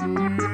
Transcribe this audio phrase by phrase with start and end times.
[0.00, 0.49] Mm-hmm.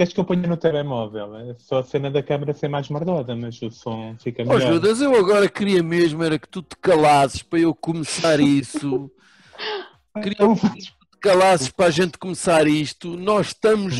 [0.00, 1.36] Queres que eu ponha no telemóvel?
[1.36, 4.72] É só a cena da câmara ser mais mardosa, mas o som fica Ó melhor.
[4.72, 9.10] Judas, eu agora queria mesmo era que tu te calasses para eu começar isso.
[10.22, 13.14] Queria mesmo que tu te calasses para a gente começar isto.
[13.14, 13.98] Nós estamos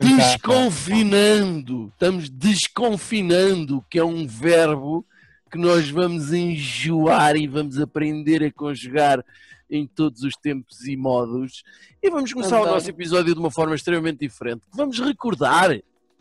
[0.00, 1.92] desconfinando.
[1.92, 5.04] Estamos desconfinando, que é um verbo
[5.50, 9.22] que nós vamos enjoar e vamos aprender a conjugar
[9.70, 11.62] em todos os tempos e modos.
[12.02, 12.74] E vamos começar o Adoro.
[12.74, 14.62] nosso episódio de uma forma extremamente diferente.
[14.72, 15.78] Vamos recordar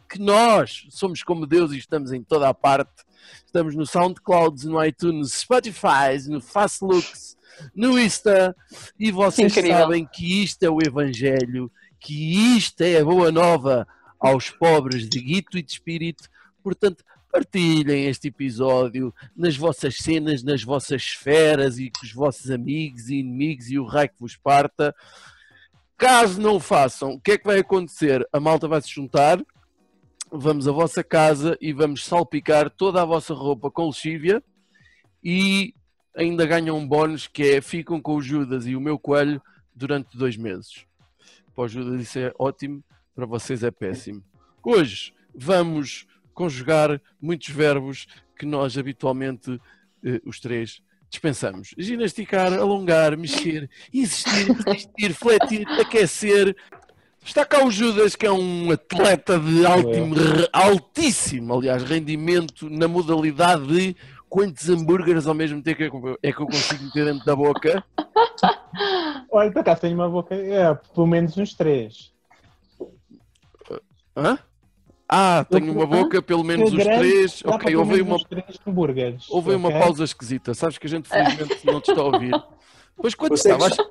[0.08, 3.06] que nós somos como Deus e estamos em toda a parte.
[3.46, 7.38] Estamos no SoundCloud, no iTunes, Spotify, no Fastlooks,
[7.76, 8.56] no Insta.
[9.00, 9.78] E vocês Incrível.
[9.78, 13.88] sabem que isto é o Evangelho, que isto é a boa nova
[14.20, 16.30] aos pobres de guito e de espírito.
[16.64, 23.10] Portanto, partilhem este episódio nas vossas cenas, nas vossas esferas e com os vossos amigos
[23.10, 24.96] e inimigos e o raio que vos parta.
[25.98, 28.28] Caso não o façam, o que é que vai acontecer?
[28.32, 29.44] A malta vai se juntar,
[30.32, 34.44] vamos à vossa casa e vamos salpicar toda a vossa roupa com lexívia
[35.24, 35.74] e
[36.16, 39.42] ainda ganham um bónus que é ficam com o Judas e o meu coelho
[39.76, 40.86] durante dois meses.
[41.56, 42.84] Para o Judas isso é ótimo,
[43.16, 44.24] para vocês é péssimo.
[44.64, 46.06] Hoje vamos
[46.38, 48.06] conjugar muitos verbos
[48.38, 49.60] que nós habitualmente,
[50.06, 51.74] eh, os três, dispensamos.
[51.76, 56.56] Ginasticar, alongar, mexer, existir, resistir, fletir, aquecer.
[57.26, 60.16] Está cá o Judas, que é um atleta de altíssimo,
[60.54, 63.96] altíssimo aliás, rendimento na modalidade de
[64.30, 67.36] quantos hambúrgueres ao mesmo tempo é que eu- é que eu consigo meter dentro da
[67.36, 67.84] boca.
[69.32, 72.14] Olha, por acaso tenho uma boca, é, pelo menos uns três.
[74.16, 74.38] Hã?
[75.10, 77.42] Ah, tenho uma boca, pelo menos os três.
[77.46, 78.18] Ok, houve uma,
[79.30, 80.54] houve uma pausa esquisita.
[80.54, 82.34] Sabes que a gente felizmente não te está a ouvir.
[82.98, 83.90] Pois quando Consegues, estava.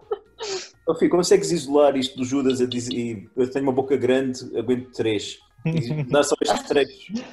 [0.89, 4.41] Ó, Fih, consegues isolar isto do Judas a dizer e eu tenho uma boca grande,
[4.59, 5.39] aguento três.
[6.11, 6.89] Dá só estes três.
[7.07, 7.25] Sim,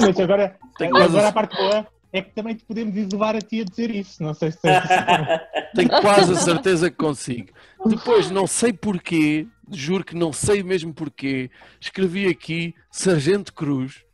[0.00, 3.40] mas agora, Tenho quase- agora a parte boa é que também te podemos isolar a
[3.40, 4.22] ti a dizer isso.
[4.22, 4.80] Não sei se é
[5.74, 7.48] Tenho quase a certeza que consigo.
[7.86, 14.04] Depois, não sei porquê, juro que não sei mesmo porquê, escrevi aqui Sargento Cruz.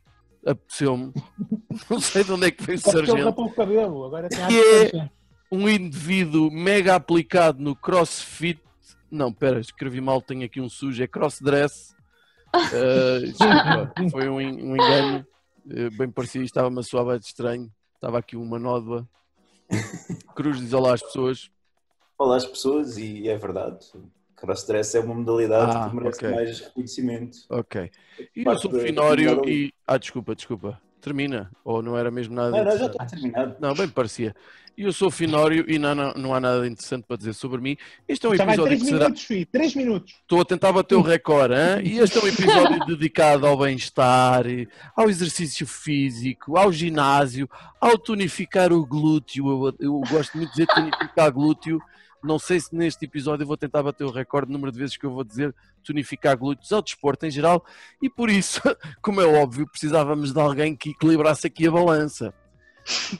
[0.45, 1.11] Apeteceu-me.
[1.89, 3.41] Não sei de onde é que veio o ele Sargento.
[3.41, 4.05] o cabelo.
[4.05, 5.09] Agora tem Que é-.
[5.51, 8.57] Um indivíduo mega aplicado no crossfit.
[9.11, 11.93] Não, pera, escrevi mal, tenho aqui um sujo, é crossdress.
[12.55, 15.27] Uh, desculpa, foi um, um engano.
[15.65, 17.69] Uh, bem parecido, estava-me a soar bem de estranho.
[17.95, 19.05] Estava aqui uma nódoa.
[20.33, 21.51] Cruz diz olá às pessoas.
[22.17, 23.77] Olá às pessoas e é verdade.
[24.35, 26.31] Crossdress é uma modalidade Ah, que merece ok.
[26.35, 27.37] mais reconhecimento.
[27.49, 27.91] Ok.
[28.35, 29.73] E eu Parte sou da- Finório da- e.
[29.85, 30.81] Ah, desculpa, desculpa.
[31.01, 31.51] Termina.
[31.63, 33.55] Ou não era mesmo nada Não, não, já está terminado.
[33.59, 34.35] Não, bem parecia.
[34.75, 37.75] E eu sou Finório e não, não, não há nada interessante para dizer sobre mim.
[38.07, 38.99] Este é um Já episódio três que será.
[39.05, 39.47] minutos, filho.
[39.51, 40.13] Três minutos.
[40.21, 41.81] Estou a tentar bater o recorde, hein?
[41.83, 44.43] e este é um episódio dedicado ao bem-estar,
[44.95, 47.49] ao exercício físico, ao ginásio,
[47.81, 49.47] ao tonificar o glúteo.
[49.67, 51.79] Eu, eu gosto muito de dizer tonificar glúteo.
[52.27, 55.05] Não sei se neste episódio eu vou tentar bater o recorde, número de vezes que
[55.05, 57.65] eu vou dizer tonificar glúteos ao desporto em geral,
[58.01, 58.61] e por isso,
[59.01, 62.33] como é óbvio, precisávamos de alguém que equilibrasse aqui a balança.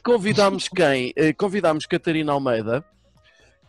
[0.03, 1.13] Convidámos quem?
[1.15, 2.85] Eh, Convidámos Catarina Almeida,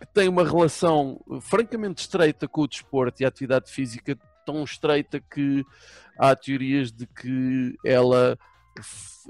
[0.00, 5.20] que tem uma relação francamente estreita com o desporto e a atividade física, tão estreita
[5.20, 5.64] que
[6.18, 8.38] há teorias de que ela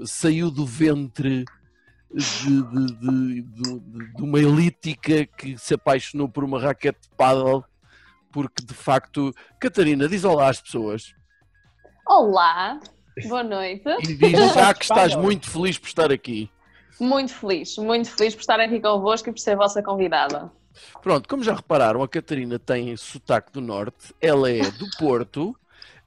[0.05, 1.45] saiu do ventre
[2.13, 7.63] de, de- de- uma elítica que se apaixonou por uma raquete de paddle,
[8.31, 11.13] porque de facto, Catarina, diz olá às pessoas
[12.07, 12.79] Olá,
[13.27, 13.83] boa noite.
[14.01, 16.49] e diz já que estás muito feliz por estar aqui.
[16.99, 20.51] Muito feliz, muito feliz por estar aqui convosco e por ser vossa convidada.
[21.01, 25.55] Pronto, como já repararam, a Catarina tem sotaque do Norte, ela é do Porto.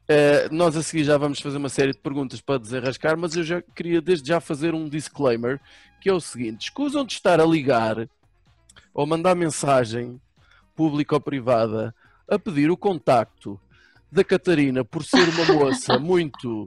[0.08, 3.44] Eh, nós a seguir já vamos fazer uma série de perguntas para desenrascar, mas eu
[3.44, 5.60] já queria desde já fazer um disclaimer,
[6.00, 8.08] que é o seguinte: escusam de estar a ligar
[8.92, 10.20] ou mandar mensagem
[10.74, 11.94] pública ou privada
[12.28, 13.60] a pedir o contacto
[14.10, 16.66] da Catarina por ser uma moça muito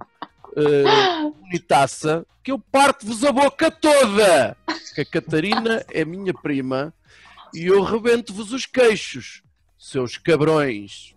[0.55, 4.55] eh, bonitaça, que eu parto-vos a boca toda!
[4.93, 6.93] Que a Catarina é minha prima
[7.53, 9.43] e eu rebento-vos os queixos,
[9.77, 11.14] seus cabrões.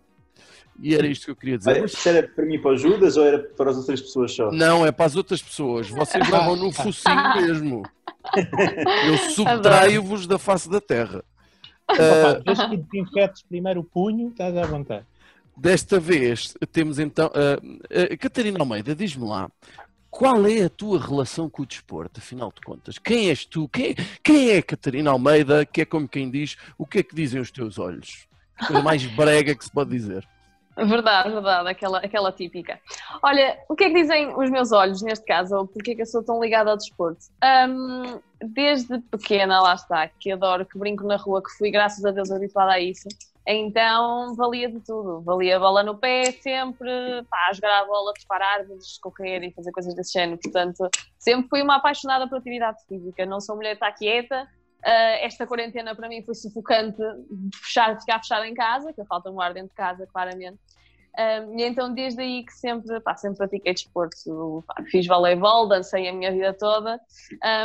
[0.80, 1.70] E era isto que eu queria dizer.
[1.70, 4.50] Olha, isto era para mim para o Judas ou era para as outras pessoas só?
[4.52, 5.88] Não, é para as outras pessoas.
[5.88, 7.82] Vocês levam no focinho mesmo.
[9.06, 11.24] Eu subtraio-vos da face da terra.
[11.88, 15.04] Ah, desde que desinfetes primeiro o punho, estás à vontade.
[15.56, 17.30] Desta vez temos então.
[17.34, 17.58] ah,
[18.12, 19.50] ah, Catarina Almeida, diz-me lá.
[20.10, 22.98] Qual é a tua relação com o desporto, afinal de contas?
[22.98, 23.68] Quem és tu?
[23.68, 25.66] Quem, quem é a Catarina Almeida?
[25.66, 28.26] Que é como quem diz, o que é que dizem os teus olhos?
[28.66, 30.26] Coisa mais brega que se pode dizer.
[30.86, 32.80] Verdade, verdade, aquela, aquela típica.
[33.22, 35.56] Olha, o que é que dizem os meus olhos neste caso?
[35.56, 37.26] Ou porque é que eu sou tão ligada ao desporto?
[37.42, 42.10] Hum, desde pequena, lá está, que adoro, que brinco na rua, que fui, graças a
[42.10, 43.08] Deus, habituada a isso.
[43.50, 45.22] Então valia de tudo.
[45.22, 46.90] Valia a bola no pé sempre,
[47.30, 50.38] pá, jogar a bola, disparar árvores, correr e fazer coisas desse género.
[50.38, 50.88] Portanto,
[51.18, 53.24] sempre fui uma apaixonada por atividade física.
[53.24, 54.46] Não sou mulher de estar quieta.
[54.84, 56.98] Ah, esta quarentena para mim foi sufocante
[57.30, 60.58] de fechar, ficar fechada em casa, que eu falta um ar dentro de casa, claramente.
[61.18, 66.06] Um, e então desde aí que sempre, pá, sempre pratiquei desporto, pá, fiz voleibol, dancei
[66.08, 67.00] a minha vida toda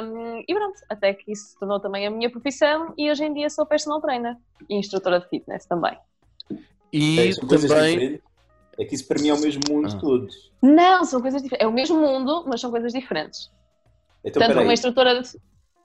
[0.03, 3.31] um, e pronto, até que isso se tornou também a minha profissão e hoje em
[3.31, 4.35] dia sou personal trainer
[4.67, 5.95] e instrutora de fitness também.
[6.91, 8.21] E É, também.
[8.79, 9.99] É que isso para mim é o mesmo mundo Ah.
[9.99, 10.27] todo.
[10.59, 13.51] Não, são coisas diferentes, é o mesmo mundo, mas são coisas diferentes.
[14.23, 15.29] Então, Tanto uma instrutora de...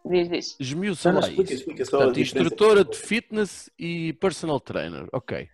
[0.08, 0.56] Diz, diz.
[0.58, 1.55] Esmiuça lá explica, isso.
[1.55, 5.06] explica Portanto, instrutora de fitness e personal trainer.
[5.12, 5.49] Ok.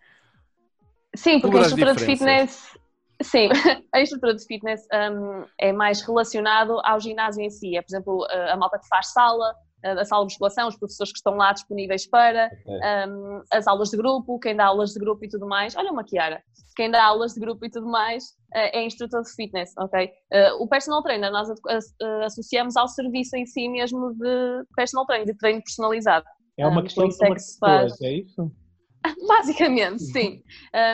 [1.15, 2.79] Sim, porque a instrutora de fitness.
[3.23, 3.49] Sim,
[3.93, 7.77] a instrutora de fitness hum, é mais relacionado ao ginásio em si.
[7.77, 9.55] É, por exemplo, a malta que faz sala,
[9.85, 12.75] a sala de musculação, os professores que estão lá disponíveis para, Ok.
[13.09, 15.77] hum, as aulas de grupo, quem dá aulas de grupo e tudo mais.
[15.77, 16.43] Olha uma Kiara,
[16.77, 20.11] quem dá aulas de grupo e tudo mais eh, é instrutor de fitness, ok?
[20.33, 25.27] Eh, O personal trainer nós a- associamos ao serviço em si mesmo de personal trainer,
[25.27, 26.25] de treino personalizado.
[26.57, 28.01] É uma Ah, questão de é que se faz.
[28.01, 28.51] é isso?
[29.29, 30.43] Basicamente, sim.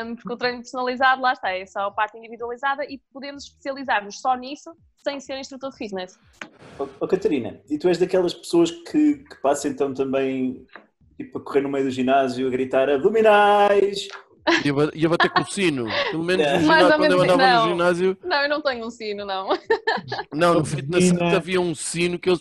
[0.05, 4.21] Um, porque o treino personalizado, lá está, é só a parte individualizada e podemos especializar-nos
[4.21, 4.71] só nisso
[5.03, 6.19] sem ser instrutor de fitness.
[6.79, 10.67] Ó ó, Catarina, e tu és daquelas pessoas que, que passam então também
[11.17, 14.09] tipo, a correr no meio do ginásio, a gritar abdominais?
[14.65, 15.87] Ia, ba- ia bater com o sino.
[16.11, 17.65] Pelo menos no Mais ginásio, quando eu menos, andava não.
[17.67, 18.19] no ginásio.
[18.25, 19.49] Não, eu não tenho um sino, não.
[20.33, 22.41] Não, no fitness center havia um sino que eles.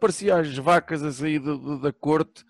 [0.00, 2.44] Parecia as vacas a sair do- do- da corte.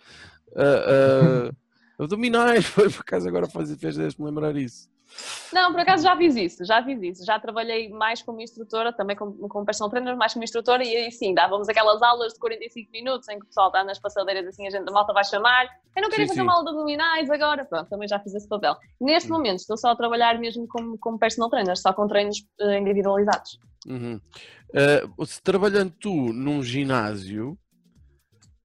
[0.57, 1.55] ah, ah,
[2.03, 4.89] abdominais, foi por acaso agora faz, fez-me lembrar isso.
[5.53, 7.25] Não, por acaso já fiz isso, já fiz isso.
[7.25, 11.13] Já trabalhei mais como instrutora, também como, como personal trainer, mais como instrutora, e aí
[11.13, 14.67] sim, dávamos aquelas aulas de 45 minutos em que o pessoal está nas passadeiras assim,
[14.67, 15.67] a gente, a malta vai chamar.
[15.95, 16.47] Eu não queria Sim, fazer sim.
[16.47, 17.65] uma aula de abdominais agora.
[17.65, 18.77] Pronto, também já fiz esse papel.
[19.01, 22.79] Neste momento estou só a trabalhar mesmo como, como personal trainer, só com treinos eh,
[22.79, 23.59] individualizados.
[23.87, 24.21] Uhum.
[24.75, 27.57] Ah, se trabalhando tu num ginásio,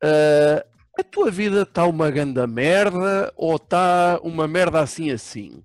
[0.04, 0.66] ah,
[1.00, 5.64] a tua vida está uma ganda merda ou está uma merda assim assim?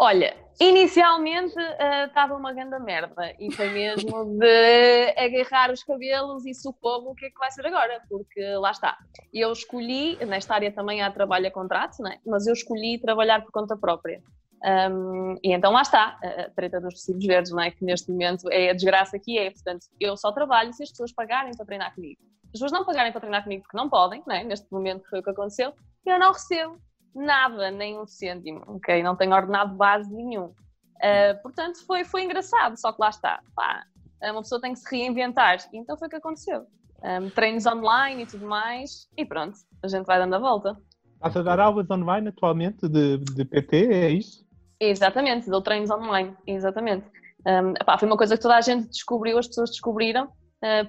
[0.00, 6.54] Olha, inicialmente eh, estava uma grande merda e foi mesmo de agarrar os cabelos e
[6.54, 8.96] socorro o que é que vai ser agora, porque lá está.
[9.34, 12.20] Eu escolhi, nesta área também há trabalho a contrato, né?
[12.24, 14.22] mas eu escolhi trabalhar por conta própria.
[14.64, 17.72] Um, e então lá está, a treta dos recibos verdes, não é?
[17.72, 19.50] que neste momento é a desgraça que é.
[19.50, 22.20] Portanto, eu só trabalho se as pessoas pagarem para treinar comigo.
[22.44, 24.44] As pessoas não pagarem para treinar comigo porque não podem, não é?
[24.44, 25.74] neste momento foi o que aconteceu,
[26.06, 26.78] eu não recebo
[27.14, 29.02] nada, nem um cêntimo, ok?
[29.02, 30.46] Não tenho ordenado base nenhum.
[30.46, 33.40] Uh, portanto, foi, foi engraçado, só que lá está.
[33.54, 33.84] Pá,
[34.22, 35.58] uma pessoa tem que se reinventar.
[35.72, 36.66] E então foi o que aconteceu.
[37.02, 40.76] Um, treinos online e tudo mais, e pronto, a gente vai dando a volta.
[41.14, 44.44] Estás a dar aulas online atualmente de, de PT, é isso?
[44.80, 47.06] Exatamente, dou treinos online, exatamente.
[47.46, 50.28] Um, pá, foi uma coisa que toda a gente descobriu, as pessoas descobriram,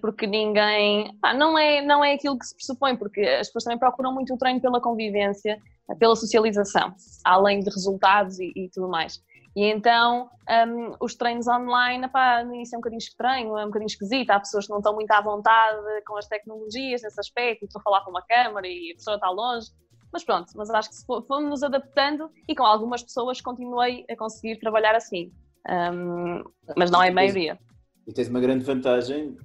[0.01, 1.15] porque ninguém.
[1.22, 4.34] Pá, não, é, não é aquilo que se pressupõe, porque as pessoas também procuram muito
[4.34, 5.60] o treino pela convivência,
[5.98, 6.93] pela socialização,
[7.24, 9.22] além de resultados e, e tudo mais.
[9.55, 10.29] E então,
[10.67, 14.29] um, os treinos online, pá, no início é um bocadinho estranho, é um bocadinho esquisito.
[14.29, 17.79] Há pessoas que não estão muito à vontade com as tecnologias nesse aspecto, e estão
[17.79, 19.67] a falar com uma câmara e a pessoa está longe.
[20.12, 24.58] Mas pronto, mas acho que fomos nos adaptando e com algumas pessoas continuei a conseguir
[24.60, 25.31] trabalhar assim.
[25.67, 26.43] Um,
[26.77, 27.60] mas não é a maioria.
[28.08, 29.38] E tens uma grande vantagem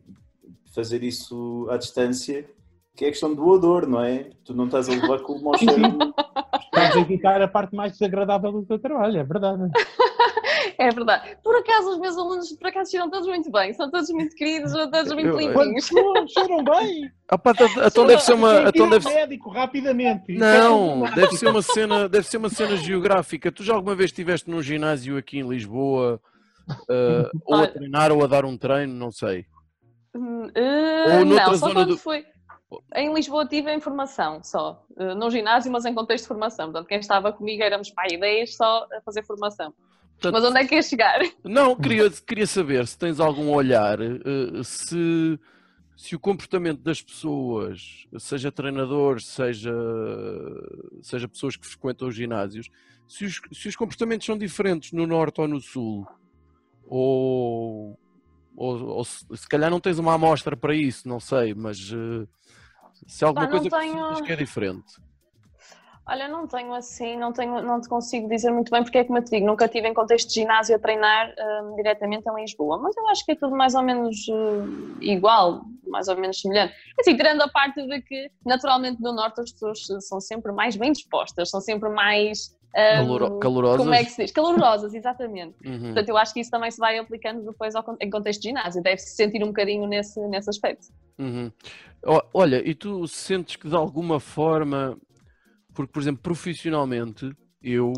[0.75, 2.49] fazer isso à distância,
[2.97, 4.31] que é a questão do odor, não é?
[4.45, 5.75] Tu não estás a levar com o mau cheiro.
[6.75, 9.63] Estás a evitar a parte mais desagradável do teu trabalho, é verdade.
[10.79, 11.37] É verdade.
[11.45, 13.73] Por acaso, os meus alunos, por acaso, cheiram todos muito bem.
[13.75, 15.87] São todos muito queridos, são todos muito Eu- limpinhos.
[15.87, 18.55] Cheiram bem, Ah, pá, então- então deve ser uma.
[18.55, 20.33] que ir Então deve, médico rapidamente.
[20.33, 23.53] É não, deve ser uma cena, deve ser uma cena geográfica.
[23.53, 26.21] Tu já alguma vez estiveste num ginásio aqui em Lisboa,
[26.91, 29.47] ah, ou a treinar ou a dar um treino, não sei.
[30.55, 32.25] Eh, Ou noutra não, só zona quando do- fui.
[32.95, 36.67] Em Lisboa tive a informação só, eh, no ginásio, mas em contexto de formação.
[36.67, 39.73] Portanto, quem estava comigo éramos pai e 10 só a fazer formação.
[40.13, 41.21] Portanto, Mas onde é que ia chegar?
[41.45, 45.39] Não, queria, queria saber se tens algum olhar, eh, se
[45.97, 49.73] se o comportamento das pessoas, seja treinadores, seja,
[51.01, 52.69] seja pessoas que frequentam os ginásios,
[53.07, 56.07] se os, se os comportamentos são diferentes no norte ou no sul,
[56.87, 57.99] ou,
[58.57, 62.27] ou, ou se, se calhar não tens uma amostra para isso, não sei, mas eh,
[63.07, 64.95] se há alguma Pá, coisa que tenho- sintas que é diferente.
[66.07, 69.25] Olha, não tenho assim, não, tenho, não te consigo dizer muito bem porque é eu
[69.25, 71.33] te digo, nunca tive em contexto de ginásio a treinar
[71.63, 75.63] hum, diretamente em Lisboa, mas eu acho que é tudo mais ou menos hum, igual,
[75.87, 76.75] mais ou menos semelhante.
[77.01, 80.93] Assim, tirando a parte de que naturalmente no Norte as pessoas são sempre mais bem
[80.93, 82.55] dispostas, são sempre mais.
[82.75, 83.79] Caloro- calorosas?
[83.79, 84.33] Como é que se diz?
[84.33, 85.57] Calorosas, exatamente.
[85.65, 85.81] Uhum.
[85.81, 88.83] Portanto, eu acho que isso também se vai aplicando depois ao, em contexto de ginásio,
[88.83, 90.89] deve-se sentir um bocadinho nesse, nesse aspecto.
[91.19, 91.51] Uhum.
[92.33, 94.99] Olha, e tu sentes que de alguma forma,
[95.73, 97.93] porque por exemplo, profissionalmente, eu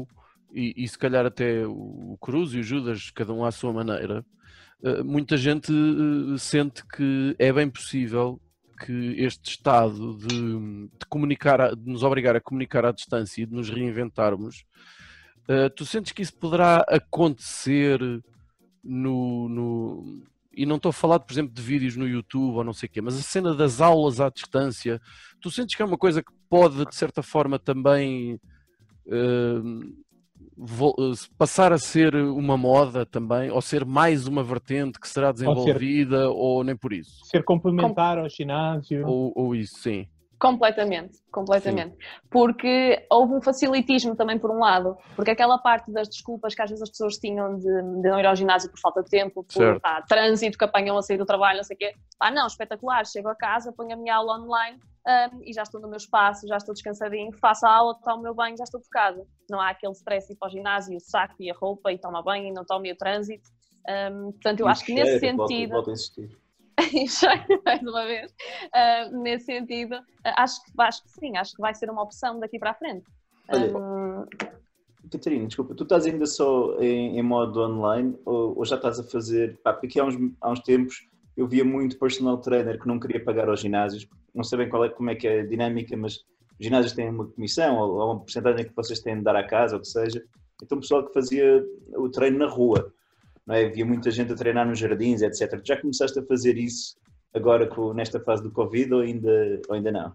[0.53, 4.25] e, e se calhar até o Cruz e o Judas, cada um à sua maneira,
[4.83, 8.41] eh, muita gente eh, sente que é bem possível
[8.79, 13.55] que este estado de, de comunicar, de nos obrigar a comunicar à distância e de
[13.55, 14.65] nos reinventarmos,
[15.49, 18.01] eh, tu sentes que isso poderá acontecer
[18.83, 22.73] no, no- e não estou a falar, por exemplo, de vídeos no YouTube ou não
[22.73, 25.01] sei o quê, mas a cena das aulas à distância,
[25.41, 28.41] tu sentes que é uma coisa que pode, de certa forma, também
[29.09, 29.61] eh,
[31.37, 36.65] passar a ser uma moda também, ou ser mais uma vertente que será desenvolvida, ou,
[36.65, 37.25] nem por isso?
[37.25, 39.07] Ser complementar ao ginásio.
[39.07, 40.07] Ou, ou isso, sim.
[40.39, 41.97] Completamente, completamente.
[42.31, 46.69] Porque houve um facilitismo também por um lado, porque aquela parte das desculpas que às
[46.69, 49.53] vezes as pessoas tinham de, de não ir ao ginásio por falta de tempo, por
[49.53, 49.81] Certo.
[49.81, 51.95] pá, trânsito que apanham a sair do trabalho, não sei o quê.
[52.19, 55.81] Pá, não, espetacular, chego a casa, ponho a minha aula online hum, e já estou
[55.81, 58.81] no meu espaço, já estou descansadinho, faço a aula, tomo o meu banho, já estou
[58.83, 59.27] focado.
[59.49, 61.99] Não há aquele stress de ir para o ginásio, o saco e a roupa e
[61.99, 63.49] toma banho e não tomo o trânsito.
[63.89, 65.91] Hum, portanto, eu acho que nesse Cheiro, volto- sentido Volto
[66.93, 67.29] insistir.
[67.47, 68.35] Cheio, mais uma vez,
[68.73, 72.39] Ah, nesse sentido, ah, acho, que, acho que sim, acho que vai ser uma opção
[72.39, 73.05] daqui para a frente.
[73.49, 74.27] Olha, Hum,
[75.11, 79.05] Catarina, desculpa, tu estás ainda só em, em modo online ou, ou já estás a
[79.05, 79.59] fazer.
[79.63, 81.07] Pá, porque há uns, há uns tempos
[81.37, 84.85] eu via muito personal trainer que não queria pagar aos ginásios, não sei bem qual
[84.85, 86.25] é, como é que é a dinâmica, mas
[86.59, 89.45] os ginásios têm uma comissão ou, ou uma porcentagem que vocês têm de dar à
[89.45, 90.25] casa, ou o que seja.
[90.63, 91.65] Então, o pessoal que fazia
[91.95, 92.93] o treino na rua,
[93.47, 93.67] não é?
[93.67, 95.61] Havia muita gente a treinar nos jardins, etc.
[95.61, 96.97] Tu já começaste a fazer isso
[97.35, 100.13] agora com, nesta fase do Covid ou ainda, ou ainda não?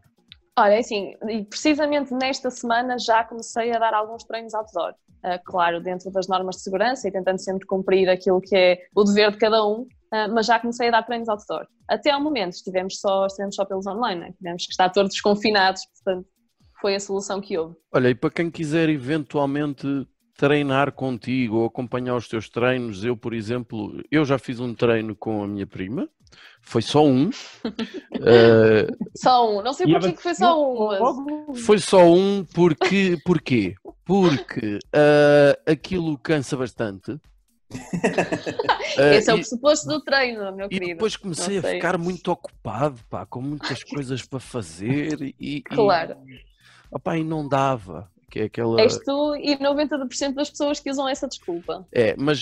[0.58, 4.94] Olha, é assim, e precisamente nesta semana já comecei a dar alguns treinos outdoor.
[5.24, 9.04] Ah, claro, dentro das normas de segurança e tentando sempre cumprir aquilo que é o
[9.04, 11.68] dever de cada um, ah, mas já comecei a dar treinos outdoor.
[11.88, 14.34] Até ao momento estivemos só, estivemos só pelos online, né?
[14.38, 16.28] tivemos que estar todos confinados, portanto
[16.82, 17.76] foi a solução que houve.
[17.94, 19.86] Olha, e para quem quiser eventualmente
[20.46, 25.16] treinar contigo ou acompanhar os teus treinos, eu, por exemplo, eu já fiz um treino
[25.16, 26.10] com a minha prima,
[26.64, 27.30] foi só um.
[28.24, 30.88] Eh, Só um, não sei E porquê que foi só um,
[31.50, 31.64] mas...
[31.66, 33.18] Foi só um porque.
[33.26, 33.74] Porquê?
[34.06, 37.20] Porque eh, aquilo cansa bastante.
[38.98, 40.92] Eh, Esse é o e- pressuposto do treino, meu E querido.
[40.94, 46.18] depois comecei a ficar muito ocupado, pá, com muitas coisas para fazer e, e, Claro.
[46.92, 48.12] opá, e não dava.
[48.32, 48.80] Que é aquela.
[48.80, 51.86] És tu e 90% das pessoas que usam essa desculpa.
[51.92, 52.40] É, mas,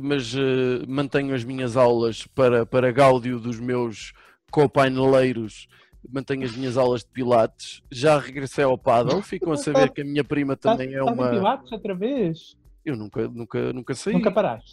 [0.00, 4.12] mas eh, mantenho as minhas aulas para, para gáudio dos meus
[4.50, 5.66] copaineleiros,
[6.12, 10.04] mantenho as minhas aulas de pilates, já regressei ao paddle, ficam a saber que a
[10.04, 11.30] minha prima também é estás em uma...
[11.30, 12.56] Pilates outra vez?
[12.84, 14.12] Eu nunca, nunca, nunca saí.
[14.14, 14.72] Nunca paraste.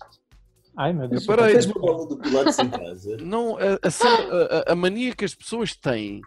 [0.76, 1.28] Ai, meu Deus.
[1.28, 1.54] Eu parei.
[1.54, 3.18] Tens uma bola do Pilates em casa?
[3.24, 6.22] Não, a, a- a- a mania que as pessoas têm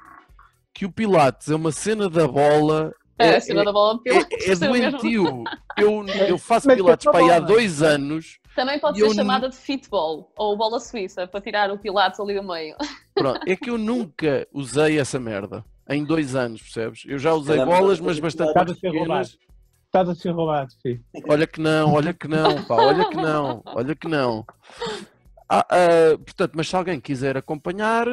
[0.73, 4.03] que o pilates é uma cena da bola É, é, a cena da bola de
[4.03, 4.49] pilates.
[4.49, 5.45] é, é doentio.
[5.77, 7.47] Eu, eu faço Mas pilates é para aí há bola.
[7.47, 11.79] dois anos Também pode eu ser chamada de fitball ou bola suíça para tirar o
[11.79, 12.77] pilates ali do meio.
[13.15, 17.03] Pronto, é que eu nunca usei essa merda em dois anos, percebes?
[17.07, 19.29] Eu já usei bolas, mas bastante Estás a ser roubado.
[19.29, 19.39] pequenas.
[19.87, 21.01] Estás a ser roubado, sim.
[21.29, 24.47] Olha que não, olha que não, pá, olha que não, olha que não.
[25.49, 28.07] Ah, ah, portanto, mas se alguém quiser acompanhar,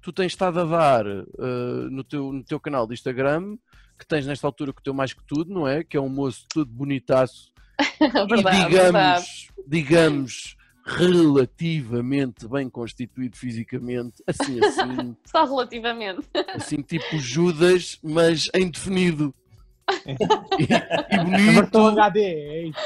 [0.00, 3.56] tu tens estado a dar ah, no, teu, no teu canal de Instagram,
[3.98, 5.82] que tens nesta altura o teu mais que tudo, não é?
[5.82, 7.52] Que é um moço todo bonitaço
[8.28, 9.26] verdade, e verdade.
[9.66, 16.26] digamos, digamos, relativamente bem constituído fisicamente, assim assim, Só relativamente.
[16.54, 19.34] assim tipo Judas, mas em definido.
[20.58, 21.78] e, e bonito.
[21.78, 22.78] HD, é isso.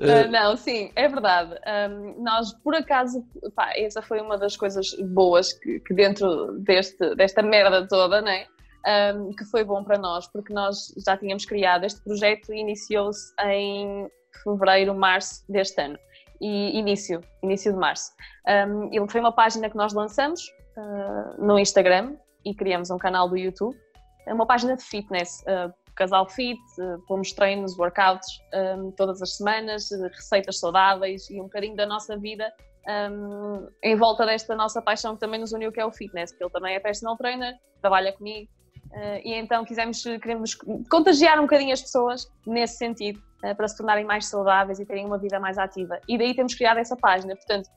[0.00, 1.58] Ah, não, sim, é verdade.
[1.66, 3.24] Ahm, nós, por acaso,
[3.54, 8.46] pá, essa foi uma das coisas boas que, que dentro deste, desta merda toda, né?
[8.86, 13.32] Ahm, que foi bom para nós, porque nós já tínhamos criado este projeto e iniciou-se
[13.42, 14.08] em
[14.42, 15.98] fevereiro, março deste ano.
[16.40, 18.12] e início, início de março.
[18.46, 20.40] Um, ele foi uma página que nós lançamos
[20.76, 23.76] uh, no Instagram e criamos um canal do YouTube.
[24.24, 29.36] É uma página de fitness, uh, casal fit, uh, pomos treinos, workouts um, todas as
[29.36, 32.52] semanas, receitas saudáveis e um bocadinho da nossa vida
[32.88, 36.44] um, em volta desta nossa paixão que também nos uniu, que é o fitness, porque
[36.44, 38.48] ele também é personal trainer, trabalha comigo,
[38.92, 40.54] uh, e então quisemos, queremos
[40.90, 45.06] contagiar um bocadinho as pessoas nesse sentido, uh, para se tornarem mais saudáveis e terem
[45.06, 46.00] uma vida mais ativa.
[46.08, 47.68] E daí temos criado essa página, portanto,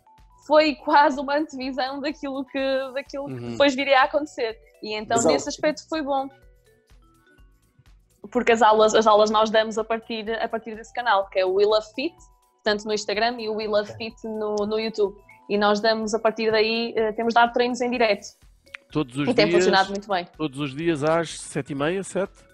[0.48, 3.38] foi quase uma antevisão daquilo que, daquilo uhum.
[3.38, 4.58] que depois viria a acontecer.
[4.82, 5.34] E então, Exato.
[5.34, 6.27] nesse aspecto, foi bom.
[8.32, 11.46] Porque as aulas, as aulas nós damos a partir, a partir desse canal, que é
[11.46, 12.15] o Will of Fit,
[12.63, 15.15] tanto no Instagram e o We Love Fit no, no YouTube.
[15.50, 18.27] E nós damos, a partir daí, uh, temos dado treinos em direto.
[18.91, 20.27] Todos os e dias, tem funcionado muito bem.
[20.38, 22.51] Todos os dias às 7h30, 7?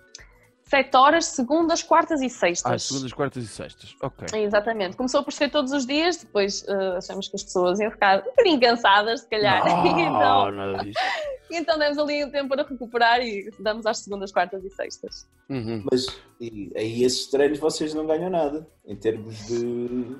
[0.70, 2.72] 7 horas, segundas, quartas e sextas.
[2.72, 4.44] Ah, segundas, quartas e sextas, ok.
[4.44, 4.98] Exatamente.
[4.98, 8.25] Começou por ser todos os dias, depois uh, achamos que as pessoas iam ficar um
[8.25, 9.65] bocadinho cansadas, se calhar.
[9.65, 11.00] Não, então, nada disso.
[11.50, 15.25] então demos ali um tempo para recuperar e damos às segundas, quartas e sextas.
[15.50, 15.86] Uhum.
[15.89, 16.06] Mas
[16.41, 20.17] e, aí esses treinos vocês não ganham nada, em termos de...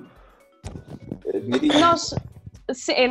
[1.77, 2.37] Nós, Sim, é,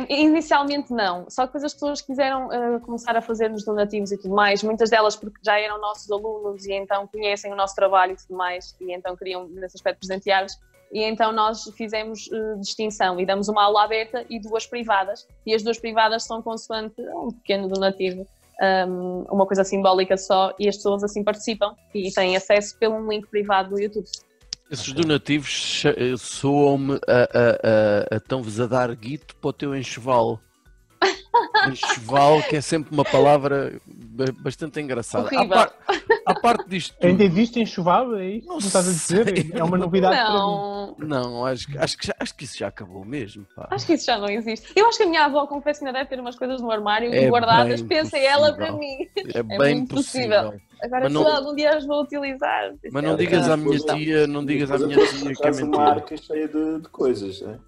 [0.09, 4.35] inicialmente não, só que depois as pessoas quiseram uh, começar a fazer-nos donativos e tudo
[4.35, 8.15] mais, muitas delas porque já eram nossos alunos e então conhecem o nosso trabalho e
[8.15, 10.57] tudo mais, e então queriam nesse aspecto presentear-nos,
[10.91, 15.55] e então nós fizemos uh, distinção e damos uma aula aberta e duas privadas, e
[15.55, 18.27] as duas privadas são consoante um pequeno donativo,
[18.87, 23.27] um, uma coisa simbólica só, e as pessoas assim participam e têm acesso pelo link
[23.27, 24.07] privado do YouTube.
[24.69, 29.75] Esses donativos eh, soam-me a, a, a, a tão-vos a dar guito para o teu
[29.75, 30.41] enxoval.
[31.71, 33.79] enxoval, que é sempre uma palavra
[34.41, 35.29] bastante engraçada.
[35.37, 35.73] A, par,
[36.25, 36.93] a, parte disto.
[36.95, 38.41] Tudo, Ainda existe enxoval aí?
[38.45, 39.55] Não, não estás a dizer?
[39.55, 40.95] É uma novidade não.
[40.95, 41.09] para mim.
[41.11, 43.45] Não, acho, acho, que, acho que isso já acabou mesmo.
[43.55, 43.67] Pá.
[43.71, 44.67] Acho que isso já não existe.
[44.75, 47.29] Eu acho que a minha avó, confesso, ainda deve ter umas coisas no armário é
[47.29, 47.81] guardadas.
[47.81, 49.07] Pensa ela para mim.
[49.15, 50.51] É, é bem possível.
[50.51, 50.66] possível.
[50.81, 51.27] Agora mas não...
[51.27, 52.73] algum dia as vou utilizar.
[52.91, 55.65] Mas não digas à minha tia, não digas à minha tia que é mentira.
[55.65, 57.59] uma arca cheia de, de coisas, né?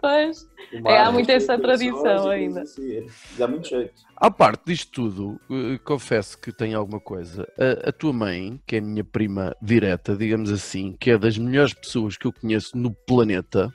[0.00, 0.48] Pois,
[0.84, 2.62] é, há muito essa tradição ainda.
[2.62, 3.06] Assim,
[3.38, 3.94] dá muito jeito.
[4.16, 7.48] À parte disto tudo, eh, confesso que tenho alguma coisa.
[7.58, 11.38] A, a, tua mãe, que é a minha prima direta, digamos assim, que é das
[11.38, 13.72] melhores pessoas que eu conheço no planeta,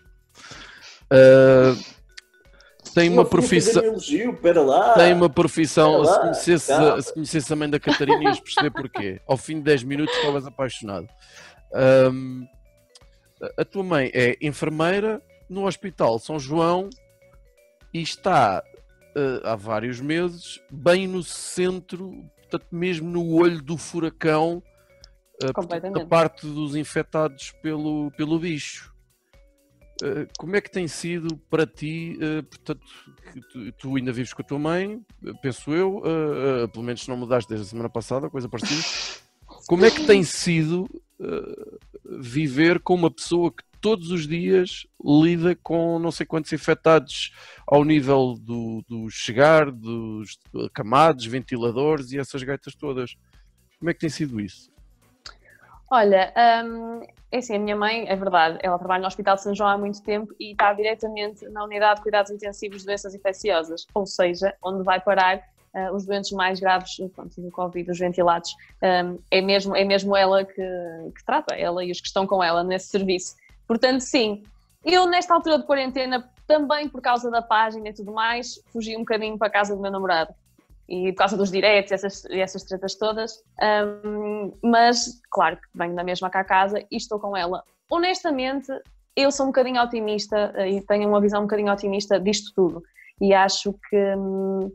[1.12, 1.99] uh,
[2.94, 3.84] tem uma profissão.
[3.84, 4.94] Elogio, pera lá.
[4.94, 6.06] Tem uma profissão.
[6.06, 9.22] se, conhecesse, a, se conhecesse a mãe da Catarina, ias perceber porquê.
[9.28, 11.08] Ao fim de 10 minutos estavas apaixonado.
[12.12, 12.48] Um,
[13.58, 16.90] a tua mãe é enfermeira no Hospital São João
[17.94, 18.64] e está
[19.16, 24.62] uh, há vários meses bem no centro, portanto, mesmo no olho do furacão,
[25.44, 28.94] uh, da parte dos infectados pelo, pelo bicho.
[30.02, 32.82] Eh, como é que tem sido para ti, uh, portanto,
[33.78, 35.02] tu, ainda vives com a tua mãe,
[35.42, 36.02] penso eu,
[36.72, 38.82] pelo menos não mudaste desde a semana passada, coisa parecida.
[39.68, 40.90] Como é que tem sido
[42.20, 47.32] viver com uma pessoa que todos os dias lida com não sei quantos infectados
[47.68, 50.38] ao nível do, do chegar, dos
[50.74, 53.16] camados, ventiladores e essas gaitas todas?
[53.78, 54.69] Como é que tem sido isso?
[55.92, 56.32] Olha,
[56.66, 59.70] um, é assim, a minha mãe, é verdade, ela trabalha no Hospital de São João
[59.70, 64.06] há muito tempo e está diretamente na unidade de cuidados intensivos de doenças infecciosas, ou
[64.06, 65.38] seja, onde vai parar
[65.74, 68.56] uh, os doentes mais graves pronto, do Covid, os ventilados.
[68.84, 72.44] Um, é, mesmo, é mesmo ela que, que trata, ela e os que estão com
[72.44, 73.36] ela nesse serviço.
[73.68, 74.44] Portanto, sim,
[74.86, 79.00] eu nesta altura de quarentena, também por causa da página e tudo mais, fugi um
[79.00, 80.36] bocadinho para a casa do meu namorado
[80.90, 83.44] e por causa dos diretos e essas, essas tretas todas.
[83.62, 87.64] Um, mas, claro que venho da mesma cá a casa e estou com ela.
[87.92, 88.68] Honestamente,
[89.16, 92.82] eu sou um bocadinho otimista eh, e tenho uma visão um bocadinho otimista disto tudo.
[93.22, 94.16] E acho que.
[94.16, 94.72] Hum,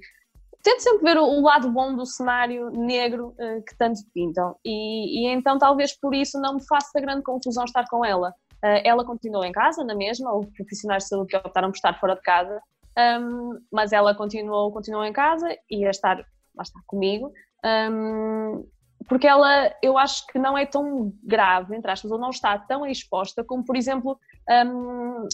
[0.62, 4.56] tento sempre ver o, lado bom do cenário negro uh, que tanto pintam.
[4.64, 8.30] E, e, então, talvez por isso, não me faça grande confusão estar com ela.
[8.64, 11.98] Uh, ela continuou em casa, na mesma, os profissionais de saúde que optaram por estar
[12.00, 12.60] fora de casa
[12.98, 16.18] um, mas ela continuou, continuou em casa e a estar,
[16.54, 17.32] lá está, comigo,
[17.64, 18.66] um,
[19.08, 22.86] porque ela, eu acho que não é tão grave, entre aspas, ou não está tão
[22.86, 24.18] exposta como, por exemplo,
[24.66, 25.28] um,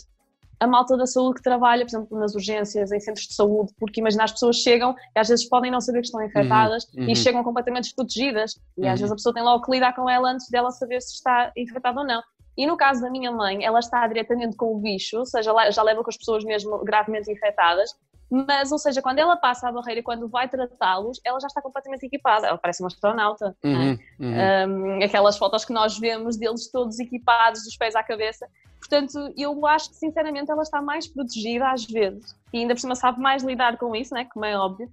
[0.58, 4.00] a malta da saúde que trabalha, por exemplo, nas urgências, em centros de saúde, porque
[4.00, 7.10] imagina, as pessoas chegam e às vezes podem não saber que estão infectadas uhum, uhum.
[7.10, 8.96] e chegam completamente desprotegidas e às uhum.
[8.96, 12.00] vezes a pessoa tem logo que lidar com ela antes dela saber se está infectada
[12.00, 12.22] ou não.
[12.56, 15.82] E no caso da minha mãe, ela está diretamente com o bicho, ou seja, já
[15.82, 17.94] leva com as pessoas mesmo gravemente infectadas,
[18.30, 21.60] Mas, ou seja, quando ela passa a barreira e quando vai tratá-los, ela já está
[21.60, 22.46] completamente equipada.
[22.46, 23.56] Ela parece uma astronauta.
[23.62, 23.66] é?
[23.66, 24.98] Uhum, uhum.
[25.00, 28.46] Um, aquelas fotos que nós vemos deles todos equipados, dos pés à cabeça.
[28.78, 32.94] Portanto, eu acho que sinceramente ela está mais protegida às vezes e ainda por cima
[32.94, 34.90] sabe mais lidar com isso, né, como é óbvio,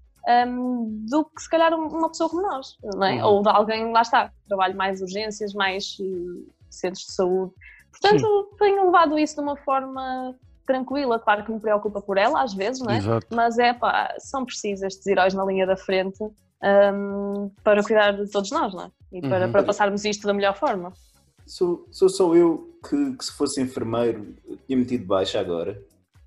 [0.48, 3.16] um, do que se calhar uma pessoa como nós, não é?
[3.24, 3.30] Uhum.
[3.30, 7.52] ou de alguém, lá está, que trabalha mais urgências, mais eh, centros de saúde.
[7.92, 12.54] Portanto, tenho levado isso de uma forma tranquila, claro que me preocupa por ela às
[12.54, 12.98] vezes, não é?
[12.98, 13.28] Exato.
[13.32, 16.22] mas é pá, são precisos estes heróis na linha da frente
[16.62, 18.92] um, para cuidar de todos nós, não é?
[19.14, 19.52] E para, Uhum.
[19.52, 20.92] para passarmos isto da melhor forma.
[21.46, 24.36] Sou, sou só eu que, que se fosse enfermeiro
[24.68, 25.82] tinha metido baixa agora.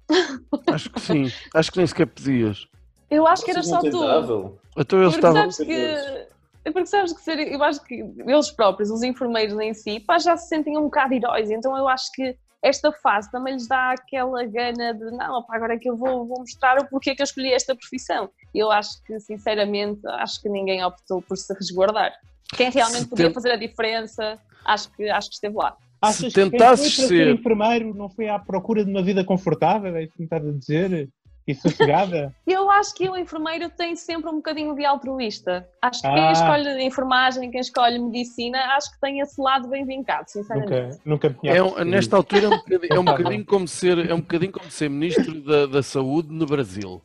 [0.73, 1.31] Acho que sim.
[1.55, 2.67] Acho que nem sequer pedias.
[3.11, 4.59] Eu acho que era só tu.
[4.77, 5.51] Então eles Porque estavam.
[5.51, 6.29] sabes que.
[6.65, 10.19] É Porque sabes que ser, eu acho que eles próprios, os enfermeiros em si, pá,
[10.19, 13.93] já se sentem um bocado heróis, então eu acho que esta fase também lhes dá
[13.93, 17.23] aquela gana de não, pá, agora é que eu vou, vou mostrar o porquê que
[17.23, 18.29] eu escolhi esta profissão.
[18.55, 22.13] Eu acho que, sinceramente, acho que ninguém optou por se resguardar.
[22.55, 25.75] Quem realmente Se podia tem- fazer a diferença, acho que, acho que esteve lá.
[26.03, 29.03] Achas Se que quem tentasses foi para ser- enfermeiro não foi à procura de uma
[29.03, 29.95] vida confortável?
[29.97, 31.09] É isso que me estás a dizer?
[31.47, 32.35] E sossegada?
[32.47, 35.69] Eu acho que o enfermeiro tem sempre um bocadinho de altruísta.
[35.83, 36.33] Acho que quem Ah.
[36.33, 40.71] escolhe enfermagem, quem escolhe medicina, acho que tem esse lado bem vincado, sinceramente.
[40.73, 43.45] nunca, nunca me tinha É um- nesta altura é um bocadinho, é um tá bocadinho
[43.47, 47.03] como ser, é um bocadinho como ser ministro da, da saúde no Brasil.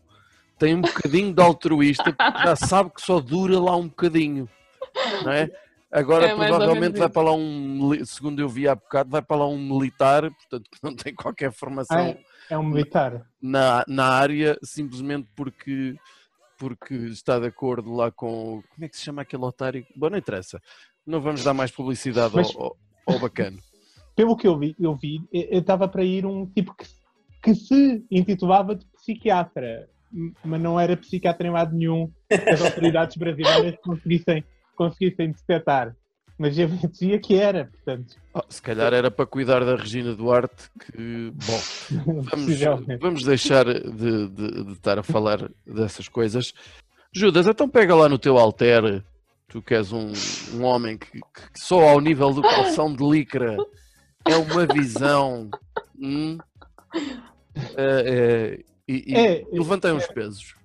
[0.60, 4.48] Tem um bocadinho de altruísta porque já sabe que só dura lá um bocadinho,
[5.24, 5.50] não é?
[5.92, 9.48] Agora É provavelmente vai para lá um, segundo eu vi há bocado, vai para lá
[9.48, 13.26] um militar, portanto que não tem qualquer formação Ah, é, um militar.
[13.42, 15.96] na, na área, simplesmente porque,
[16.58, 18.62] porque está de acordo lá com.
[18.74, 19.86] Como é que se chama aquele otário?
[19.96, 20.62] Bom, não interessa.
[21.06, 23.60] Não vamos dar mais publicidade Mas- ao, ao, bacano.
[24.16, 26.86] Pelo que eu vi, eu vi, estava para ir um tipo que,
[27.44, 29.90] que se intitulava de psiquiatra,
[30.44, 34.44] mas não era psiquiatra em lado nenhum que as autoridades brasileiras conseguissem,
[34.76, 35.96] conseguissem detectar.
[36.38, 40.70] Mas eu dizia que era, portanto, Oh, se calhar era para cuidar da Regina Duarte,
[40.92, 41.60] que, bom,
[42.36, 42.60] vamos,
[43.00, 46.54] vamos deixar de, de- de estar a falar dessas coisas.
[47.14, 49.02] Judas, então pega lá no teu alter,
[49.48, 50.12] tu que és um,
[50.54, 53.56] um homem que, que só ao nível do calção de licra
[54.28, 55.50] é uma visão.
[55.98, 56.38] hum,
[57.78, 58.04] é,
[58.58, 60.56] é, e, e É, levantei uns pesos.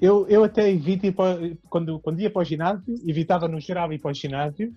[0.00, 1.38] Eu, eu até evito para,
[1.70, 4.74] quando, quando ia para o ginásio, evitava no geral ir para o ginásio.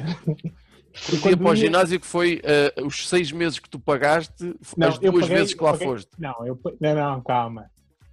[0.00, 4.88] O dia para o ginásio que foi eh, os seis meses que tu pagaste, Não,
[4.88, 6.10] as duas paguei- vezes que lá paguei- foste.
[6.18, 7.68] Não, eu, não, não, calma.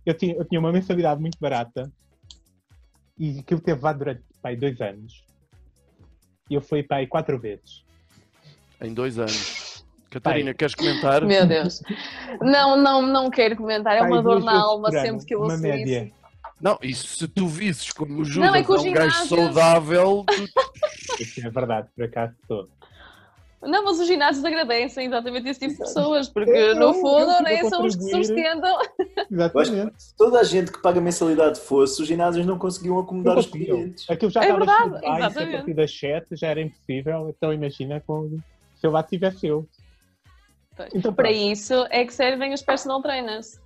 [0.05, 1.91] Eu tinha, eu tinha uma mensalidade muito barata
[3.17, 5.23] e aquilo teve lá durante pai, dois anos.
[6.49, 7.83] E eu fui para aí quatro vezes.
[8.81, 9.85] Em dois anos.
[10.09, 11.23] Catarina, queres comentar?
[11.23, 11.81] Meu Deus.
[12.41, 13.95] Não, não, não quero comentar.
[13.95, 16.13] É Pai, uma dor na alma por sempre que eu ouço isso.
[16.61, 19.11] Não, isso se tu visses como o Não, Judas é é, que o um gajo
[19.11, 20.47] ginásio- saudável, tu-
[21.19, 22.67] Isso é verdade, por acaso estou.
[23.63, 27.29] Não, mas os ginásios agradecem exatamente esse tipo de pessoas, porque Eu- no eu fundo
[27.31, 28.79] fico nem são os que sustentam.
[29.29, 29.93] Exatamente.
[30.01, 33.45] se toda a gente que paga mensalidade fosse, os ginásios não conseguiam acomodar Não os
[33.45, 34.09] clientes.
[34.09, 37.29] Aquilo já É estava verdade, a partir das 7 já era impossível.
[37.29, 38.39] Então imagina com,
[38.79, 39.67] se eu lá tivesse eu.
[40.95, 41.51] Então, Para pronto.
[41.51, 43.60] isso é que servem os personal trainers.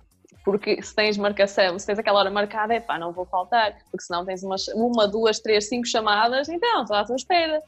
[0.46, 3.74] Porque se tens marcação, se tens aquela hora marcada, é pá, não vou faltar.
[3.90, 7.60] Porque senão tens uma, uma duas, três, cinco chamadas, então estou à tua espera.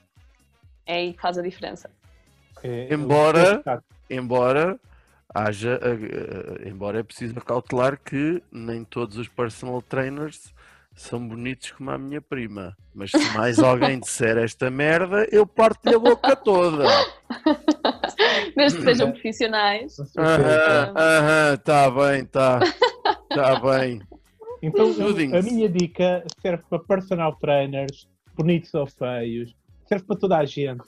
[0.86, 1.90] É aí que faz a diferença.
[2.62, 3.82] É, Embora- eu-
[4.16, 4.78] embora
[5.34, 10.54] haja, eh, eh, embora é preciso cautelar que nem todos os personal trainers
[10.94, 12.76] são bonitos como a minha prima.
[12.94, 16.84] Mas se mais alguém disser esta merda, eu parto-lhe a boca toda.
[18.57, 19.96] Desde que sejam profissionais.
[19.96, 20.92] Com certeza.
[20.92, 22.61] Aham, aham, tá bem, tá.
[23.28, 24.00] Tá bem.
[24.62, 24.87] Então,
[25.33, 29.54] a minha dica serve para personal trainers, bonitos ou feios,
[29.87, 30.83] serve para toda a gente.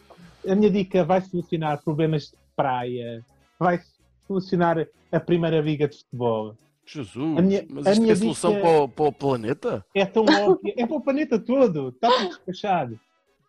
[0.49, 3.25] A minha dica vai solucionar problemas de praia,
[3.59, 3.79] vai
[4.27, 6.57] solucionar a primeira liga de futebol.
[6.85, 9.85] Jesus, A minha- mas a isto minha é solução para, o, para o planeta?
[9.95, 12.99] É tão óbvio, é para o planeta todo, está tudo despachado.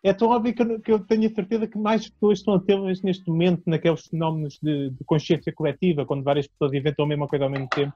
[0.02, 2.60] É tão óbvio que eu, que eu tenho a certeza que mais pessoas estão a
[2.60, 7.28] tê-las neste momento naqueles fenómenos de, de consciência coletiva, quando várias pessoas inventam a mesma
[7.28, 7.92] coisa ao mesmo tempo.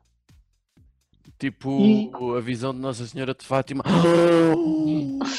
[1.39, 3.83] Tipo E- a visão de Nossa Senhora de Fátima.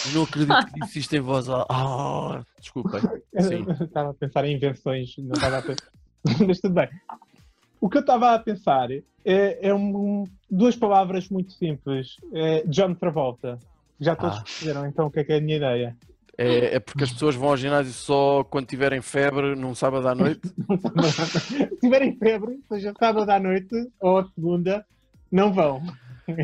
[0.07, 1.73] Eu não acredito que disse isto em voz alta.
[1.73, 2.99] Ah, desculpem.
[3.33, 5.87] Estava a pensar em invenções, não estava a pensar.
[6.45, 6.89] Mas tudo bem.
[7.79, 12.17] O que eu estava a pensar é, é um- duas palavras muito simples.
[12.33, 13.57] É John Travolta.
[13.99, 14.41] Já todos Ah.
[14.41, 15.95] perceberam então o que é que é a minha ideia.
[16.37, 20.13] É, é porque as pessoas vão ao ginásio só quando tiverem febre num sábado à
[20.13, 20.47] noite.
[21.49, 24.85] Se tiverem febre, seja sábado à noite ou segunda,
[25.31, 25.81] Não vão.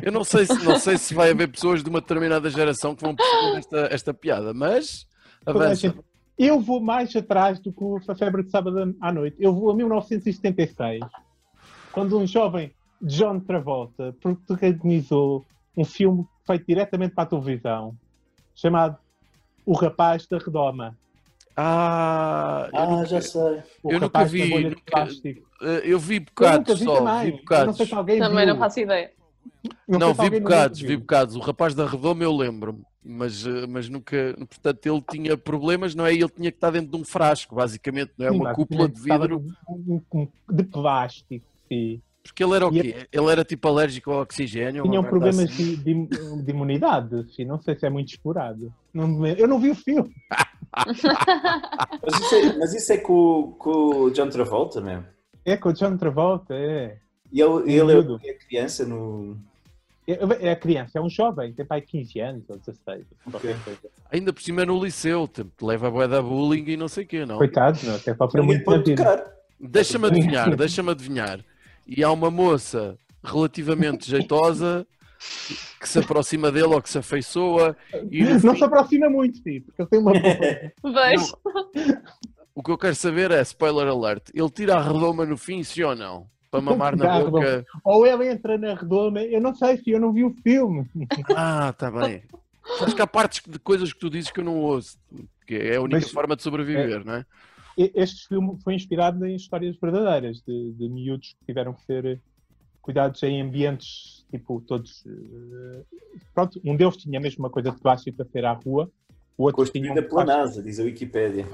[0.01, 3.03] Eu não sei, se, não sei se vai haver pessoas de uma determinada geração que
[3.03, 5.05] vão perceber esta, esta piada, mas
[5.45, 5.93] avança.
[6.37, 9.35] Eu vou mais atrás do que a febre de sábado à noite.
[9.39, 11.01] Eu vou a 1976,
[11.91, 15.45] quando um jovem John Travolta protagonizou
[15.77, 17.95] um filme feito diretamente para a televisão,
[18.55, 18.97] chamado
[19.65, 20.97] O Rapaz da Redoma.
[21.55, 23.41] Ah, eu, Ah, nunca, já sei.
[23.83, 25.47] O Eu nunca rapaz vi, nunca- plástico.
[25.61, 27.21] eh, eu vi Eu bocados nunca vi só, também.
[27.21, 27.77] vi Eu não bocados.
[27.77, 28.53] sei se alguém Também viu.
[28.53, 29.11] não faço ideia.
[29.87, 31.35] Não, Não, vi bocados, vi bocados.
[31.35, 36.05] O rapaz da redoma eu lembro-me, mas, eh, mas nunca, portanto, ele tinha problemas, não
[36.05, 36.13] é?
[36.13, 38.31] Ele tinha que estar dentro de um frasco, basicamente, não é?
[38.31, 39.43] Sim, Uma cúpula de vidro,
[40.49, 41.45] de plástico.
[41.67, 42.01] Sim.
[42.23, 43.07] Porque ele era o E quê?
[43.11, 44.83] Ele era tipo alérgico ao oxigênio?
[44.83, 45.75] Tinham problemas assim?
[45.75, 47.25] de, de- de imunidade.
[47.35, 48.73] Sim, não sei se é muito explorado.
[48.93, 50.11] Não eu não vi o filme.
[50.75, 53.69] Mas isso é, mas isso é com, com
[54.05, 55.05] o John Travolta mesmo.
[55.45, 56.97] É com o John Travolta, é.
[57.31, 59.37] E ele, ele é criança no.
[60.07, 63.05] É, é criança, é um jovem, tem pai 15 anos ou 16.
[63.31, 63.79] qualquer coisa.
[64.11, 67.03] Ainda por cima é no liceu, tipo, leva a bué da bullying e não sei
[67.05, 67.37] o quê, não?
[67.37, 68.93] Coitado, não, até Ninguém muito.
[69.59, 71.39] Deixa-me adivinhar, deixa-me adivinhar.
[71.87, 74.85] E há uma moça relativamente jeitosa
[75.79, 77.75] que se aproxima dele ou que se afeiçoa
[78.11, 80.33] e Não fim- se aproxima muito, sim, porque ele tem uma boa.
[80.93, 81.37] Vejo.
[82.53, 85.83] o que eu quero saber é, spoiler alert, ele tira a redoma no fim, sim
[85.83, 86.27] ou não?
[86.51, 87.65] Para mamar na boca.
[87.83, 90.85] Ou ele entra na redoma, eu não sei se eu não vi o filme.
[91.35, 92.23] Ah, está bem.
[92.81, 94.97] Acho que há partes de coisas que tu dizes que eu não ouço,
[95.39, 97.25] porque é a única Mas- forma de sobreviver, não é?
[97.77, 102.21] Este filme foi inspirado em histórias verdadeiras de, de miúdos que tiveram que ser
[102.81, 105.03] cuidados em ambientes tipo todos.
[105.05, 105.83] eh,
[106.33, 108.91] Pronto, um deles tinha mesmo uma coisa de plástico para ser à rua,
[109.37, 111.45] o outro tinha Construída um pela NASA, diz a Wikipédia.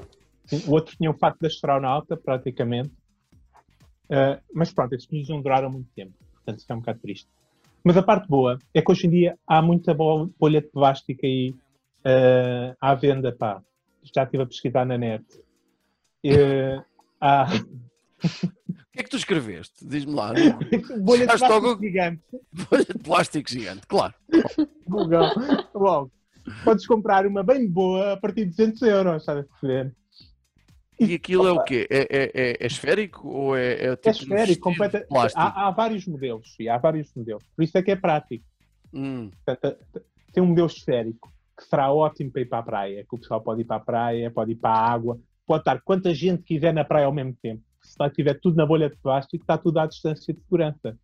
[0.46, 2.90] Sim, O outro tinha o fato de astronauta, praticamente.
[4.10, 6.12] Uh, mas pronto, esses filmes não duraram muito tempo.
[6.34, 7.28] Portanto, isso é um bocado triste.
[7.84, 11.24] Mas a parte boa é que hoje em dia há muita bol- bolha de plástico
[11.24, 11.54] aí
[12.04, 13.62] uh, à venda, pá.
[14.14, 15.24] Já estive a pesquisar na net.
[16.24, 16.82] Uh,
[17.20, 19.86] há O que é que tu escreveste?
[19.86, 20.32] Diz-me lá.
[21.02, 22.22] bolha de plástico logo- gigante.
[22.70, 24.14] Bolha de plástico gigante, claro.
[24.86, 25.28] Google.
[25.74, 26.10] Logo.
[26.64, 29.94] Podes comprar uma bem boa a partir de 200 euros, estás a perceber?
[30.98, 31.86] E aquilo é o quê?
[31.90, 35.06] É, é, é- é esférico ou é, é tipo É esférico, completa.
[35.34, 37.42] Há, há vários modelos, há vários modelos.
[37.56, 38.44] Por isso é que é prático.
[38.92, 39.78] Hum, Portanto,
[40.32, 43.40] tem um modelo esférico que será ótimo para ir para a praia, que o pessoal
[43.40, 45.18] pode ir para a praia, pode ir para a água,
[45.50, 47.60] pode estar quanta gente quiser na praia ao mesmo tempo.
[47.82, 50.96] Se lá tiver tudo na bolha de plástico, está tudo à distância de segurança.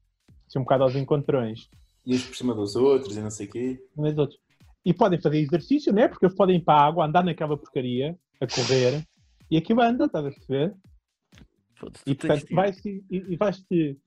[0.46, 1.68] Assim, um bocado aos encontrões.
[2.06, 3.84] E uns por cima dos outros e não sei o quê.
[3.96, 4.38] Mas outros.
[4.84, 6.06] E podem fazer exercício, né?
[6.06, 9.04] Porque eles podem ir para a água, andar naquela porcaria, a correr,
[9.50, 10.74] e aquilo anda, estás a perceber?
[12.06, 13.98] E portanto vai-se e, e vais-te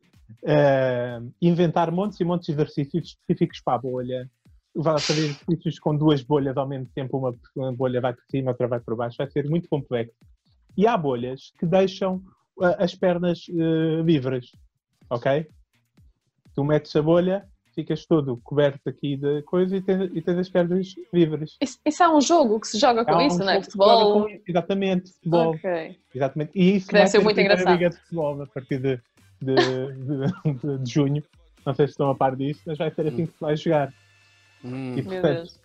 [0.45, 4.32] eh, inventar montes e montes de exercícios específicos para a bolha.
[4.82, 8.52] Vai fazer exercícios com duas bolhas ao mesmo tempo, uma, uma bolha vai por cima,
[8.52, 10.15] outra vai por baixo, vai ser muito complexo.
[10.78, 12.22] E há bolhas que deixam
[12.78, 14.52] as pernas eh, livres,
[15.10, 15.46] ok?
[16.56, 20.50] Tu metes a bolha, ficas todo coberto aqui de coisa e tens, e tens as
[20.50, 21.58] pernas livres.
[21.62, 23.62] Isso, isso é um jogo que se joga com Há um isso, não é?
[23.62, 24.22] Futebol.
[24.24, 25.56] com isso, Exatamente, futebol.
[25.56, 26.00] Ok.
[26.15, 26.52] Exatamente.
[26.56, 27.72] E isso deve vai ser muito engraçado.
[27.74, 29.00] liga de futebol a partir de,
[29.42, 31.24] de, de- de- de junho.
[31.65, 33.94] Não sei se estão a par disso, mas vai ser assim que se vai jogar.
[34.63, 35.60] Hum, E, portanto, Deus.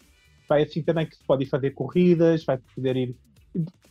[0.49, 3.17] vai assim também que se pode ir fazer corridas, vai poder ir.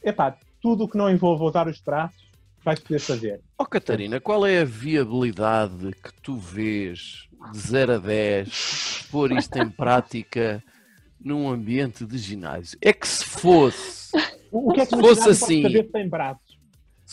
[0.03, 2.21] Epá, tudo o que não envolva usar os braços,
[2.63, 3.41] vais poder fazer.
[3.57, 9.57] Oh Catarina, qual é a viabilidade que tu vês de 0 a 10 pôr isto
[9.57, 10.63] em prática
[11.19, 12.77] num ambiente de ginásio?
[12.81, 14.15] É que se fosse,
[14.51, 16.52] O, que é que Se fosse assim- pode saber sem braços?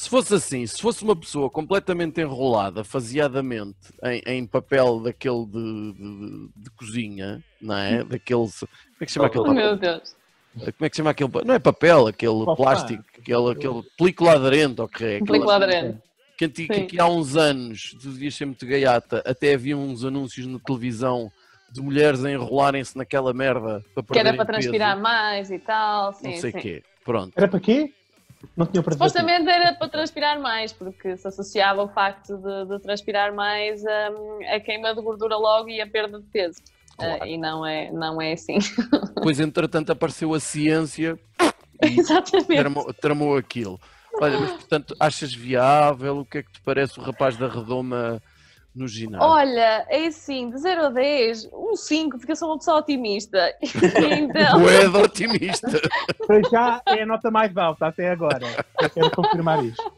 [0.03, 5.93] Se fosse assim, se fosse uma pessoa completamente enrolada, faseadamente, em, em papel daquele de,
[5.93, 8.03] de- de cozinha, não é?
[8.05, 8.41] Daquele.
[8.49, 8.69] Como
[9.01, 9.55] é que se chama aquele Oh, papel?
[9.67, 10.17] meu Deus.
[10.55, 11.31] Como é que se chama aquele?
[11.45, 12.57] Não é papel, aquele Opa.
[12.57, 15.07] plástico, aquele, aquele película aderente, ok?
[15.17, 15.99] Aquela- Película aderente.
[16.39, 16.83] que, que Sim.
[16.83, 21.31] aqui há uns anos, tu devias ser muito gaiata, até havia uns anúncios na televisão
[21.71, 26.13] de mulheres a enrolarem-se naquela merda para Que era para transpirar peso, mais e tal.
[26.15, 26.83] Sim, não sei o quê.
[27.05, 27.33] Pronto.
[27.37, 27.93] Era para quê?
[28.57, 28.93] Não tinha para.
[28.93, 34.39] Supostamente era para transpirar mais, porque se associava o facto de, de transpirar mais hum,
[34.51, 36.61] a queima de gordura logo e a perda de peso.
[36.97, 37.23] Claro.
[37.23, 38.59] Ah, e não é, não é assim.
[39.17, 41.19] Depois, entretanto, apareceu a ciência
[41.83, 42.57] e Exatamente.
[42.57, 43.81] tramou, tramou aquilo.
[44.21, 46.19] Olha, mas portanto, achas viável?
[46.19, 48.21] O que é que te parece o rapaz da redoma
[48.75, 49.27] no ginásio?
[49.27, 53.39] Olha, é assim, de 0 a 10, um 5, porque eu sou uma pessoa otimista.
[54.11, 55.69] Então, Moeda otimista.
[56.27, 58.47] Para já é a nota mais alta até agora.
[58.81, 59.93] Eu quero confirmar isto.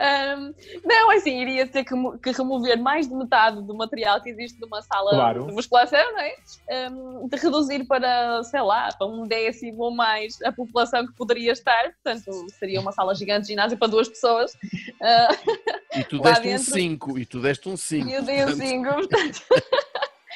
[0.00, 4.60] Um, não, assim, iria ter que, que remover mais de metade do material que existe
[4.60, 5.46] numa sala Claro.
[5.46, 6.34] de musculação, não é?
[6.90, 11.52] Um, de reduzir para, sei lá, para um décimo ou mais a população que poderia
[11.52, 14.52] estar, portanto, seria uma sala gigante de ginásio para duas pessoas.
[15.02, 15.28] Ah,
[15.96, 16.64] E tu deste um dentro.
[16.72, 18.08] 5, e tu deste um 5.
[18.08, 19.42] e eu dei um cinco, portanto,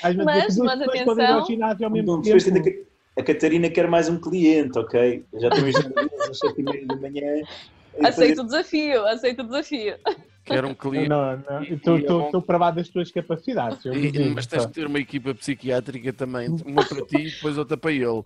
[0.03, 1.47] Às vezes Mas- mas pessoas podem ir ao atenção.
[1.47, 2.87] ginásio ao mesmo tempo.
[3.17, 5.25] a Catarina quer mais um cliente, ok?
[5.35, 7.43] Já estou imaginando às 7 e meia da manhã.
[8.03, 9.97] Aceito o desafio, aceito o desafio.
[10.45, 11.09] Quero um cliente.
[11.09, 12.03] Não, não, estou é
[12.33, 13.85] bom- para lá das tuas capacidades.
[13.85, 14.69] eu E- digo, mas tens só.
[14.69, 18.23] que ter uma equipa psiquiátrica também, uma para ti e depois outra para ele.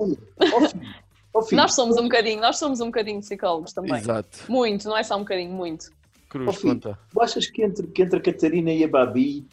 [1.52, 3.94] Nós somos um bocadinho, nós somos um bocadinho psicólogos também.
[3.96, 4.38] Exato.
[4.48, 5.90] Muito, não é só um bocadinho, muito.
[6.28, 6.98] Cruz, conta.
[7.12, 9.46] Tu achas que entre, que entre a Catarina e a Babi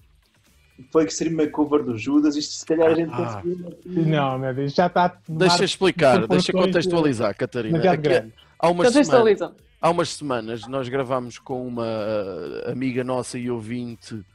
[0.92, 2.36] foi que seria uma cover do Judas?
[2.38, 3.42] Isto se calhar a gente Ah.
[3.42, 3.78] conseguiu.
[3.86, 7.78] Não, meu Deus, já está Deixa explicar, deixa contextualizar, Catarina.
[7.78, 8.34] Aqui- grande.
[8.58, 9.54] há, semanas, Contextualizam.
[9.84, 14.26] Há umas semanas nós gravámos com uma uh, amiga nossa e ouvinte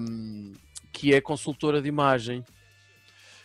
[0.00, 0.54] um,
[0.90, 2.42] que é consultora de imagem.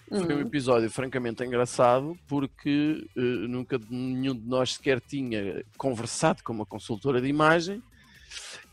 [0.07, 0.41] Foi um Hum.
[0.41, 7.19] episódio francamente engraçado porque uh, nunca nenhum de nós sequer tinha conversado com uma consultora
[7.21, 7.83] de imagem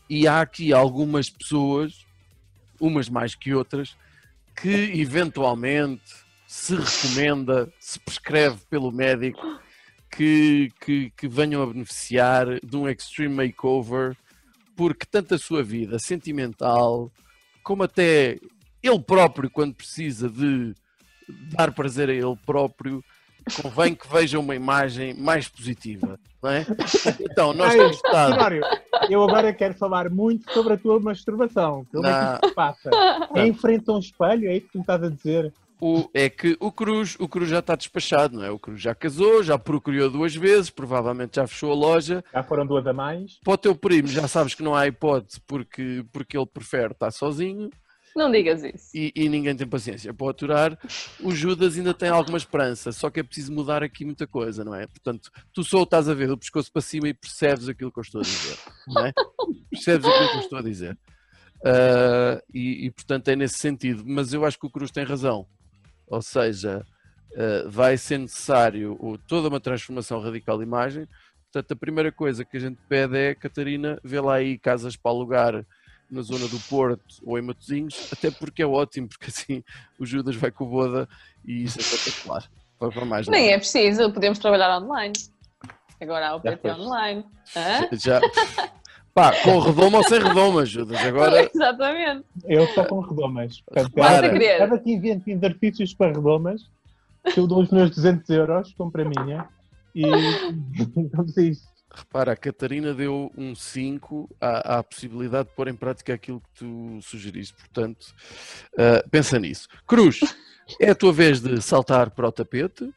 [0.09, 2.05] e há aqui algumas pessoas,
[2.79, 3.97] umas mais que outras,
[4.55, 6.15] que eventualmente
[6.47, 9.59] se recomenda, se prescreve pelo médico
[10.11, 14.15] que, que, que venham a beneficiar de um extreme makeover
[14.75, 17.11] porque tanto a sua vida sentimental
[17.63, 18.39] como até
[18.81, 20.73] ele próprio quando precisa de
[21.51, 23.03] dar prazer a ele próprio
[23.61, 26.65] convém que veja uma imagem mais positiva, não é?
[27.19, 28.33] Então, nós Ai, temos estado...
[28.33, 28.61] Tenório,
[29.09, 31.85] eu agora quero falar muito sobre a tua masturbação.
[31.91, 32.89] Como é que isso se passa?
[33.35, 34.49] É em frente a um espelho?
[34.49, 35.53] É isso que me estás a dizer?
[35.81, 38.51] O, é que o Cruz, o Cruz já está despachado, não é?
[38.51, 42.23] O Cruz já casou, já procurou duas vezes, provavelmente já fechou a loja.
[42.33, 43.39] Já foram duas a mais?
[43.43, 47.11] Para o teu primo já sabes que não há hipótese porque, porque ele prefere estar
[47.11, 47.69] sozinho
[48.15, 48.89] Não digas isso.
[48.93, 50.77] e, e ninguém tem paciência para o aturar.
[51.21, 54.75] O Judas ainda tem alguma esperança, só que é preciso mudar aqui muita coisa, não
[54.75, 54.85] é?
[54.85, 57.99] Portanto, tu só o estás a ver do pescoço para cima e percebes aquilo que
[57.99, 59.13] eu estou a dizer, não é?
[59.71, 60.97] Percebes aquilo que eu estou a dizer.
[61.63, 65.45] Ah, e, e, portanto é nesse sentido, mas eu acho que o Cruz tem razão.
[66.09, 66.85] Ou seja,
[67.35, 71.07] ah, vai ser necessário o- toda uma transformação radical de imagem.
[71.51, 75.11] Portanto, a primeira coisa que a gente pede é, Catarina, vê lá aí casas para
[75.11, 75.65] alugar
[76.09, 79.63] na zona do Porto ou em Matosinhos, até porque é ótimo, porque assim
[79.99, 81.07] o Judas vai com o Boda
[81.45, 82.49] e isso é espetacular.
[82.79, 83.53] Vai para mais Nem nada.
[83.53, 85.13] é preciso, podemos trabalhar online.
[86.01, 86.81] Agora há o PT foste.
[86.81, 87.25] online.
[87.93, 88.21] Já,
[89.19, 90.97] pá, com redoma ou sem redoma, Judas.
[90.99, 92.25] Agora, Exatamente.
[92.45, 93.61] Eu só com redomas.
[93.61, 94.57] Portanto, cada-.
[94.57, 96.69] Cada que invento exercícios para redomas,
[97.35, 99.47] eu dou os meus 200 euros, compro a minha
[99.93, 100.03] e
[101.13, 101.67] vamos a isso.
[101.93, 106.59] repara, a Catarina deu um 5 à, à possibilidade de pôr em prática aquilo que
[106.59, 107.55] tu sugeriste.
[107.55, 108.07] Portanto,
[108.77, 109.67] ah, pensa nisso.
[109.85, 110.19] Cruz,
[110.79, 112.89] é a tua vez de saltar para o tapete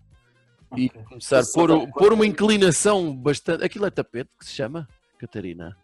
[0.77, 3.65] e começar a pôr, pôr uma inclinação bastante.
[3.65, 5.77] Aquilo é tapete que se chama, Catarina?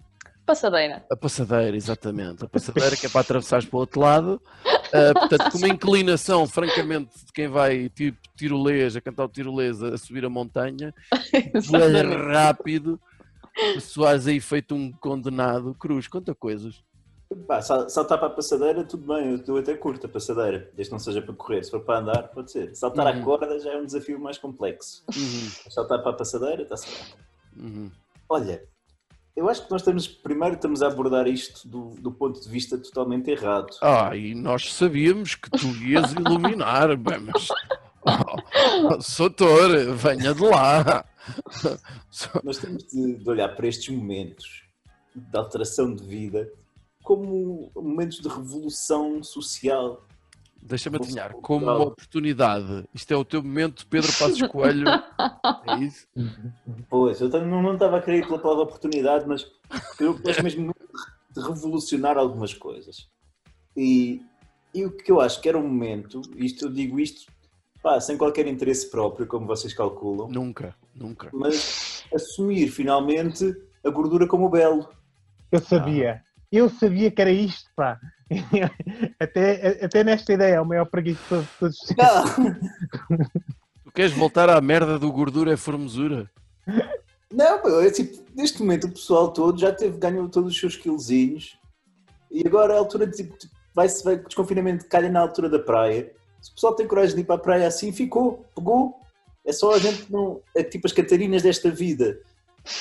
[0.49, 1.05] Passadeira.
[1.11, 2.43] A passadeira, exatamente.
[2.43, 4.41] A passadeira que é para atravessares para o outro lado.
[4.65, 9.83] Ah, portanto, com uma inclinação, francamente, de quem vai tipo tirolês, a cantar o tirolês,
[9.83, 10.95] a subir a montanha,
[12.33, 12.99] rápido,
[13.81, 15.75] Soares aí feito um condenado.
[15.75, 16.83] Cruz, conta coisas.
[17.47, 20.93] Pá, saltar para a passadeira, tudo bem, eu, eu até curto a passadeira, desde que
[20.93, 21.63] não seja para correr.
[21.63, 22.75] Se for para andar, pode ser.
[22.75, 23.21] Saltar Uhum.
[23.21, 25.05] à corda já é um desafio mais complexo.
[25.15, 27.67] Uhum, Saltar para a passadeira, está-se bem.
[27.67, 27.91] uhum.
[28.31, 28.63] Olha,
[29.39, 32.77] eu acho que nós estamos, primeiro estamos a abordar isto do, do ponto de vista
[32.77, 33.69] totalmente errado.
[33.81, 37.49] Ah, e nós sabíamos que tu ias iluminar, bem, mas.
[38.03, 41.05] Oh, Soutor, venha de lá.
[42.43, 44.63] Nós temos de, de olhar para estes momentos
[45.15, 46.51] de alteração de vida
[47.03, 50.07] como momentos de revolução social.
[50.61, 52.85] Deixa-me adivinhar, como uma oportunidade.
[52.95, 54.87] Isto é o teu momento, Pedro Passos Coelho.
[55.67, 56.07] É isso?
[56.89, 59.47] Pois, eu também não, não estava a querer ir pela palavra oportunidade, mas
[59.99, 60.75] eu acho mesmo
[61.35, 63.09] de revolucionar algumas coisas.
[63.77, 64.21] E,
[64.75, 67.31] e o que eu acho que era um momento, isto eu digo isto
[67.83, 71.31] pá, sem qualquer interesse próprio, como vocês calculam, Nunca, nunca.
[71.33, 74.89] mas assumir finalmente a gordura como belo.
[75.51, 76.23] Eu sabia.
[76.51, 77.99] Eu sabia que era isto, pá.
[79.21, 81.77] Até, até nesta ideia, é o maior preguiçoso de todos.
[81.81, 82.37] os tempos.
[82.39, 82.55] Não,
[83.85, 86.31] Tu queres voltar à merda do gordura é formosura?
[87.33, 91.59] não é tipo, neste momento o pessoal todo já teve, ganhou todos os seus quilozinhos
[92.31, 93.35] e agora a altura de tipo,
[93.75, 96.13] vai-se vai, desconfinamento calha na altura da praia.
[96.41, 98.95] Se o pessoal tem coragem de ir para a praia assim, ficou, pegou.
[99.45, 100.41] É só a gente não.
[100.55, 102.21] É tipo as Catarinas desta vida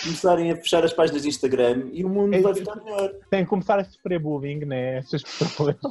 [0.03, 3.13] começarem a fechar as páginas de Instagram e o mundo É vai ficar melhor.
[3.30, 4.97] Tem que começar a sofrer bullying, né?
[4.97, 5.75] Essas pessoas.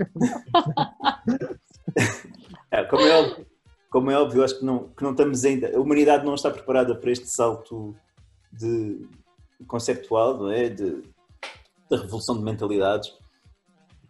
[2.70, 3.46] É, como, é óbvio,
[3.90, 5.74] como é óbvio, acho que não, que não estamos ainda.
[5.74, 7.94] A humanidade não está preparada para este salto
[8.52, 9.06] de
[9.66, 10.68] conceptual, não é?
[10.68, 11.02] De,
[11.88, 13.12] da revolução de mentalidades.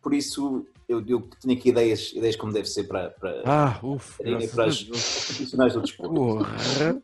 [0.03, 4.23] Por isso, eu, eu tenho aqui ideias, ideias como deve ser para, para, Ah, ufa.
[4.23, 6.15] para, para as profissionais do desporto.
[6.15, 7.03] Porra.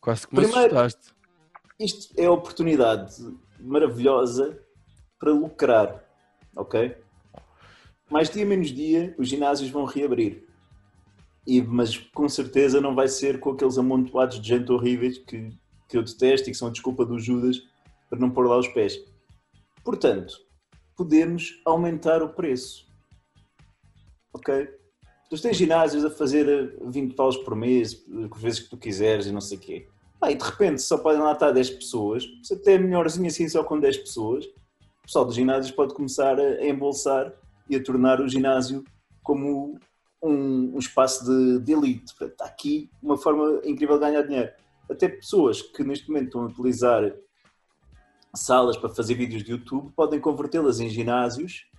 [0.00, 1.15] Quase que me Primeiro- assustaste.
[1.78, 3.16] Isto é a oportunidade
[3.60, 4.58] maravilhosa
[5.18, 6.02] para lucrar,
[6.56, 6.96] ok?
[8.10, 10.46] Mais dia menos dia, os ginásios vão reabrir.
[11.46, 15.50] E, mas com certeza não vai ser com aqueles amontoados de gente horríveis que,
[15.88, 17.62] que eu detesto e que são a desculpa do Judas
[18.08, 18.98] para não pôr lá os pés.
[19.84, 20.34] Portanto,
[20.96, 22.86] podemos aumentar o preço.
[24.32, 24.68] Ok?
[25.28, 29.26] Tu tens ginásios a fazer eh, 20 paus por mês, as vezes que tu quiseres
[29.26, 29.88] e não sei o quê.
[30.26, 33.48] Ah, e de repente só podem lá estar 10 pessoas, se até é melhorzinho assim
[33.48, 37.32] só com 10 pessoas, o pessoal dos ginásios pode começar a a embolsar
[37.70, 38.82] e a tornar o ginásio
[39.22, 39.78] como
[40.20, 42.12] um, um espaço de, de elite.
[42.12, 44.50] Portanto, está aqui uma forma incrível de ganhar dinheiro.
[44.90, 47.14] Até pessoas que neste momento estão a utilizar
[48.34, 51.70] salas para fazer vídeos de YouTube podem convertê-las em ginásios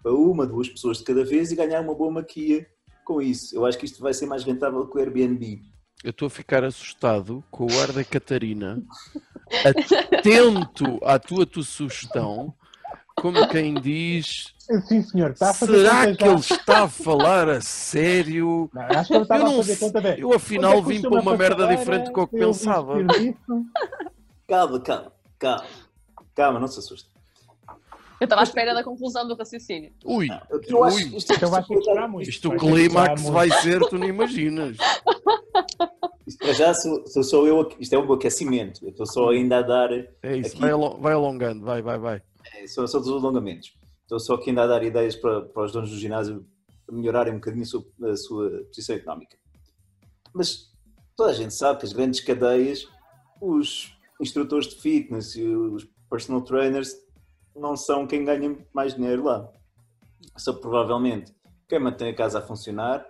[0.00, 2.68] para uma, duas pessoas de cada vez e ganhar uma boa maquia
[3.04, 3.56] com isso.
[3.56, 5.60] Eu acho que isto vai ser mais rentável que o Airbnb.
[6.04, 8.80] Eu estou a ficar assustado com o ar da Catarina,
[10.12, 12.54] atento à tua, tua sugestão,
[13.16, 14.54] como quem diz:
[14.86, 15.30] Sim, senhor.
[15.32, 16.30] Está a fazer será que já.
[16.30, 18.70] ele está a falar a sério?
[18.72, 20.20] Não, acho que ele estava Eu a não fazer sei- conta de.
[20.20, 22.94] Eu afinal é vim para uma merda diferente do que eu Eu pensava.
[24.46, 25.64] Calma, calma, calma.
[26.34, 27.08] Calma, não se assuste.
[28.20, 29.92] Eu estava à espera da conclusão do raciocínio.
[30.04, 30.28] Ui,
[30.68, 32.28] Eu acho ui, isto, Então ter que esperar muito.
[32.28, 34.76] isto o clímax vai ser, tu não imaginas.
[36.26, 38.84] Isto já sou, sou só eu, isto é um aquecimento.
[38.84, 41.98] Eu estou só ainda a dar, É isso, Aqui- vai, alo- vai alongando, vai, vai,
[41.98, 42.22] vai.
[42.54, 43.72] é, são só dos alongamentos.
[44.02, 46.46] Estou só aqui ainda a dar ideias para, para os donos do ginásio
[46.90, 49.36] melhorarem um bocadinho a sua, a sua posição económica.
[50.34, 50.70] Mas
[51.16, 52.86] toda a gente sabe que as grandes cadeias,
[53.40, 56.94] os instrutores de fitness e os personal trainers
[57.54, 59.48] não são quem ganha mais dinheiro lá.
[60.36, 61.34] São provavelmente
[61.68, 63.04] quem mantém a casa a funcionar,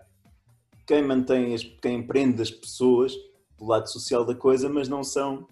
[0.88, 3.12] quem mantém, as, quem empreende as pessoas
[3.58, 5.46] do lado social da coisa, mas não são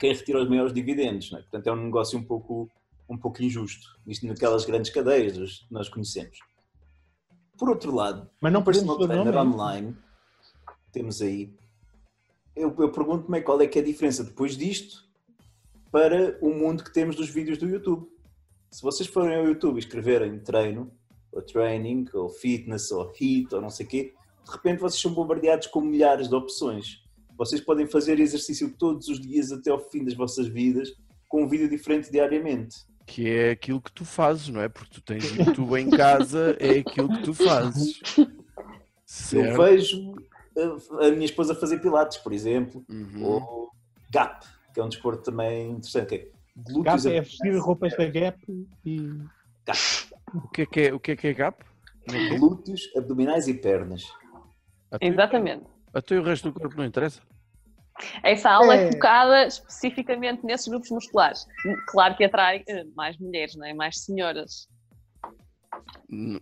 [0.00, 1.32] quem retira os maiores dividendos.
[1.32, 1.36] é?
[1.36, 2.68] Portanto, é um negócio um pouco,
[3.08, 3.96] um pouco injusto.
[4.06, 6.38] Isto naquelas grandes cadeias as- que nós conhecemos.
[7.56, 9.54] Por outro lado, Mas não personal trainer nome.
[9.54, 9.96] online,
[10.92, 11.54] temos aí.
[12.54, 15.04] Eu, eu pergunto-me qual é que é a diferença depois disto
[15.90, 18.06] para o mundo que temos dos vídeos do YouTube.
[18.70, 20.90] Se vocês forem ao YouTube e escreverem treino,
[21.32, 24.14] ou training, ou fitness, ou HIIT, ou não sei o quê,
[24.48, 27.02] de repente vocês são bombardeados com milhares de opções.
[27.36, 30.92] Vocês podem fazer exercício todos os dias até ao fim das vossas vidas,
[31.28, 32.76] com um vídeo diferente diariamente.
[33.06, 34.68] Que é aquilo que tu fazes, não é?
[34.68, 38.00] Porque tu tens YouTube em casa, é aquilo que tu fazes.
[38.18, 38.26] Eu
[39.06, 39.62] Certo?
[39.62, 40.14] vejo
[41.00, 43.24] a, a minha esposa fazer pilates, por exemplo, Uhum.
[43.24, 43.70] ou
[44.10, 44.44] GAP,
[44.74, 46.14] que é um desporto também interessante.
[46.16, 49.00] é glúteos Gap é vestir roupas da Gap e.
[50.34, 51.64] O que é que é, o que é, que é gap?
[52.10, 52.38] É é?
[52.38, 54.04] glúteos, abdominais e pernas.
[54.90, 55.64] Até, Exatamente.
[55.92, 57.20] até o resto do corpo não interessa.
[58.22, 58.92] Essa aula é, É.
[58.92, 61.46] focada especificamente nesses grupos musculares.
[61.88, 63.74] Claro que atrai eh, mais mulheres, não é?
[63.74, 64.68] mais senhoras.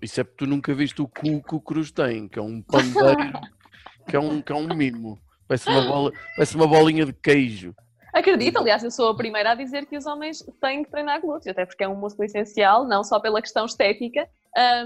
[0.02, 2.62] Isso é porque tu nunca viste o cu que o Cruz tem, que é um
[2.62, 3.32] pandeiro,
[4.08, 5.18] que é um, que é um mimo.
[5.48, 7.74] Parece uma, bola, parece uma bolinha de queijo.
[8.18, 11.48] Acredito, aliás, eu sou a primeira a dizer que os homens têm que treinar glúteos,
[11.48, 14.26] até porque é um músculo essencial, não só pela questão estética.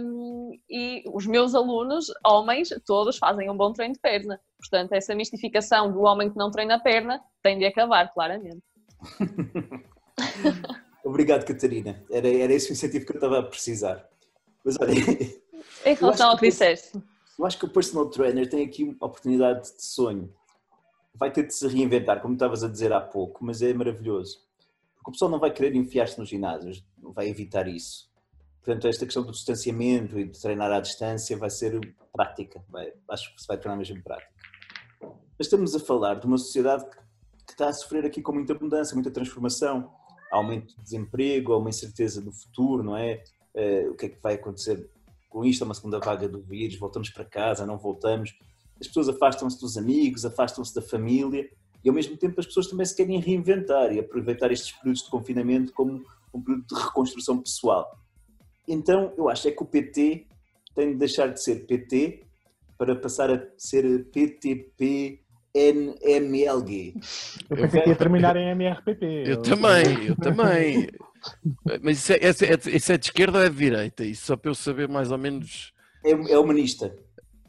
[0.01, 4.41] hum, e os meus alunos, homens, todos fazem um bom treino de perna.
[4.59, 8.63] Portanto, essa mistificação do homem que não treina a perna tem de acabar, claramente.
[11.05, 12.03] Obrigado, Catarina.
[12.11, 14.07] Era, era esse o incentivo que eu estava a precisar.
[14.65, 17.01] Mas olha, Em relação ao que- disseste.
[17.39, 20.33] eu acho que o personal trainer tem aqui uma oportunidade de sonho.
[21.15, 24.39] Vai ter de se reinventar, como estavas a dizer há pouco, mas é maravilhoso.
[24.97, 28.11] Porque o pessoal não vai querer enfiar-se nos ginásios, vai evitar isso.
[28.63, 31.81] Portanto, esta questão do distanciamento e de treinar à distância vai ser
[32.13, 32.63] prática.
[32.69, 34.31] Vai- acho que se vai tornar mesmo prática.
[35.39, 38.95] Mas estamos a falar de uma sociedade que, está a sofrer aqui com muita mudança,
[38.95, 39.91] muita transformação.
[40.31, 43.25] Há aumento de desemprego, há uma incerteza do futuro, não é?
[43.55, 44.89] Eh, o que é que vai acontecer
[45.29, 45.63] com isto?
[45.63, 48.39] Há uma segunda vaga do vírus, voltamos para casa, não voltamos.
[48.81, 51.49] As pessoas afastam-se dos amigos, afastam-se da família
[51.85, 55.11] e ao mesmo tempo as pessoas também se querem reinventar e aproveitar estes períodos de
[55.11, 56.03] confinamento como
[56.33, 57.99] um período de reconstrução pessoal.
[58.67, 60.27] Então eu acho é que o PT
[60.75, 62.23] tem de deixar de ser PT
[62.79, 65.21] para passar a ser PTP,
[65.55, 66.95] NMLG.
[67.51, 69.25] Eu pensei que ia terminar em MRPP.
[69.27, 70.89] Eu também, eu também.
[71.83, 74.05] Mas isso é, isso é- isso é de esquerda ou é de direita?
[74.05, 75.73] Isso só para eu saber mais ou menos
[76.05, 76.97] É, é humanista.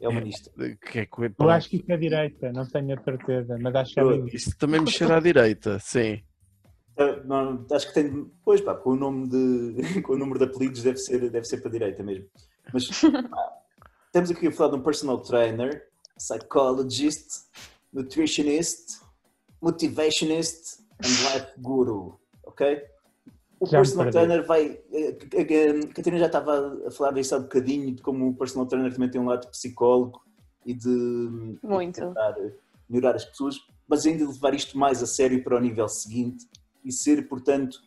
[0.02, 0.50] É humanista.
[0.50, 1.32] o que é que é.
[1.38, 4.36] Eu acho que isso é direita, não tenho a certeza, mas acho que é isso.
[4.36, 6.20] Isso também me cheira à direita, sim.
[6.98, 8.30] Ah, não, acho que tem.
[8.44, 10.02] Pois pá, com o nome de.
[10.02, 12.26] com o número de apelidos deve ser, deve ser para a direita mesmo.
[12.74, 13.62] Mas pá,
[14.06, 15.88] estamos aqui a falar de um personal trainer,
[16.18, 17.44] psychologist,
[17.92, 19.00] nutritionist,
[19.60, 22.20] motivationist and life guru.
[22.42, 22.82] Ok?
[23.62, 24.76] O Já personal trainer vai.
[24.92, 28.34] eh, A a Catarina já estava a falar disso há um bocadinho, de como o
[28.34, 30.20] personal trainer também tem um lado psicólogo
[30.66, 32.00] e de Muito.
[32.00, 32.34] tentar
[32.90, 36.48] melhorar as pessoas, mas ainda levar isto mais a sério para o nível seguinte
[36.84, 37.80] e ser, portanto,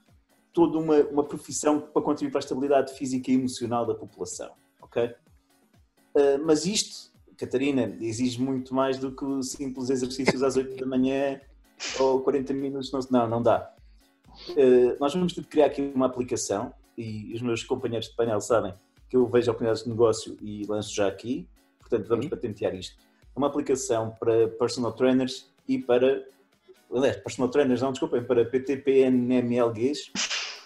[0.54, 4.52] toda uma, uma profissão para contribuir para a estabilidade física e emocional da população,
[4.82, 5.14] ok?
[6.16, 11.42] Ah, mas isto, Catarina, exige muito mais do que simples exercícios às 8 da manhã
[12.00, 13.75] ou 40 minutos, não, não dá.
[14.58, 18.40] Ah, nós vamos ter de criar aqui uma aplicação e os meus companheiros de painel
[18.42, 18.74] sabem
[19.10, 21.48] que eu vejo oportunidades de negócio e lanço já aqui,
[21.80, 22.96] portanto vamos patentear isto.
[23.36, 26.24] Uma aplicação para personal trainers e para,
[26.94, 30.12] aliás, personal trainers não, desculpem, para PTPNMLGs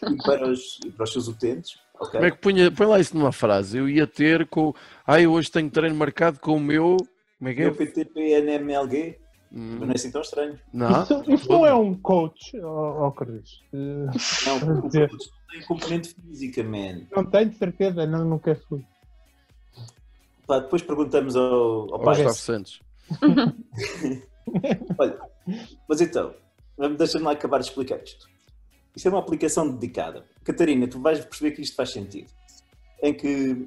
[0.07, 2.11] e para os, e para os seus utentes, ok?
[2.11, 3.77] Como é que punha, põe lá isso numa frase?
[3.77, 4.73] Eu ia ter com.
[5.05, 6.97] Ai, hoje tenho treino marcado com o meu.
[7.37, 7.71] Como é que O é?
[7.71, 9.17] PTPNMLG,
[9.51, 10.59] Hum, mas não é assim tão estranho.
[10.71, 11.03] Não.
[11.03, 13.23] Isso, isso não é um coach, ó oh.
[13.23, 13.41] Eh,
[14.45, 15.09] Não, o dizer.
[15.09, 17.01] produto tem componente física, man.
[17.15, 18.85] Não tenho certeza, não, nunca fui.
[20.45, 21.99] Pá, depois perguntamos ao, ao.
[21.99, 22.81] Gustavo Santos.
[24.97, 25.19] Olha,
[25.87, 26.33] mas então,
[26.77, 28.27] vamos- deixa-me lá acabar de explicar isto.
[28.95, 30.25] Isto é uma aplicação dedicada.
[30.43, 32.29] Catarina, tu vais perceber que isto faz sentido.
[33.01, 33.65] Em que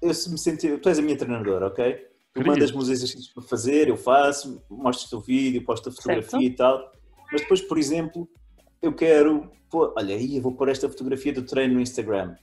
[0.00, 0.80] eu se me sentir.
[0.80, 2.09] Tu és a minha treinadora, ok?
[2.34, 6.30] Tu mandas-me os exercícios para fazer, eu faço, mostro o teu vídeo, posto a fotografia
[6.30, 6.42] Certo.
[6.44, 6.92] e tal.
[7.32, 8.28] Mas depois, por exemplo,
[8.80, 9.50] eu quero.
[9.68, 12.34] pôr- olha, aí eu vou pôr esta fotografia do treino no Instagram.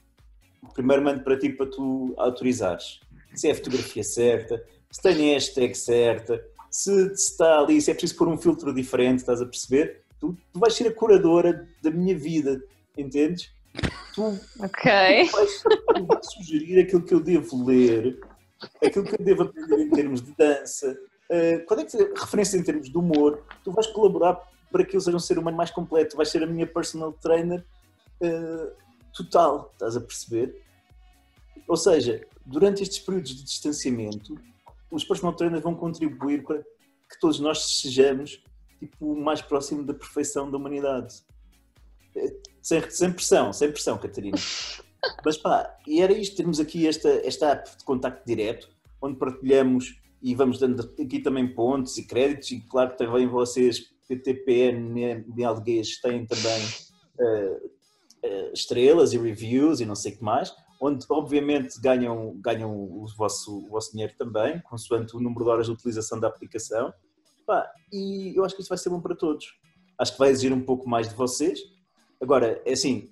[0.74, 3.00] Primeiro mando para ti para tu autorizares.
[3.34, 7.90] Se é a fotografia certa, se tem a hashtag certa, se, se está ali, se
[7.90, 10.02] é preciso pôr um filtro diferente, estás a perceber?
[10.20, 12.62] Tu, tu vais ser a curadora da minha vida,
[12.96, 13.50] entendes?
[14.14, 14.22] Tu
[14.60, 14.90] Ok.
[15.32, 15.62] vais,
[15.94, 18.18] tu vais sugerir aquilo que eu devo ler,
[18.84, 20.98] aquilo que eu devo aprender em termos de dança,
[21.30, 24.38] eh, quando é que referência em termos de humor, tu vais colaborar
[24.70, 27.64] para que eu seja um ser humano mais completo, vais ser a minha personal trainer
[28.20, 28.72] eh,
[29.14, 30.62] total, estás a perceber?
[31.66, 34.38] Ou seja, durante estes períodos de distanciamento,
[34.90, 38.42] os personal trainers vão contribuir para que todos nós sejamos
[38.78, 41.22] tipo, mais próximo da perfeição da humanidade.
[42.16, 44.36] Eh, Sem, sem pressão, sem pressão, Catarina.
[45.24, 48.68] Mas pá, e era isto, temos aqui esta, esta app de contacto direto,
[49.00, 53.80] onde partilhamos e vamos dando aqui também pontos e créditos, e claro que também vocês,
[54.08, 56.62] PTPN de Alguês, têm também
[57.20, 57.60] eh,
[58.22, 63.06] eh, estrelas e reviews e não sei o que mais, onde obviamente ganham, ganham o,
[63.16, 66.92] vosso, o vosso dinheiro também, consoante o número de horas de utilização da aplicação.
[67.46, 69.46] Pá, e eu acho que isto vai ser bom para todos.
[69.98, 71.60] Acho que vai exigir um pouco mais de vocês.
[72.20, 73.10] Agora, é assim,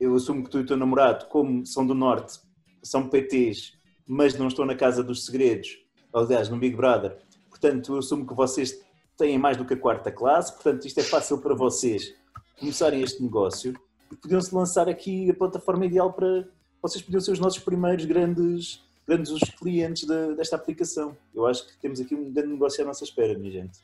[0.00, 2.38] eu assumo que tu e o teu namorado, como são do Norte,
[2.82, 3.72] são PTs,
[4.06, 5.78] mas não estão na Casa dos Segredos,
[6.12, 7.16] aliás, no Big Brother.
[7.48, 8.80] Portanto, eu assumo que vocês
[9.16, 12.14] têm mais do que a quarta classe, portanto, isto é fácil para vocês
[12.60, 13.74] começarem este negócio
[14.12, 16.46] e podiam-se lançar aqui a plataforma ideal para.
[16.82, 21.16] Vocês podiam ser os nossos primeiros grandes, grandes clientes da- desta aplicação.
[21.34, 23.78] Eu acho que temos aqui um grande negócio à nossa espera, minha gente.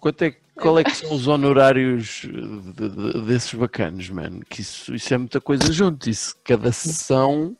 [0.00, 4.40] Quanto é, qual é que são os honorários de- de- desses bacanos, mano?
[4.48, 6.08] Que isso, isso é muita coisa junto.
[6.08, 7.56] Isso, cada sessão.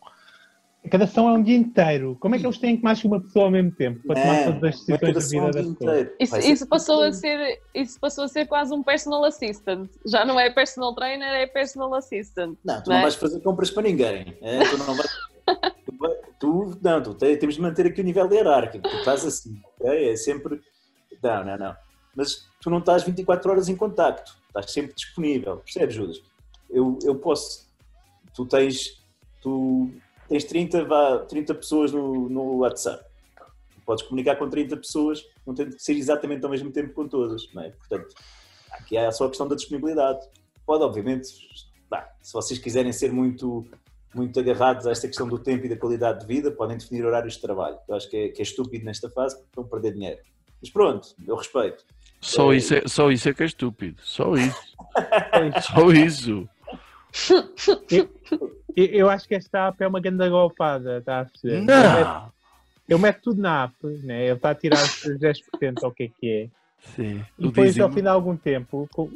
[0.91, 2.17] Cada sessão é um dia inteiro.
[2.21, 4.35] Como é que eles têm que mais que uma pessoa ao mesmo tempo para tomar
[4.35, 6.09] Não, todas as é decisões da vida o da pessoa?
[6.19, 9.89] Isso, isso passou a ser, isso passou a ser quase um personal assistant.
[10.05, 12.59] Já não é personal trainer, é personal assistant.
[12.65, 13.03] Não, tu Não não é?
[13.03, 14.37] vais fazer compras para ninguém.
[14.43, 14.59] é?
[14.65, 15.11] Tu não vais.
[16.41, 18.89] tu, não, tu te- temos de manter aqui o nível hierárquico.
[18.89, 20.11] Tu estás assim, ok?
[20.13, 20.61] É sempre.
[21.23, 21.77] Não, não, não.
[22.15, 24.37] Mas tu não estás 24 horas em contacto.
[24.49, 25.59] Estás sempre disponível.
[25.59, 26.23] Percebes, Judas?
[26.69, 27.69] Eu, eu posso.
[28.35, 29.03] Tu tens.
[29.41, 29.91] Tu
[30.29, 33.05] tens 30, vá, 30 pessoas no, no WhatsApp.
[33.85, 37.53] Podes comunicar com 30 pessoas, não tem que ser exatamente ao mesmo tempo com todas.
[37.53, 37.71] Não é?
[37.71, 38.15] Portanto,
[38.71, 40.21] aqui há só a questão da disponibilidade.
[40.65, 41.29] Pode, obviamente,
[41.93, 43.67] Bah, se vocês quiserem ser muito,
[44.15, 47.35] muito agarrados a esta questão do tempo e da qualidade de vida, podem definir horários
[47.35, 47.77] de trabalho.
[47.87, 50.19] Eu acho que é, que é estúpido nesta fase estão a perder dinheiro.
[50.63, 51.85] Mas pronto, eu respeito.
[52.21, 52.57] Só É.
[52.57, 54.01] isso é, só isso é que é estúpido.
[54.03, 54.73] Só isso.
[55.63, 56.49] Só isso.
[57.91, 58.09] Eu,
[58.77, 61.61] eu acho que esta app é uma grande golpada, está a perceber?
[61.63, 62.33] Não.
[62.89, 64.25] ele mete tudo na app, né?
[64.27, 66.49] ele está a tirar os 10% ou o que é que é.
[66.97, 67.25] Sim.
[67.39, 69.11] E depois, ao fim de algum tempo, com-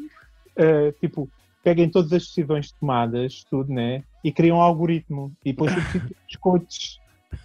[0.56, 1.28] eh, tipo,
[1.64, 4.04] peguem todas as decisões tomadas, tudo, né?
[4.22, 5.32] E criam um algoritmo.
[5.44, 7.00] E depois tu precisas de escotes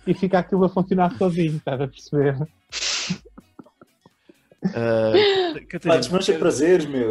[0.06, 2.38] e fica aquilo a funcionar sozinho, estás a perceber?
[4.62, 7.10] Pá, Catarina, desmancha prazeres, meu.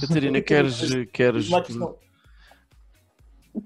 [0.00, 0.80] Catarina, queres,
[1.12, 1.48] queres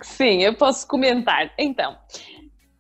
[0.03, 1.53] Sim, eu posso comentar.
[1.59, 1.97] Então,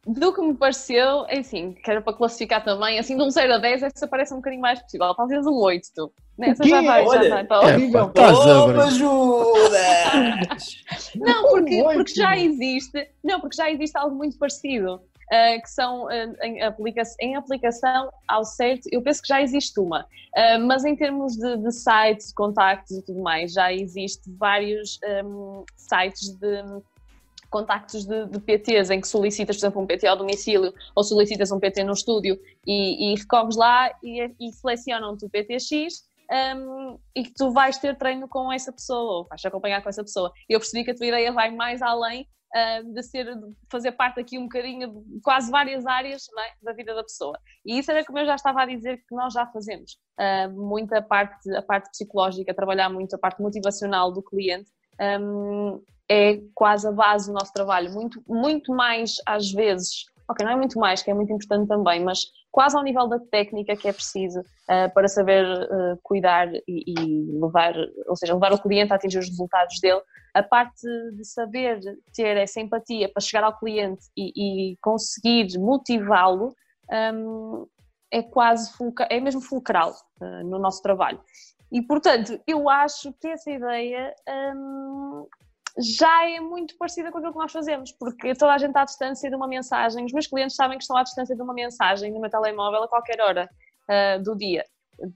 [0.07, 3.55] do que me pareceu, é assim, que era para classificar também, assim, de um 0
[3.55, 5.15] a 10, essa parece um bocadinho mais possível.
[5.15, 6.13] Talvez um 8, tu.
[6.37, 8.91] Nessa já vai, já Olha, vai para É, pá, estás a brincar.
[8.91, 10.83] Judas!
[11.17, 15.01] Não, porque, porque já existe, não, porque já existe algo muito parecido.
[15.31, 19.79] Ah, que são ah, em, aplica em aplicação ao certo, eu penso que já existe
[19.81, 20.07] uma,
[20.37, 25.65] Ah, mas em termos de, de sites, contactos e tudo mais, já existe vários ahm,
[25.77, 26.83] sites de
[27.55, 31.53] contactos de, de PTs em que solicitas, por exemplo, um PT ao domicílio ou solicitas
[31.53, 36.03] um PT no estúdio e, e recorres lá e, e selecionam-te o PTX
[36.57, 40.03] um, e que tu vais ter treino com essa pessoa ou vais acompanhar com essa
[40.03, 40.33] pessoa.
[40.49, 42.44] Eu percebi que a tua ideia vai mais além uh,
[42.85, 46.95] de ser, de fazer parte aqui um bocadinho de quase várias áreas é, da vida
[46.95, 47.39] da pessoa.
[47.67, 49.99] E isso era como eu já estava a dizer que nós já fazemos.
[50.53, 54.71] Muita parte, a parte psicológica, trabalhar muito a parte motivacional do cliente.
[56.09, 60.57] É quase a base do nosso trabalho, muito, muito mais às vezes, ok, não é
[60.57, 63.93] muito mais, que é muito importante também, mas quase ao nível da técnica que é
[63.93, 67.75] preciso uh, para saber uh, cuidar e, e, levar,
[68.07, 70.01] ou seja, levar o cliente a atingir os resultados dele,
[70.33, 71.81] a parte de saber
[72.15, 76.55] ter essa empatia para chegar ao cliente e, e conseguir motivá-lo
[77.15, 77.67] um,
[78.11, 78.71] é quase,
[79.11, 81.21] é mesmo fulcral uh, no nosso trabalho.
[81.71, 84.15] E, portanto, eu acho que essa ideia
[84.55, 85.27] um,
[85.79, 88.85] já é muito parecida com aquilo que nós fazemos, porque toda a gente está à
[88.85, 92.13] distância de uma mensagem, os meus clientes sabem que estão à distância de uma mensagem
[92.13, 93.51] no meu telemóvel a qualquer hora
[93.89, 94.65] uh, do dia,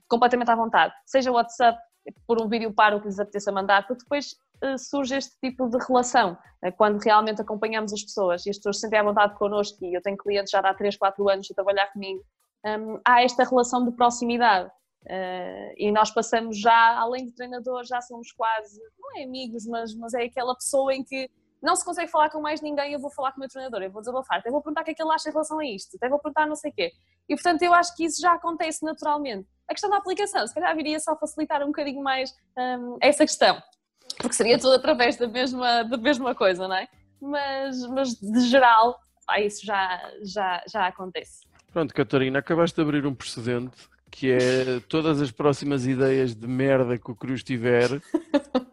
[0.07, 1.79] completamente à vontade, seja WhatsApp,
[2.25, 5.69] por um vídeo para o que lhes apeteça mandar, porque depois uh, surge este tipo
[5.69, 9.35] de relação, uh, quando realmente acompanhamos as pessoas e as pessoas se sentem à vontade
[9.35, 12.21] connosco, e eu tenho clientes já há 3, 4 anos a trabalhar comigo,
[12.65, 14.69] um, há esta relação de proximidade.
[15.05, 19.95] Uh, e nós passamos já, além de treinador, já somos quase, não é amigos, mas,
[19.95, 21.29] mas é aquela pessoa em que
[21.61, 23.91] não se consegue falar com mais ninguém, eu vou falar com o meu treinador, eu
[23.91, 25.95] vou desabafar, até vou perguntar o que é que ele acha em relação a isto,
[25.97, 26.91] até vou perguntar não sei o quê.
[27.27, 29.47] E portanto eu acho que isso já acontece naturalmente.
[29.67, 33.61] A questão da aplicação, se calhar viria só facilitar um bocadinho mais um, essa questão,
[34.17, 36.87] porque seria tudo através da mesma, da mesma coisa, não é?
[37.21, 41.47] Mas, mas de geral, pá, isso já, já, já acontece.
[41.71, 46.97] Pronto, Catarina, acabaste de abrir um precedente que é todas as próximas ideias de merda
[46.97, 48.01] que o Cruz tiver,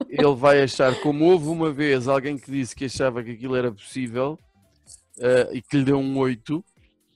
[0.08, 3.70] ele vai achar, como houve uma vez alguém que disse que achava que aquilo era
[3.70, 4.38] possível
[5.18, 6.64] uh, e que lhe deu um 8,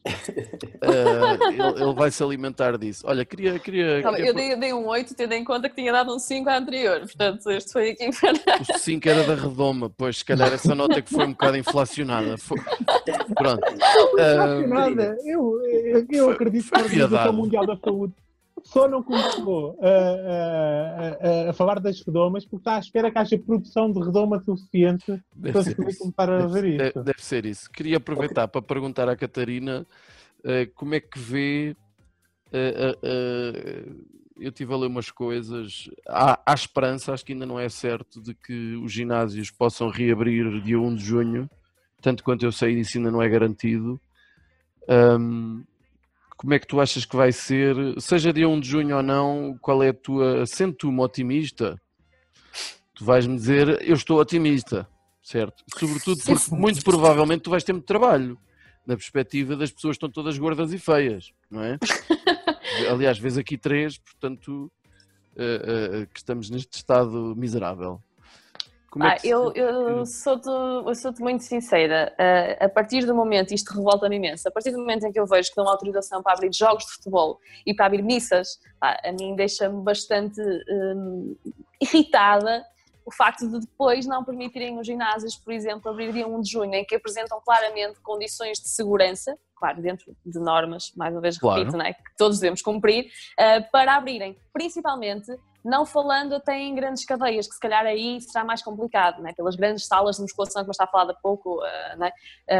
[0.06, 3.04] uh, ele, ele, vai se alimentar disso.
[3.06, 3.58] Olha, queria.
[3.58, 4.28] queria, Não, queria...
[4.28, 7.00] Eu dei, dei, um 8, tendo em conta que tinha dado um 5 à anterior,
[7.00, 11.12] portanto, este foi aqui O 5 era da redoma, pois se calhar essa nota que
[11.12, 12.38] foi um bocado inflacionada.
[12.38, 12.58] Foi...
[13.34, 13.62] Pronto.
[14.16, 15.16] Não, uh, nada.
[15.24, 18.14] Eu, eu, eu foi, acredito foi que a Organização Mundial da Saúde
[18.70, 23.36] só não começou a, a, a, falar das redomas porque está à espera que haja
[23.36, 26.78] produção de redoma suficiente deve para se poder começar a ver isso.
[26.78, 27.68] Deve, deve, ser isso.
[27.70, 28.52] Queria aproveitar okay.
[28.52, 29.84] para perguntar à Catarina
[30.38, 31.76] uh, como é que vê.
[32.52, 35.90] Uh, eu tive a ler umas coisas.
[36.08, 40.62] Há, há, esperança, acho que ainda não é certo, de que os ginásios possam reabrir
[40.62, 41.50] dia 1 de junho.
[42.00, 44.00] Tanto quanto eu sei, isso ainda não é garantido.
[44.88, 45.62] Um,
[46.40, 49.58] como é que tu achas que vai ser, seja dia 1 de junho ou não,
[49.60, 51.78] qual é a tua, sendo tu uma otimista,
[52.94, 54.88] tu vais-me dizer, eu estou otimista,
[55.22, 55.62] certo?
[55.76, 58.38] Sobretudo porque muito provavelmente tu vais ter muito trabalho,
[58.86, 61.76] na perspectiva das pessoas que estão todas gordas e feias, não é?
[62.90, 64.72] Aliás, vês aqui três, portanto,
[65.36, 68.02] uh, uh, que estamos neste estado miserável.
[68.90, 72.12] Como ah, é eu, eu sou-te sou muito sincera.
[72.18, 75.26] Uh, a partir do momento, isto revolta-me imenso, a partir do momento em que eu
[75.26, 79.12] vejo que dão autorização para abrir jogos de futebol e para abrir missas, ah, a
[79.12, 81.36] mim deixa-me bastante um,
[81.80, 82.64] irritada
[83.10, 86.74] o facto de depois não permitirem os ginásios, por exemplo, abrir dia 1 de junho,
[86.74, 91.72] em que apresentam claramente condições de segurança, claro, dentro de normas, mais uma vez repito,
[91.72, 91.76] claro.
[91.76, 95.26] né, que todos devemos cumprir, uh, para abrirem, principalmente
[95.64, 99.32] não falando até em grandes cadeias, que se calhar aí será mais complicado, né?
[99.34, 102.10] pelas grandes salas de musculação que estava a falar há pouco, uh, né?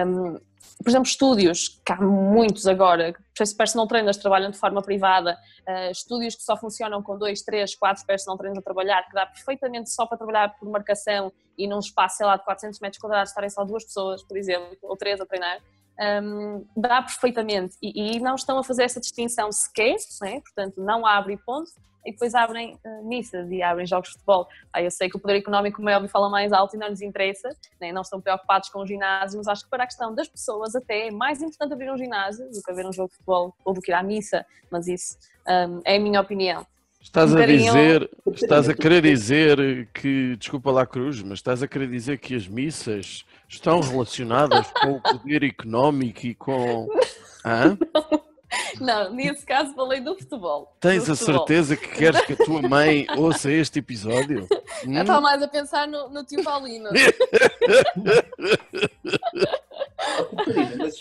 [0.07, 0.35] um,
[0.83, 3.15] por exemplo, estúdios, que há muitos agora,
[3.57, 8.05] personal trainers trabalham de forma privada, uh, estúdios que só funcionam com dois, três, quatro
[8.05, 12.19] personal trainers a trabalhar, que dá perfeitamente só para trabalhar por marcação e num espaço,
[12.19, 15.27] sei lá, de 400 metros quadrados estarem só duas pessoas, por exemplo, ou três a
[15.27, 15.61] treinar,
[16.23, 17.77] um, dá perfeitamente.
[17.83, 20.41] E, e, não estão a fazer essa distinção sequer, né?
[20.41, 21.71] portanto, não abrem ponto
[22.05, 24.49] e depois abrem uh, missas e abrem jogos de futebol.
[24.73, 26.89] Ah, eu sei que o poder económico, como é óbvio, fala mais alto e não
[26.89, 27.49] lhes interessa,
[27.81, 27.93] né?
[27.93, 31.09] não estão preocupados com o ginásio, mas acho que para a questão das pessoas até
[31.09, 33.81] é mais importante abrir um ginásio do que haver um jogo de futebol ou do
[33.81, 36.67] que ir à missa, mas isso um, é a minha opinião.
[37.01, 41.89] Estás a dizer, estás a querer dizer que, desculpa lá Cruz, mas estás a querer
[41.89, 46.89] dizer que as missas estão relacionadas com o poder económico e com.
[47.45, 47.77] Hã?
[47.99, 48.30] Não,
[49.13, 50.75] nesse caso falei do futebol.
[50.81, 51.39] Tens do a futebol.
[51.47, 54.47] certeza que queres que a tua mãe ouça este episódio?
[54.85, 54.99] Eu Hum?
[55.01, 56.89] estava mais a pensar no, no tio Paulino.
[60.37, 60.95] Catarina, mas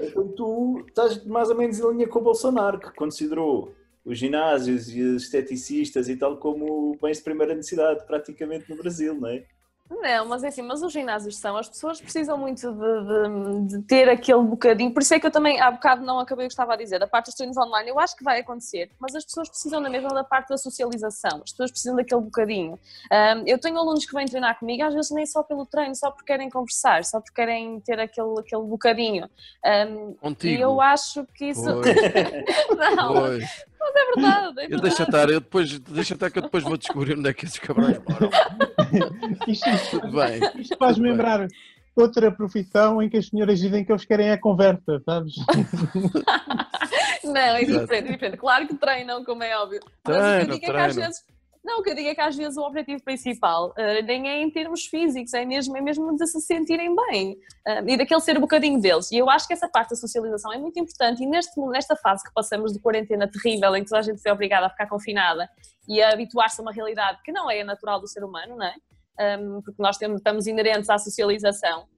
[0.00, 4.88] então tu estás mais ou menos em linha com o Bolsonaro, que considerou os ginásios
[4.94, 9.44] e os esteticistas e tal como bens de primeira necessidade praticamente no Brasil, não é?
[9.88, 13.82] Não, mas é assim, mas os ginásios são, as pessoas precisam muito de, de- de
[13.86, 16.52] ter aquele bocadinho, por isso é que eu também há bocado não acabei o que
[16.52, 19.24] estava a dizer, da parte dos treinos online, eu acho que vai acontecer, mas as
[19.24, 22.78] pessoas precisam da mesma da parte da socialização, as pessoas precisam daquele bocadinho.
[23.12, 26.10] Ahm, eu tenho alunos que vêm treinar comigo, às vezes nem só pelo treino, só
[26.10, 29.30] porque querem conversar, só porque querem ter aquele, aquele bocadinho.
[29.64, 30.62] E Contigo.
[30.62, 31.62] eu acho que isso.
[31.62, 31.94] Pois,
[32.96, 33.64] não, pois.
[33.80, 34.60] É verdade.
[34.60, 34.82] É Eu verdade.
[34.82, 37.58] deixa estar, eu depois, deixa estar que eu depois vou descobrir onde é que esses
[37.58, 38.30] cabrões moram.
[39.48, 40.40] Isto, isto- Tudo bem.
[40.60, 41.46] isto faz-me lembrar
[41.94, 45.34] outra profissão em que as senhoras dizem que eles querem a conversa, sabes?
[47.24, 48.36] Não, é diferente, é diferente.
[48.36, 49.80] Claro que treinam, como é óbvio.
[50.06, 51.24] Mas o que eu é que às vezes.
[51.66, 54.40] Não, o que eu digo é que às vezes o objetivo principal eh, nem é
[54.40, 57.36] em termos físicos, é mesmo, é mesmo de se sentirem bem
[57.66, 59.10] eh, e daquele ser um bocadinho deles.
[59.10, 62.22] E eu acho que essa parte da socialização é muito importante e neste, nesta fase
[62.22, 65.50] que passamos de quarentena terrível, em que toda a gente foi obrigada a ficar confinada
[65.88, 68.64] e a habituar-se a uma realidade que não é a natural do ser humano, não
[68.64, 69.36] é?
[69.40, 71.88] Um, porque nós temos, estamos inerentes à socialização.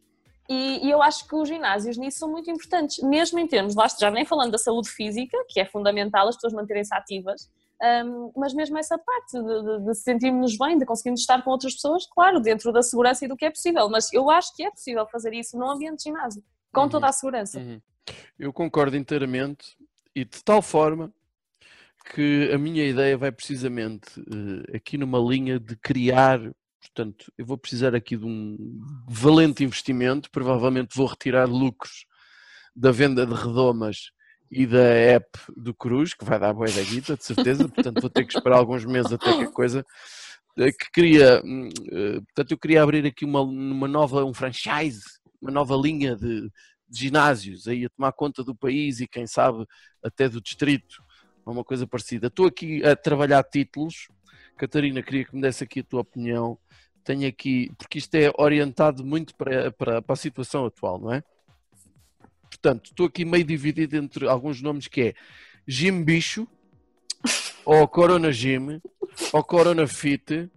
[0.48, 3.86] E, e eu acho que os ginásios nisso são muito importantes, mesmo em termos, lá
[3.86, 7.50] já nem falando da saúde física, que é fundamental as pessoas manterem-se ativas,
[7.80, 11.74] um, mas mesmo essa parte de, de, de sentirmos bem, de conseguirmos estar com outras
[11.74, 14.70] pessoas, claro, dentro da segurança e do que é possível, mas eu acho que é
[14.70, 16.88] possível fazer isso num ambiente de ginásio, com Uhum.
[16.88, 17.58] toda a segurança.
[17.60, 17.80] Uhum.
[18.38, 19.76] Eu concordo inteiramente
[20.14, 21.12] e de tal forma
[22.12, 26.40] que a minha ideia vai precisamente eh, aqui numa linha de criar,
[26.80, 28.56] portanto, eu vou precisar aqui de um
[29.06, 32.06] valente investimento, provavelmente vou retirar lucros
[32.74, 34.10] da venda de redomas
[34.51, 38.11] e da app do Cruz, que vai dar boa da guita, de certeza, portanto vou
[38.11, 39.84] ter que esperar alguns meses até que a coisa
[40.57, 45.03] eh, que queria, hum, eh, portanto eu queria abrir aqui uma, uma nova, um franchise,
[45.40, 46.51] uma nova linha de,
[46.88, 49.66] de ginásios aí a tomar conta do país e quem sabe
[50.03, 51.03] até do distrito,
[51.44, 52.26] uma coisa parecida.
[52.28, 54.09] Estou aqui a trabalhar títulos.
[54.57, 56.59] Catarina, queria que me desse aqui a tua opinião.
[57.05, 61.22] Tenho aqui, porque isto é orientado muito para, para, para a situação atual, não é?
[62.49, 65.14] Portanto, estou aqui meio dividido entre alguns nomes que é
[65.66, 66.46] Gym Bicho,
[67.64, 68.80] ou Corona Gym,
[69.32, 70.51] ou Corona Fit,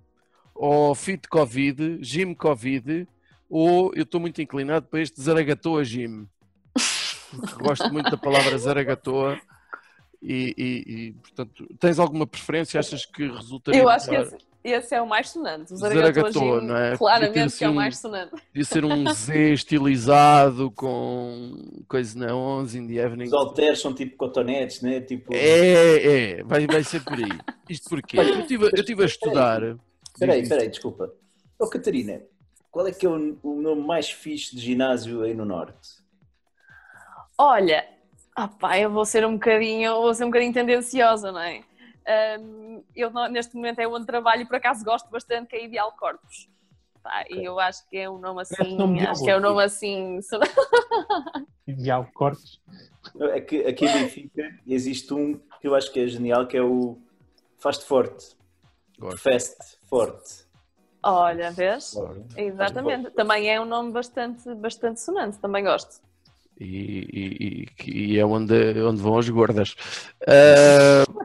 [0.56, 3.08] ou Fit Covid, Gym Covid,
[3.50, 5.84] ou eu estou muito inclinado para este Zaragatoa.
[7.32, 9.40] Porque gosto muito da palavra Zaragatoa.
[10.22, 12.80] E, e- e, portanto, tens alguma preferência?
[12.80, 15.74] Achas que resultaria Eu acho que esse, esse é o mais sonante.
[15.74, 16.98] O Zaragatoa, não é?
[16.98, 18.32] Claramente que é o assim mais sonante.
[18.32, 23.26] Podia ser um Z estilizado com coisa na 11 in the evening.
[23.26, 25.02] Os halteres são tipo cotonetes, né?
[25.02, 25.34] Tipo...
[25.34, 27.40] É, é, vai, vai ser por aí.
[27.70, 28.20] Isto porquê?
[28.20, 29.62] Eu estive eu tive a estudar.
[30.14, 31.12] Espera aí, espera aí, desculpa.
[31.58, 32.22] Ô Catarina,
[32.70, 36.02] qual é que é o, o nome mais fixe de ginásio aí no Norte?
[37.38, 37.88] Olha,
[38.38, 41.64] opá, eu vou ser um bocadinho, vou ser um bocadinho tendenciosa, não é?
[42.40, 45.92] Hum, eu neste momento é onde trabalho e por acaso gosto bastante que é Ideal
[45.94, 46.50] Corpus.
[47.04, 49.64] Pá, E eu acho que é um nome assim, nome acho que é um nome
[49.64, 50.20] assim.
[51.68, 52.60] Ideal, cortes.
[53.20, 56.62] É que aqui em Benfica existe um que eu acho que é genial, que é
[56.62, 57.00] o
[57.58, 58.36] Fast Forte.
[59.00, 59.18] Gosto.
[59.20, 60.46] Fast Forte.
[61.04, 61.92] Olha, vês?
[61.92, 62.40] Forte.
[62.40, 63.12] Exatamente.
[63.12, 66.02] Também é um nome bastante, bastante sonante, também gosto.
[66.64, 68.54] E, e- e- é onde,
[68.84, 69.76] onde vão as gordas.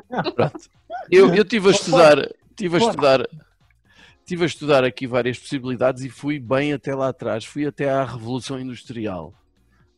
[0.09, 0.71] Ah, pronto.
[1.11, 2.17] Eu, eu tive a estudar,
[2.57, 3.29] tive a estudar,
[4.25, 7.45] tive a estudar aqui várias possibilidades e fui bem até lá atrás.
[7.45, 9.35] Fui até à Revolução Industrial,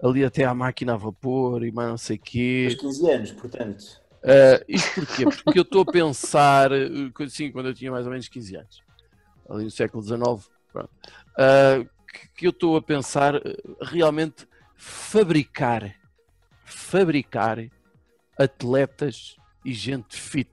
[0.03, 2.69] ali até à máquina a vapor e mais não sei quê.
[2.71, 3.85] Aos 15 anos, portanto.
[4.25, 5.25] Uh, isto porquê?
[5.45, 8.57] Porque eu estou a pensar, uh, quando- sim, quando eu tinha mais ou menos 15
[8.57, 8.83] anos,
[9.49, 10.19] ali no século XIX,
[10.73, 10.91] pronto,
[11.39, 13.41] uh, que, que eu estou a pensar uh,
[13.83, 14.49] realmente
[14.79, 15.95] fabricar,
[16.65, 17.59] fabricar
[18.39, 20.49] atletas e gente fit.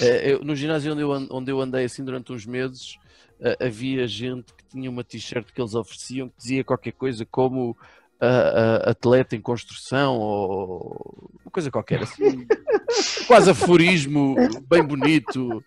[0.00, 2.96] Uh, eu- no ginásio onde eu, onde eu andei assim durante uns meses,
[3.38, 7.76] uh, havia gente que tinha uma t-shirt que eles ofereciam que dizia qualquer coisa como
[8.22, 12.46] ah, ah, atleta em construção ou uma coisa qualquer assim.
[13.26, 14.36] Quase aforismo,
[14.68, 15.64] bem bonito.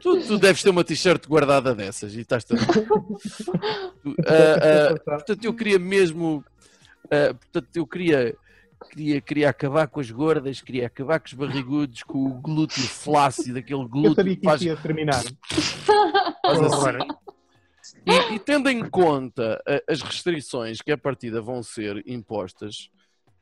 [0.00, 2.44] Tu, tu deves ter uma t-shirt guardada dessas e estás
[4.26, 6.44] ah, portanto, eu queria mesmo.
[7.10, 8.36] Ah, portanto, eu queria,
[8.90, 13.58] queria, queria acabar com as gordas, queria acabar com os barrigudos, com o glúteo flácido,
[13.58, 15.22] aquele Eu glúteo sabia que que faz, isso ia terminar.
[16.42, 17.08] faz assim.
[18.06, 22.88] E, e tendo em conta a- as restrições que a partida vão ser impostas,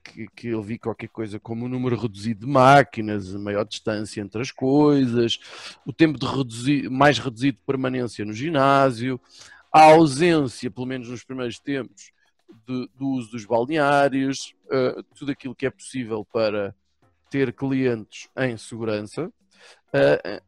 [0.05, 4.21] que, que eu vi qualquer coisa como o número reduzido de máquinas, a maior distância
[4.21, 5.39] entre as coisas,
[5.87, 9.21] o tempo de reduzir, mais reduzido de permanência no ginásio,
[9.73, 12.11] a ausência, pelo menos nos primeiros tempos,
[12.67, 16.75] de- do uso dos balneários, eh, tudo aquilo que é possível para
[17.31, 19.33] ter clientes em segurança.
[19.93, 20.43] Eh,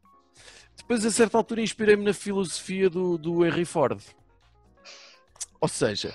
[0.77, 3.99] depois, a certa altura, inspirei-me na filosofia do, do Henry Ford.
[5.59, 6.13] Ou seja,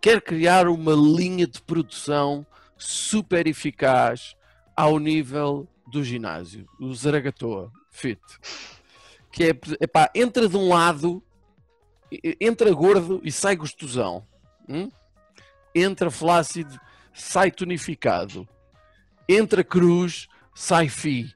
[0.00, 2.44] quer criar uma linha de produção
[2.76, 4.34] super eficaz
[4.76, 8.20] ao nível do ginásio, o Zaragatoa Fit.
[9.30, 9.48] Que é,
[9.80, 11.22] epá, entra de um lado,
[12.40, 14.26] entra gordo e sai gostosão.
[14.68, 14.90] hum?
[15.78, 16.78] Entra flácido,
[17.12, 18.48] sai tonificado.
[19.28, 21.34] Entra cruz, sai fi.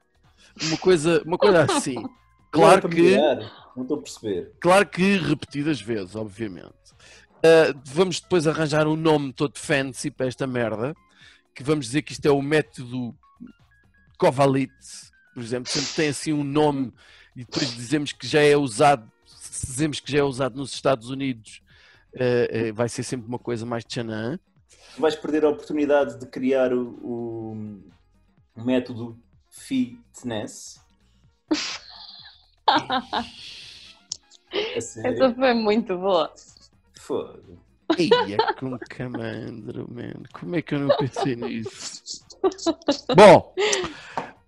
[0.62, 1.96] Uma coisa, uma coisa assim.
[2.52, 3.16] Claro que.
[3.74, 4.52] Não estou a perceber.
[4.60, 6.74] Claro que repetidas vezes, obviamente.
[7.38, 10.94] Uh, vamos depois arranjar um nome todo fancy para esta merda,
[11.54, 13.16] que vamos dizer que isto é o método
[14.18, 14.70] Kovalit,
[15.34, 16.92] por exemplo, sempre tem assim um nome
[17.34, 19.10] e depois dizemos que já é usado,
[19.66, 21.61] dizemos que já é usado nos Estados Unidos,
[22.14, 24.38] uh, uh, vai ser sempre uma coisa mais tchanã.
[24.94, 27.82] Tu vais perder a oportunidade de criar o, o-
[28.56, 29.18] método
[29.50, 30.80] fitness.
[34.74, 36.32] Essa foi muito boa.
[36.98, 37.58] Fogo.
[37.98, 40.22] Ia com camandro, man.
[40.32, 42.24] Como é que eu não pensei nisso?
[43.14, 43.54] Bom,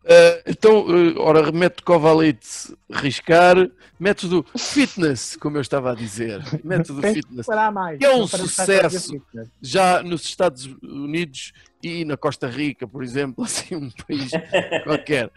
[0.07, 3.57] eh, então, eh, ora, método Covalite riscar,
[3.98, 7.98] método fitness, como eu estava a dizer, método fitness, mais.
[7.98, 9.22] Que é um sucesso.
[9.62, 11.52] já nos Estados Unidos
[11.82, 14.30] e na Costa Rica, por exemplo, assim, um país
[14.84, 15.30] qualquer.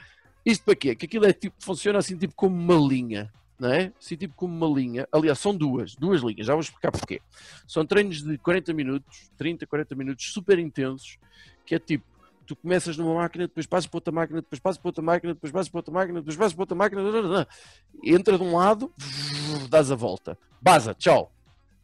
[0.46, 0.96] Isto para quê?
[0.96, 3.94] Que aquilo é tipo, funciona assim, tipo como uma linha, não é?
[3.98, 5.08] Assim, tipo como uma linha.
[5.14, 7.22] Aliás, são duas, duas linhas, já vou explicar porquê.
[7.66, 11.18] São treinos de 40 minutos, 30, 40 minutos, super intensos,
[11.66, 12.06] que é tipo,
[12.48, 15.52] tu começas numa máquina, depois passas para outra máquina, depois passas para outra máquina, depois
[15.52, 17.48] passas para outra máquina, depois passas para outra máquina,
[18.04, 18.92] entra de um lado,
[19.70, 20.38] dás a volta.
[20.62, 21.32] Baza, tchau.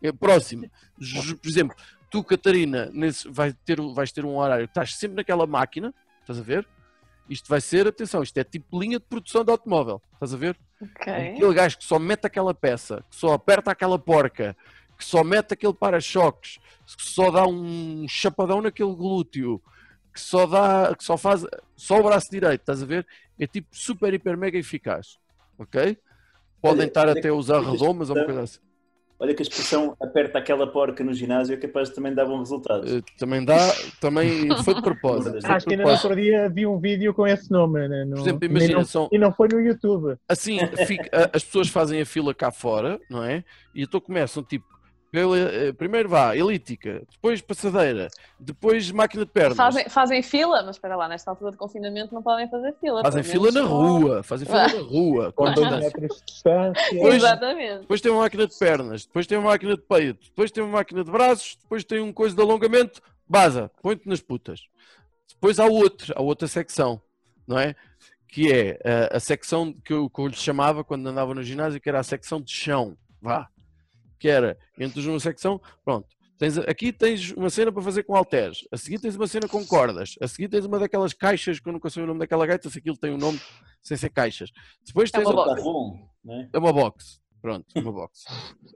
[0.01, 0.70] É, Próximo.
[0.97, 1.76] Por exemplo,
[2.09, 6.41] tu, Catarina, nesse, vai ter, vais ter um horário, estás sempre naquela máquina, estás a
[6.43, 6.68] ver?
[7.30, 10.57] Isto vai ser, atenção, isto é tipo linha de produção de automóvel, estás a ver?
[10.82, 11.14] Ok.
[11.14, 14.55] Aquele gajo que só mete aquela peça, que só aperta aquela porca,
[14.97, 16.59] que só mete aquele para-choques,
[16.97, 19.61] que só dá um chapadão naquele glúteo,
[20.14, 21.45] que só dá, que só faz
[21.76, 23.05] só o braço direito, estás a ver?
[23.39, 25.18] É tipo super, hiper, mega eficaz.
[25.57, 25.97] Ok?
[26.61, 28.59] Podem Olha, estar olha até a usar redomas ou uma coisa assim.
[29.20, 32.39] Olha que a expressão aperta aquela porca no ginásio é capaz de também dar bom
[32.39, 32.86] resultado.
[32.88, 33.55] Eh, Também dá,
[34.01, 35.39] também foi de propósito.
[35.41, 37.88] foi Acho que ainda no outro dia vi um vídeo com esse nome.
[37.88, 40.18] né, no- Por exemplo, e imagina, não- são, E não foi no YouTube.
[40.28, 43.43] assim, fica- as pessoas fazem a fila cá fora, não é?
[43.74, 44.66] E então começam tipo,
[45.14, 48.07] pela, eh, primeiro vá, elíptica, depois passadeira,
[48.39, 49.55] depois máquina de pernas.
[49.55, 53.03] Fazem, fazem fila, mas espera lá, nesta altura de confinamento não podem fazer fila.
[53.03, 55.32] Fazem fila na rua, fazem fila na rua.
[55.32, 56.99] com dois metros de distância.
[56.99, 57.14] Pois.
[57.14, 57.82] Exatamente.
[57.82, 60.74] Depois tem uma máquina de pernas, depois tem uma máquina de peito, depois tem uma
[60.74, 62.99] máquina de braços, depois tem um coisa de alongamento,
[63.30, 64.61] baza, põe-te nas putas.
[65.30, 66.99] Depois há outra, há outra secção,
[67.45, 67.76] não é?
[68.28, 68.80] Que é
[69.11, 71.99] a, a secção que eu, que eu lhe chamava quando andava no ginásio, que era
[71.99, 73.47] a secção de chão, vá.
[74.24, 76.07] Que era, entras numa secção, pronto.
[76.38, 79.65] Tens, aqui tens uma cena para fazer com halteres, a seguir tens uma cena com
[79.65, 82.69] cordas, a seguir tens uma daquelas caixas, que eu nunca sei o nome daquela gaita,
[82.69, 83.38] se aquilo tem um nome
[83.82, 84.49] sem ser caixas.
[84.88, 85.63] Depois É tens uma a- box.
[86.24, 86.49] Não é?
[86.53, 87.21] é uma box.
[87.41, 88.24] Pronto, uma box.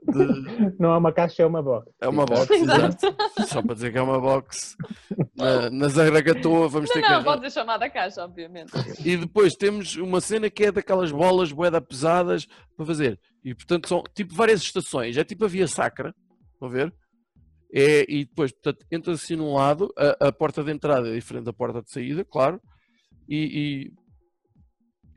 [0.06, 1.90] De- Não é uma caixa, é uma box.
[2.02, 3.06] é uma box, exato.
[3.46, 4.76] Só para dizer que é uma box.
[5.34, 7.14] Na, na Zaragatoa vamos ter Não, que.
[7.14, 8.70] não, pode ser chamada caixa, obviamente.
[9.02, 12.46] E depois temos uma cena que é daquelas bolas boeda pesadas
[12.76, 13.18] para fazer.
[13.48, 15.16] E portanto são tipo várias estações.
[15.16, 16.14] É tipo a via sacra.
[16.52, 16.94] Estão a ver?
[17.72, 21.44] É, e depois, portanto, entra assim num lado, a, a porta de entrada é diferente
[21.44, 22.60] da porta de saída, claro.
[23.28, 23.92] E,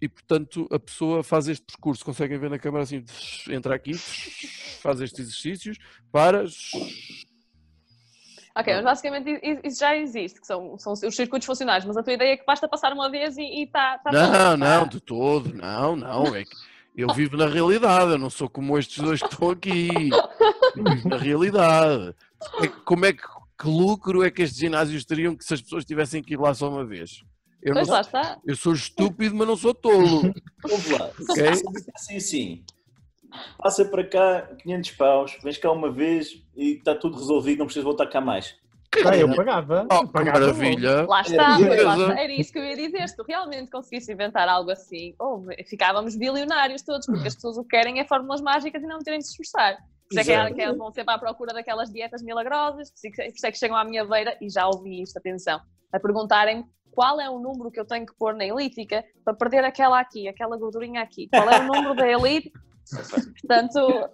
[0.02, 3.06] e, e, portanto a pessoa faz este percurso, conseguem ver na câmara assim,
[3.50, 5.78] entra aqui, faz estes exercícios,
[6.12, 6.44] para,
[8.54, 12.12] Ok, mas basicamente isso já existe, que são, são os circuitos funcionais, mas a tua
[12.12, 14.58] ideia é que basta passar uma vez e está tá Não, pronto.
[14.58, 16.36] não, de todo, não, não.
[16.36, 19.90] É que eu vivo na realidade, eu não sou como estes dois que estão aqui.
[20.76, 22.16] Eu vivo na realidade.
[22.62, 23.22] É Como é que,
[23.60, 26.54] que lucro é que estes ginásios teriam que se as pessoas tivessem que ir lá
[26.54, 27.24] só uma vez?
[27.64, 28.38] Eu, não Pois lá sou- está.
[28.46, 30.34] eu sou estúpido, mas não sou tolo.
[30.70, 31.56] Ouve lá, Ok.
[31.56, 32.64] se se dissessem assim,
[33.58, 37.84] passa para cá 500 paus, vens cá uma vez e está tudo resolvido, não precisas
[37.86, 38.56] voltar cá mais.
[39.06, 39.88] Ah, eu pagava.
[39.92, 41.06] Oh, que pagava maravilha!
[41.08, 42.22] Lá está, É, pois lá está.
[42.22, 43.08] era isso que eu ia dizer.
[43.08, 47.64] Se tu realmente conseguisse inventar algo assim, oh, ficávamos bilionários todos, porque as pessoas o
[47.64, 49.78] que querem é fórmulas mágicas e não terem de se esforçar.
[50.10, 53.10] Por isso é que, elas vão sempre à procura daquelas dietas milagrosas, por isso é
[53.12, 55.62] que- por isso é que chegam à minha beira, e já ouvi isto, atenção,
[55.94, 59.64] a perguntarem qual é o número que eu tenho que pôr na elítica para perder
[59.64, 61.30] aquela aqui, aquela gordurinha aqui.
[61.30, 62.52] Qual é o número da elite?
[63.42, 64.10] Portanto,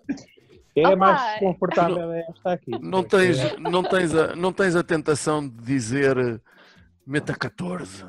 [0.80, 2.72] É mais confortável é esta aqui.
[2.80, 6.42] Não tens, não, tens a, não tens a tentação de dizer
[7.06, 8.06] meta 14.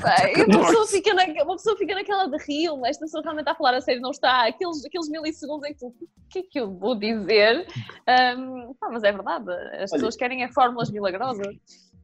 [0.00, 3.22] Pá, e uma, pessoa fica na, uma pessoa fica naquela de rio, mas esta pessoa
[3.22, 4.46] realmente está a falar a sério, não está.
[4.46, 7.66] Aqueles, aqueles milissegundos em que tu, o que é que eu vou dizer?
[8.06, 9.50] Ahm, pá, mas é verdade,
[9.82, 11.48] as pessoas querem é fórmulas milagrosas.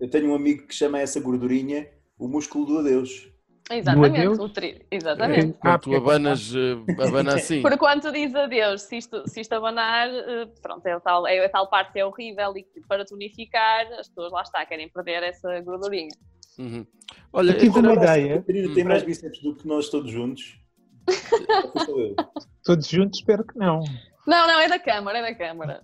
[0.00, 1.88] Eu tenho um amigo que chama essa gordurinha
[2.18, 3.28] o músculo do adeus.
[3.70, 4.38] Exatamente, adeus?
[4.38, 5.56] o tri, exatamente.
[5.62, 7.62] Ah, Quando tu abanas, eh, abana assim.
[7.62, 11.44] Por quanto diz adeus, se isto, se isto abanar, eh, pronto, é, o tal, é
[11.44, 14.88] a tal parte que é horrível e que para tonificar, as pessoas lá está, querem
[14.90, 16.14] perder essa gordurinha.
[16.58, 16.86] Uhum.
[17.32, 18.38] Olha, Eu tive uma ideia.
[18.40, 20.58] Catarina tem mais bíceps do que nós todos juntos.
[22.64, 23.80] Todos juntos, espero que não.
[24.26, 25.82] Não, não, é da Câmara, é da Câmara.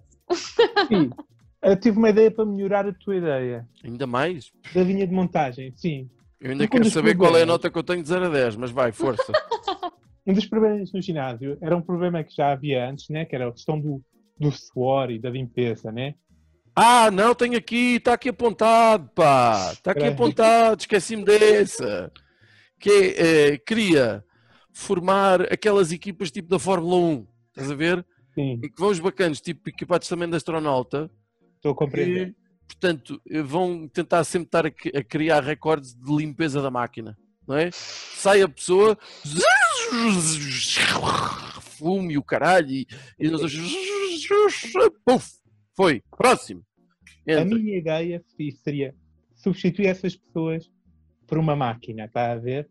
[0.89, 1.11] Sim.
[1.63, 3.69] Eu tive uma ideia para melhorar a tua ideia.
[3.85, 4.51] ainda mais.
[4.75, 6.09] Da linha de montagem, sim.
[6.41, 8.29] Eu ainda Um quero saber qual é a nota que eu tenho de 0 a
[8.29, 9.33] 10, mas vai, força.
[10.27, 13.25] Um dos problemas no ginásio era um problema que já havia antes, né?
[13.25, 14.03] Que era a questão do,
[14.39, 16.15] do suor e da limpeza, né?
[16.77, 19.71] Ah, não, tenho aqui, está aqui apontado, pá.
[19.73, 22.13] Está aqui apontado, esqueci-me dessa.
[22.79, 24.23] Que eh, queria
[24.73, 28.07] formar aquelas equipas tipo da Fórmula 1, estás a ver?
[28.35, 31.11] Sim, E que vão os bacanos, tipo equipados também de astronauta,
[31.57, 32.35] estou a compreender.
[32.71, 37.57] Portanto, eh, vão tentar sempre estar a, a criar recordes de limpeza da máquina, não
[37.57, 37.71] é?
[37.73, 38.97] Sai a pessoa,
[41.61, 42.87] fume o caralho e,
[43.19, 43.53] e nós
[45.05, 45.33] puf,
[45.75, 46.65] foi, próximo.
[47.27, 47.45] A Entra.
[47.45, 48.23] minha ideia
[48.63, 48.95] seria
[49.35, 50.71] substituir essas pessoas
[51.27, 52.69] por uma máquina, está a ver?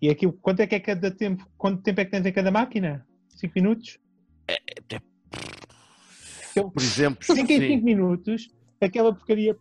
[0.00, 1.46] E aquilo, quanto é que é cada tempo?
[1.56, 3.06] Quanto tempo é que tens em cada máquina?
[3.28, 3.98] 5 minutos?
[6.54, 7.80] Por exemplo, 5 em 5 sim.
[7.80, 8.50] minutos,
[8.86, 9.56] aquela porcaria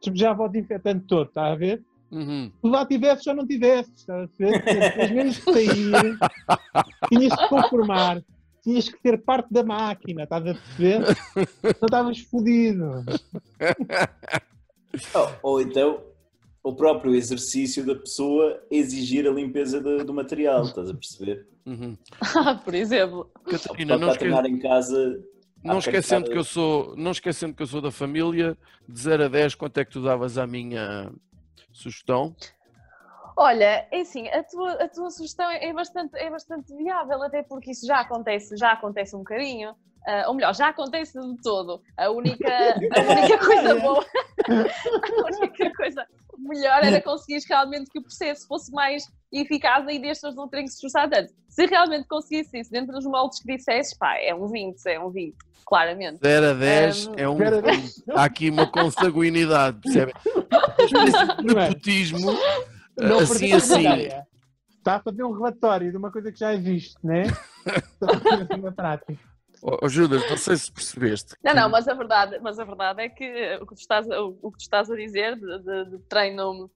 [0.00, 1.82] despejava o desinfetante todo, está a ver?
[2.10, 2.52] Uhum.
[2.60, 4.62] Tu lá tivesses ou não tivesses, está a ver?
[5.02, 6.18] Às vezes de sair,
[7.08, 8.22] tinhas que conformar,
[8.62, 11.00] tinhas que ser parte da máquina, estás a perceber?
[11.62, 13.04] Não estavas fodido.
[15.14, 16.02] Oh, ou então
[16.62, 21.46] o próprio exercício da pessoa exigir a limpeza do, do material, estás a perceber?
[21.66, 21.96] Uhum.
[22.64, 23.30] Por exemplo.
[23.44, 24.18] Catarina, Pode não, estar a esque...
[24.18, 25.24] treinar em casa.
[25.62, 28.56] Não esquecendo que eu sou, não esquecendo que eu sou da família,
[28.88, 31.12] de 0 a 10, quanto é que tu davas à minha
[31.72, 32.34] sugestão?
[33.36, 37.70] Olha, é assim, a tua, a tua sugestão é bastante, é bastante viável, até porque
[37.70, 39.74] isso já acontece, já acontece um bocadinho.
[40.06, 41.80] ah, ou melhor, já acontece de todo.
[41.96, 44.04] A única, a única coisa boa,
[44.48, 46.06] a única coisa
[46.38, 50.70] melhor era conseguires realmente que o processo fosse mais eficaz e destas não terem que
[50.72, 51.32] se esforçar tanto.
[51.48, 55.10] Se realmente conseguisse isso dentro dos moldes que dissesses, pá, é um 20, é um
[55.10, 55.34] 20,
[55.66, 56.18] claramente.
[56.22, 57.36] 0 a 10 Um, é um.
[57.38, 57.56] zero
[58.14, 59.78] a Há aqui uma consanguinidade?
[59.88, 61.68] Uma Não é?
[61.68, 62.32] nepotismo,
[62.98, 63.84] Não assim, assim.
[64.78, 67.22] Está a fazer um relatório de uma coisa que já existe, né?
[67.66, 69.18] Está a fazer na prática.
[69.64, 71.36] Oh, oh, Judas, não sei se percebeste.
[71.40, 74.20] Não, não, mas a verdade, mas a verdade é que o que tu estás, a-
[74.20, 76.68] o, o que tu estás a dizer de, de- de treino,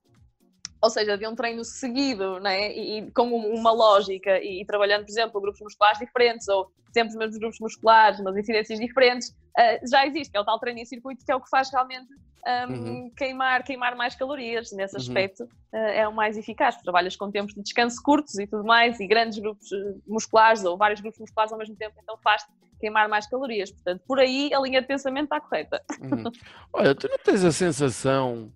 [0.83, 2.73] ou seja, de um treino seguido, né?
[2.73, 7.11] e, e com um- uma lógica e, trabalhando, por exemplo, grupos musculares diferentes ou sempre
[7.11, 10.81] os mesmos grupos musculares, mas incidências diferentes, eh, já existe, que é o tal treino
[10.81, 12.09] em circuito que é o que faz realmente
[12.47, 13.11] ahm, Uhum.
[13.17, 14.71] queimar, queimar mais calorias.
[14.73, 15.03] Nesse Uhum.
[15.03, 19.01] aspecto eh, é o mais eficaz, trabalhas com tempos de descanso curtos e tudo mais,
[19.01, 22.43] e grandes grupos eh, musculares ou vários grupos musculares ao mesmo tempo, então faz
[22.81, 23.71] queimar mais calorias.
[23.73, 25.83] Portanto, por aí a linha de pensamento está correta.
[26.01, 26.31] Uhum.
[26.73, 28.53] Olha, tu não tens a sensação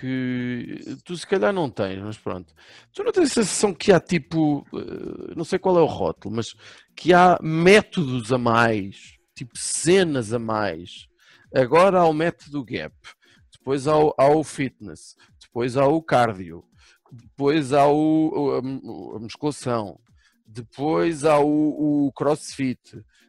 [0.00, 2.54] que tu se calhar não tens, mas pronto.
[2.92, 6.34] Tu não tens a sensação que há tipo, eh, não sei qual é o rótulo,
[6.36, 6.54] mas
[6.96, 11.06] que há métodos a mais, tipo cenas a mais.
[11.54, 12.94] Agora há o método gap,
[13.52, 16.64] depois há o, há o fitness, depois há o cardio,
[17.10, 19.98] depois há o, a mu- a musculação,
[20.46, 22.80] depois há o, o crossfit,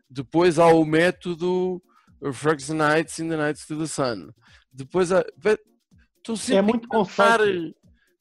[0.09, 1.81] depois há o método
[2.33, 4.29] Friday Nights in the Nights to the Sun.
[4.71, 5.23] Depois há.
[6.23, 7.75] Estou sempre É muito inventar conceito.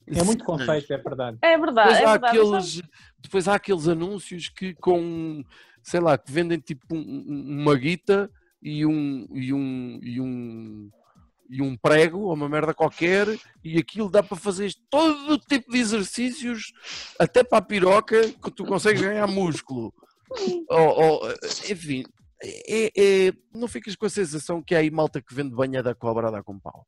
[0.07, 1.37] É muito conceito, é verdade.
[1.41, 2.37] É verdade, Depois é há, verdade.
[2.37, 2.81] mas aqueles,
[3.17, 5.41] depois há aqueles anúncios que com,
[5.81, 8.29] sei lá, que vendem tipo um- um- uma guita
[8.61, 10.89] e um, e um, e um,
[11.49, 13.27] e um prego ou uma merda qualquer
[13.63, 16.73] e aquilo dá para fazer todo o tipo de exercícios,
[17.17, 19.93] até para a piroca, que tu consegues ganhar músculo.
[20.69, 21.21] Ou, ou,
[21.69, 22.03] enfim,
[22.43, 22.91] é,
[23.27, 26.27] é- não ficas com a sensação que há aí malta que vende banha da cobra
[26.27, 26.85] a dar com pau.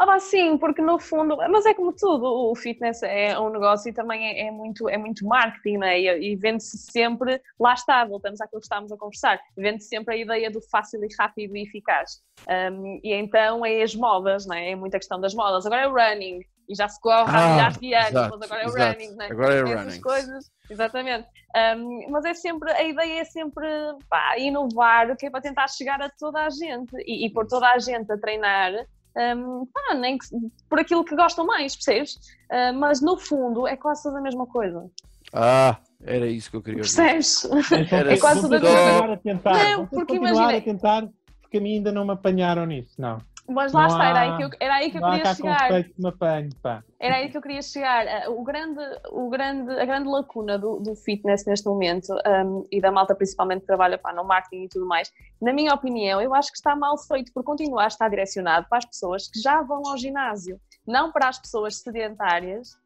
[0.00, 3.92] Ah, sim, porque no fundo, mas é como tudo, o fitness é um negócio e
[3.92, 6.00] também é, é muito, é muito marketing, né?
[6.00, 10.18] E, e vende-se sempre, lá está, voltamos àquilo que estávamos a conversar, vende-se sempre a
[10.18, 12.22] ideia do fácil e rápido e eficaz.
[12.48, 14.70] Um, e então é as modas, né?
[14.70, 15.66] É muita questão das modas.
[15.66, 18.50] Agora é o running, e já se corre há Ah, milhares de anos, exato, mas
[18.50, 18.92] agora é o exato.
[18.92, 19.28] running, né?
[19.30, 20.00] Agora é essas running.
[20.00, 21.28] coisas, exatamente.
[21.76, 23.66] Um, mas é sempre, a ideia é sempre
[24.08, 27.68] pá, inovar, que é para tentar chegar a toda a gente e, e pôr toda
[27.70, 28.72] a gente a treinar,
[29.16, 30.26] um, pá, nem que,
[30.68, 32.14] por aquilo que gostam mais, percebes?
[32.50, 34.90] Uh, mas no fundo é quase tudo a mesma coisa,
[35.32, 36.94] Ah, era isso que eu queria ouvir.
[36.94, 37.44] percebes?
[37.44, 39.52] Então, É quase a continuar a tentar.
[39.52, 41.08] Não, vou porque continuar imagina- a tentar,
[41.42, 43.20] porque a mim ainda não me apanharam nisso, não.
[43.48, 45.70] Mas lá Não está, era aí que eu, era aí que eu queria chegar.
[45.98, 46.84] me apanhe, pá.
[47.00, 48.06] Era aí que eu queria chegar.
[48.06, 48.78] Ah, O grande,
[49.10, 52.12] o grande, a grande lacuna do, do fitness neste momento,
[52.44, 55.72] um, e da malta principalmente que trabalha pá, no marketing e tudo mais, na minha
[55.72, 59.28] opinião, eu acho que está mal feito por continuar a estar direcionado para as pessoas
[59.28, 62.76] que já vão ao ginásio, não para as pessoas sedentárias.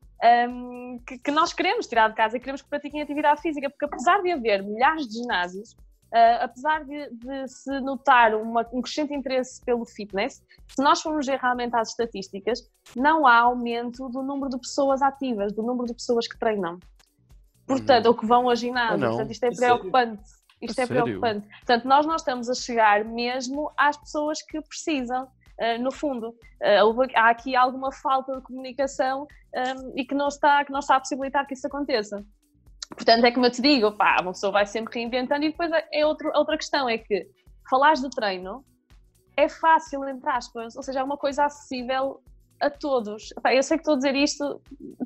[0.48, 3.84] um, que, que nós queremos tirar de casa e queremos que pratiquem atividade física, porque
[3.84, 5.74] apesar de haver milhares de ginásios,
[6.12, 11.26] ah, apesar de, de se notar uma- um crescente interesse pelo fitness, se nós formos
[11.26, 12.60] ver realmente às estatísticas,
[12.96, 16.78] não há aumento do número de pessoas ativas, do número de pessoas que treinam.
[17.66, 18.98] Portanto, ou que vão ao ginásio.
[19.10, 20.22] Portanto, isto é preocupante.
[20.60, 21.48] Isto é preocupante.
[21.58, 25.26] Portanto, nós não estamos a chegar mesmo às pessoas que precisam,
[25.60, 26.34] ah, no fundo.
[26.84, 30.96] Houve- há aqui alguma falta de comunicação ah, e que não, está, que não está
[30.96, 32.24] a possibilitar que isso aconteça.
[32.94, 35.86] Portanto, é como eu te digo, pá, uma pessoa vai sempre reinventando e depois é
[35.92, 37.26] é outro, outra questão, é que
[37.68, 38.64] falares de treino
[39.36, 42.22] é fácil, entre aspas, ou seja, é uma coisa acessível
[42.60, 43.30] a todos.
[43.52, 44.60] Eu sei que estou a dizer isto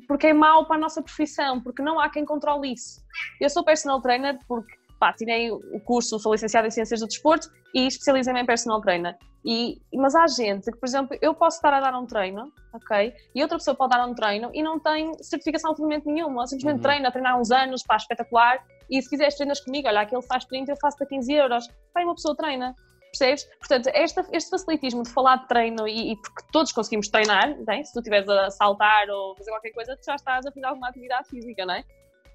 [0.07, 3.01] porque é mau para a nossa profissão, porque não há quem controle isso.
[3.41, 7.49] Eu sou personal trainer porque, pá, tirei o curso, sou licenciada em Ciências do Desporto
[7.73, 9.15] e especializei-me em personal trainer.
[9.45, 13.13] E, mas há gente que, por exemplo, eu posso estar a dar um treino, ok?
[13.33, 16.81] E outra pessoa pode dar um treino e não tem certificação absolutamente nenhuma, simplesmente Uhum.
[16.83, 18.63] treina, treina há uns anos, pá, espetacular.
[18.89, 21.67] E se quiseres treinas comigo, olha, aquele faz 30, eu faço para 15 euros.
[21.93, 22.75] Pá, uma pessoa treina.
[23.11, 23.45] Percebes?
[23.59, 27.73] Portanto, esta, este facilitismo de falar de treino e, e porque todos conseguimos treinar, não
[27.73, 27.83] é?
[27.83, 30.89] se tu estiveres a saltar ou fazer qualquer coisa, tu já estás a fazer alguma
[30.89, 31.83] atividade física, não é?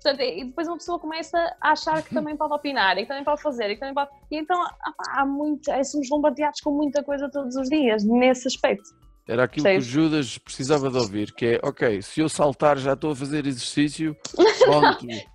[0.02, 3.24] Portanto, e depois uma pessoa começa a achar que também pode opinar e que também
[3.24, 4.10] pode fazer e que também pode.
[4.30, 8.48] E então há, há muito, é, somos bombardeados com muita coisa todos os dias nesse
[8.48, 8.88] aspecto.
[9.28, 9.80] Era aquilo que o?
[9.80, 14.16] Judas precisava de ouvir, que é, ok, se eu saltar já estou a fazer exercício,
[14.64, 15.06] pronto.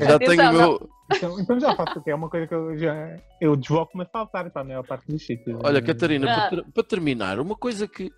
[0.00, 0.90] Já tenho o meu...
[1.14, 2.12] Então, então já faço o quê?
[2.12, 3.16] É uma coisa que eu já.
[3.40, 5.58] Eu desloco-me a saltar para a maior parte dos sítios.
[5.62, 6.48] Olha, Catarina, Ah.
[6.48, 8.10] para, ter- para terminar, uma coisa que...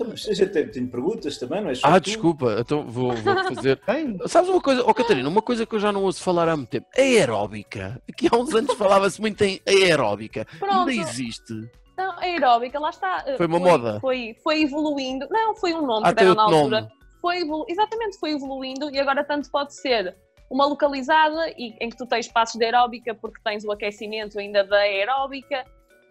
[0.00, 1.74] Então, mas eu tenho, tenho perguntas também, não é?
[1.74, 2.04] só Ah, tu?
[2.04, 3.80] desculpa, então vou, vou fazer...
[4.26, 6.68] Sabes uma coisa, oh Catarina, uma coisa que eu já não ouço falar há muito
[6.68, 8.00] tempo, aeróbica.
[8.08, 10.46] Aqui há uns anos falava-se muito em aeróbica.
[10.58, 10.88] Pronto.
[10.88, 11.52] Ainda existe.
[11.96, 13.24] Não, aeróbica, lá está.
[13.26, 13.98] eh, Foi uma moda?
[14.00, 15.26] Foi, foi evoluindo.
[15.30, 16.80] Não, foi um nome Ah, que deram na altura.
[16.82, 16.92] nome.
[17.20, 20.16] Foi evolu- Exatamente, foi evoluindo e agora tanto pode ser
[20.48, 24.62] uma localizada e, em que tu tens passos de aeróbica porque tens o aquecimento ainda
[24.62, 25.64] da aeróbica.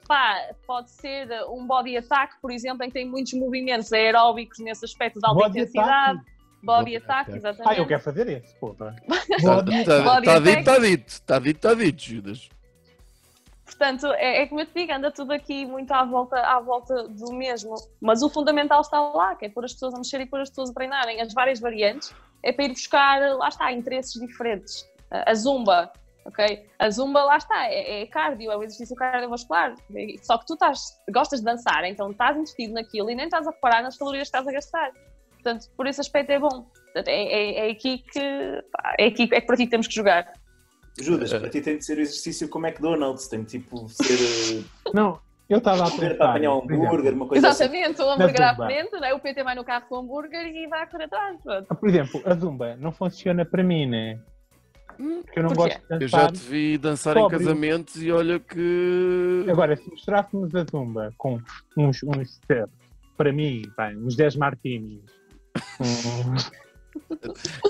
[0.08, 4.86] Pá, pode ser um body attack, por exemplo, em que tem muitos movimentos aeróbicos nesse
[4.86, 6.20] aspecto de alta Body intensidade.
[6.20, 6.38] attack?
[6.64, 7.74] Body attack, exatamente.
[7.76, 8.95] Ah, eu quero fazer esse, porra.
[9.30, 11.08] Está Body- tá, Body tá dito, está dito.
[11.08, 12.49] Está dito, está dito, Judas.
[13.66, 17.08] Portanto, é, é como eu te digo, anda tudo aqui muito à volta, à volta
[17.10, 17.76] do mesmo.
[18.01, 20.49] Mas o fundamental está lá, que é pôr as pessoas a mexer e pôr as
[20.49, 21.22] pessoas a treinarem.
[21.22, 24.88] As várias variantes é para ir buscar, lá está, interesses diferentes.
[25.12, 25.91] A zumba,
[26.28, 26.66] ok?
[26.78, 29.74] A zumba, lá está, é, é cardio, é o exercício cardiovascular.
[30.21, 30.79] Só que tu estás,
[31.12, 34.37] gostas de dançar, então estás investido naquilo e nem estás a reparar nas calorias que
[34.37, 34.91] estás a gastar.
[35.33, 36.70] Portanto, por esse aspecto é bom.
[36.86, 39.87] Portanto, é, é, é aqui que, pá, é aqui é que para ti que temos
[39.87, 40.32] que jogar.
[40.99, 44.66] Judas, para ti tem de ser o exercício como McDonald's, tem de tipo ser.
[44.93, 46.16] Não, eu estava a pensar.
[46.16, 47.63] para apanhar um hambúrguer, uma coisa assim.
[47.63, 49.13] Exatamente, o hambúrguer à frente, né?
[49.13, 51.39] o PT vai no carro com o hambúrguer e vai a correr atrás.
[51.47, 54.20] Ah, Por exemplo, a Zumba não funciona para mim, né?
[54.97, 56.32] Porque eu não gosto de Eu já dançar.
[56.32, 57.39] te vi dançar em Sóbrio.
[57.39, 59.45] casamentos e olha que.
[59.49, 61.39] Agora, se mostrássemos a Zumba com
[61.78, 62.39] uns, uns
[63.15, 65.01] para mim, pá, uns 10 martinis,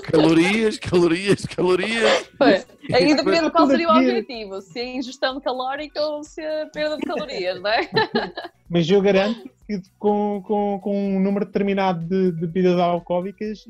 [0.04, 2.30] Calorias, calorias, calorias.
[2.38, 6.66] Pois, Aí depende de qual seria o objetivo, se é ingestão calórica ou se é
[6.66, 7.88] perda de calorias, não é?
[8.68, 13.66] mas eu garanto que com, com, com um número determinado de, de bebidas alcoólicas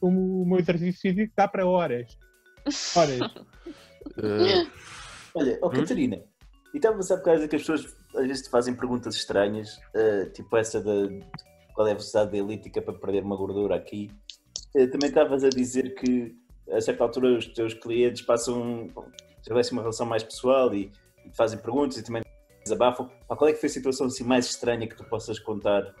[0.00, 2.16] o, o meu exercício físico dá para horas.
[2.96, 3.20] Horas.
[4.16, 4.66] Eh,
[5.34, 5.70] Olha, Hum?
[5.70, 6.22] Catarina,
[6.72, 10.56] E estava a causa que as pessoas às vezes te fazem perguntas estranhas, eh, tipo
[10.56, 11.20] essa de
[11.74, 14.10] qual é a velocidade da elítica para perder uma gordura aqui.
[14.74, 16.34] Eh, também estavas a dizer que
[16.70, 18.88] a certa altura os teus clientes passam,
[19.38, 20.90] estabelecem uma relação mais pessoal e,
[21.24, 22.22] e te fazem perguntas e também
[22.62, 23.08] desabafam.
[23.28, 25.94] Pá, Qual é que foi a situação assim, mais estranha que tu possas contar?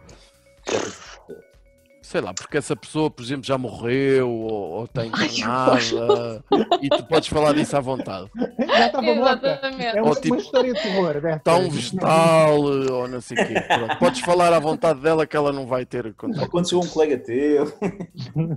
[2.04, 6.44] Sei lá, porque essa pessoa, por exemplo, já morreu ou, ou está internada
[6.82, 8.30] e tu podes falar disso à vontade.
[8.58, 9.46] Já estava morta.
[9.46, 9.96] Exatamente.
[9.96, 11.16] É uma, Ou tipo- uma história de terror.
[11.26, 13.54] Está um vegetal ou não sei o quê.
[13.54, 16.44] Pronto, podes falar à vontade dela que ela não vai ter contato.
[16.44, 17.72] Aconteceu a um colega teu.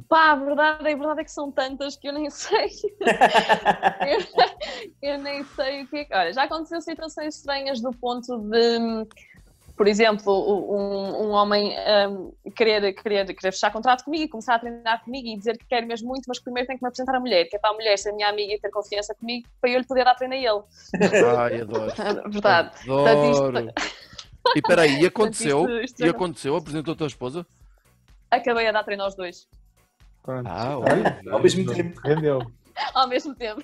[0.10, 2.68] Pá, a verdade, a verdade é que são tantas que eu nem sei.
[5.02, 6.14] eu, eu nem sei o que é que.
[6.14, 9.08] Olha, já aconteceu situações estranhas do ponto de,
[9.78, 11.74] por exemplo, um, um homem
[12.10, 15.66] um, querer, querer, querer fechar contrato comigo e começar a treinar comigo e dizer que
[15.68, 17.70] quer mesmo muito, mas que primeiro tem que me apresentar a mulher, que é para
[17.70, 20.34] a mulher ser minha amiga e ter confiança comigo, para eu lhe poder dar treino
[20.34, 20.64] a ele.
[21.38, 21.94] Ai, adoro.
[22.32, 22.72] Verdade.
[22.84, 23.72] Adoro.
[24.56, 25.60] E peraí, e aconteceu?
[25.60, 26.56] Portanto, isto- isto E aconteceu?
[26.56, 27.46] Apresentou a tua esposa?
[28.32, 29.48] Acabei a dar treino aos dois,
[30.24, 30.50] Pronto.
[30.50, 31.22] Ah, olha.
[31.32, 32.02] Ao mesmo tempo.
[32.04, 32.42] Rendeu.
[32.94, 33.64] ao mesmo tempo.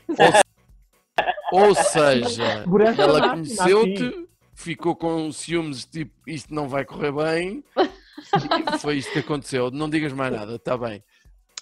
[1.52, 4.28] Ou seja, Segurança ela conheceu-te,
[4.64, 7.64] ficou com ciúmes, tipo, isto não vai correr bem.
[7.78, 7.84] E
[8.80, 9.70] foi isto que aconteceu.
[9.70, 11.04] Não digas mais nada, está bem.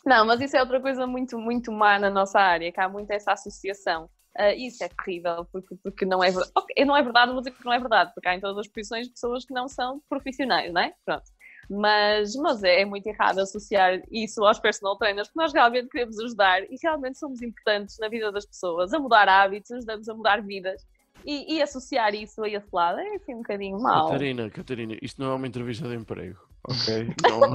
[0.06, 3.12] Não, mas isso é outra coisa muito, muito má na nossa área, que há muito
[3.12, 4.10] essa associação.
[4.36, 6.52] Ah, isso é terrível, porque, porque não é verdade.
[6.56, 8.68] Ok, não é verdade, vou dizer que não é verdade, porque há em todas as
[8.68, 10.94] profissões pessoas que não são profissionais, não é?
[11.06, 11.26] Pronto.
[11.70, 16.20] Mas, mas é, é muito errado associar isso aos personal trainers, porque nós realmente queremos
[16.20, 20.42] ajudar e realmente somos importantes na vida das pessoas, a mudar hábitos, ajudamos a mudar
[20.42, 20.86] vidas.
[21.26, 24.08] E, e associar isso a esse lado é assim um bocadinho mau.
[24.08, 27.14] Catarina, Catarina, isto não é uma entrevista de emprego, ok?
[27.30, 27.54] Não, não.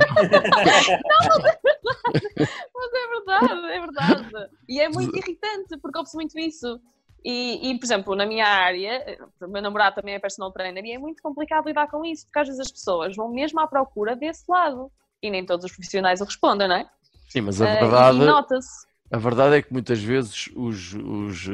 [2.74, 4.50] Mas é verdade, é verdade.
[4.68, 6.80] E é muito irritante, porque ouve-se muito isso.
[7.24, 10.92] E, e, por exemplo, na minha área, o meu namorado também é personal trainer, e
[10.92, 14.14] é muito complicado lidar com isso, porque às vezes as pessoas vão mesmo à procura
[14.14, 14.90] desse lado.
[15.22, 16.88] E nem todos os profissionais o respondem, não é?
[17.28, 18.86] Sim, mas a Ah, verdade, E nota-se.
[19.10, 21.48] A verdade é que muitas vezes os, os,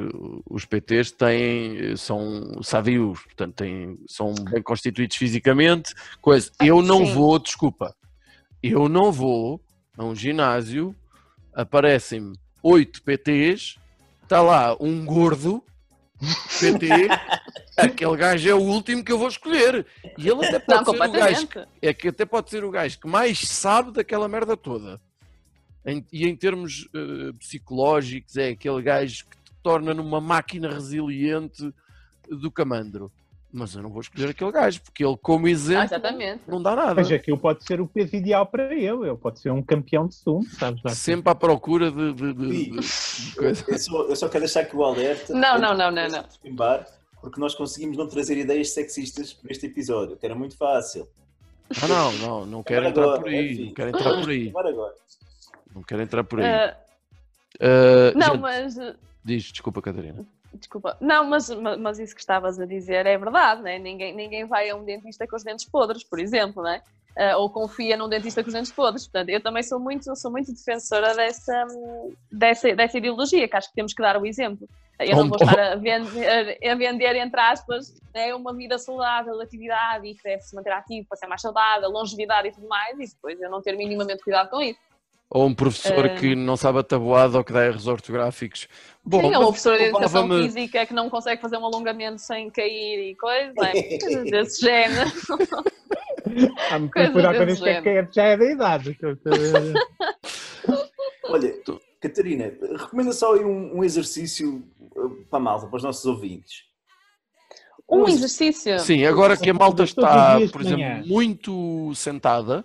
[0.48, 5.94] os PTs têm, são sabios, portanto têm, são bem constituídos fisicamente.
[6.20, 6.50] Coisa.
[6.60, 7.12] Eu não Sim.
[7.12, 7.94] vou, desculpa,
[8.62, 9.60] eu não vou
[9.98, 10.94] a um ginásio,
[11.52, 13.76] aparecem-me oito PTs,
[14.22, 15.62] está lá um gordo
[16.58, 16.88] PT,
[17.76, 19.84] aquele gajo é o último que eu vou escolher.
[20.16, 21.48] E ele até Não, pode ser o gajo
[21.82, 25.00] é que até pode ser o gajo que mais sabe daquela merda toda.
[25.84, 31.72] Em- e em termos eh, psicológicos, é aquele gajo que te torna numa máquina resiliente
[32.28, 33.10] do camandro.
[33.54, 36.40] Mas eu não vou escolher aquele gajo, porque ele, como Ah, exemplo, exatamente.
[36.48, 36.94] não dá nada.
[36.94, 39.06] Mas aquilo pode ser o peso ideal para ele.
[39.06, 40.82] Ele pode ser um campeão de sumo, sabes?
[40.82, 40.90] lá.
[40.94, 43.62] Sempre à procura de, de- de- de- de coisa.
[43.68, 45.34] Eu só, eu só quero deixar aqui o alerta.
[45.34, 46.24] Não, não, não, não, não.
[46.42, 46.86] Pimbar,
[47.20, 51.06] porque nós conseguimos não trazer ideias sexistas para este episódio, que era muito fácil.
[51.82, 53.52] Ah, não, não, não quero Agora, entrar por aí.
[53.52, 53.64] enfim.
[53.66, 54.48] Não quero entrar por aí.
[54.48, 54.94] Agora, agora.
[55.74, 56.46] Não quero entrar por aí.
[56.46, 56.76] Ah,
[57.60, 58.94] Eh, não, gente, mas uh,
[59.24, 60.24] Diz, desculpa, Catarina.
[60.54, 60.96] Desculpa.
[61.00, 63.78] Não, mas, mas, isso que estavas a dizer é verdade, né?
[63.78, 66.82] ninguém, ninguém vai a um dentista com os dentes podres, por exemplo, né?
[67.16, 69.06] Ah, ou confia num dentista com os dentes podres.
[69.06, 71.66] Portanto, eu também sou muito, sou muito defensora dessa,
[72.30, 74.68] dessa, dessa ideologia, que acho que temos que dar o exemplo.
[74.98, 80.06] Eu não vou estar a vender, a vender entre aspas, né, uma vida saudável, atividade
[80.06, 83.40] e que deve-se manter ativo para ser mais saudável, longevidade e tudo mais, e depois
[83.40, 84.78] eu não ter minimamente cuidado com isso.
[85.34, 88.68] Ou um professor Eh, que não sabe a tabuada ou que dá erros ortográficos.
[89.02, 92.20] Bom, Sim, ou mas uma professora de educação física que não consegue fazer um alongamento
[92.20, 93.72] sem cair e coisa, não é?
[93.98, 95.10] Coisas desse género.
[96.70, 98.98] Há muito coisas cuidado com que é- que já é da idade.
[101.24, 101.54] Olha,
[101.98, 104.62] Catarina, recomenda só aí um, um exercício
[104.96, 106.64] uh, para a malta, para os nossos ouvintes.
[107.88, 108.78] Um exercício.
[108.80, 112.64] Sim, agora que a malta está, por exemplo, muito sentada,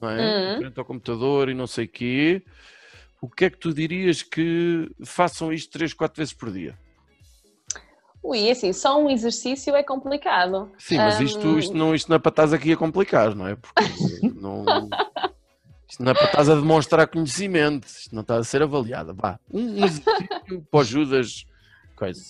[0.00, 0.20] não é?
[0.20, 0.58] Uhum.
[0.58, 2.42] Frente ao computador e não sei quê,
[3.20, 6.76] o que é que tu dirias que façam isto 3, 4 vezes por dia?
[8.22, 10.70] Ui, assim, só um exercício é complicado.
[10.78, 11.24] Sim, mas Hum.
[11.24, 13.56] isto, isto, não, isto não é para estás aqui a complicar, não é?
[13.56, 13.74] Porque
[14.34, 14.90] não,
[15.88, 19.12] isto não é para estás a demonstrar conhecimento, isto não está a ser avaliada.
[19.14, 20.28] Vá, um exercício
[20.70, 21.46] para o Judas,
[21.96, 22.20] coisa.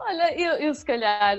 [0.00, 1.38] Olha, eu, eu se calhar,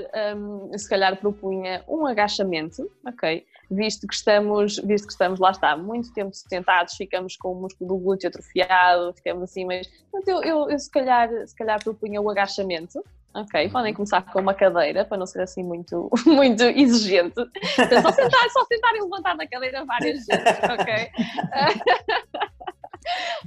[0.72, 3.46] eu se calhar propunha um agachamento, ok?
[3.72, 7.88] Visto que estamos, visto que estamos, lá está, muito tempo sentados, ficamos com o músculo
[7.88, 9.88] do glúteo atrofiado, ficamos assim, mas
[10.28, 13.70] eu, eu, eu se, calhar, se calhar propunha o agachamento, ok?
[13.70, 17.36] Podem começar com uma cadeira, para não ser assim muito, muito exigente.
[17.36, 21.12] Portanto, só sentar, só sentar e levantar da cadeira várias vezes, ok?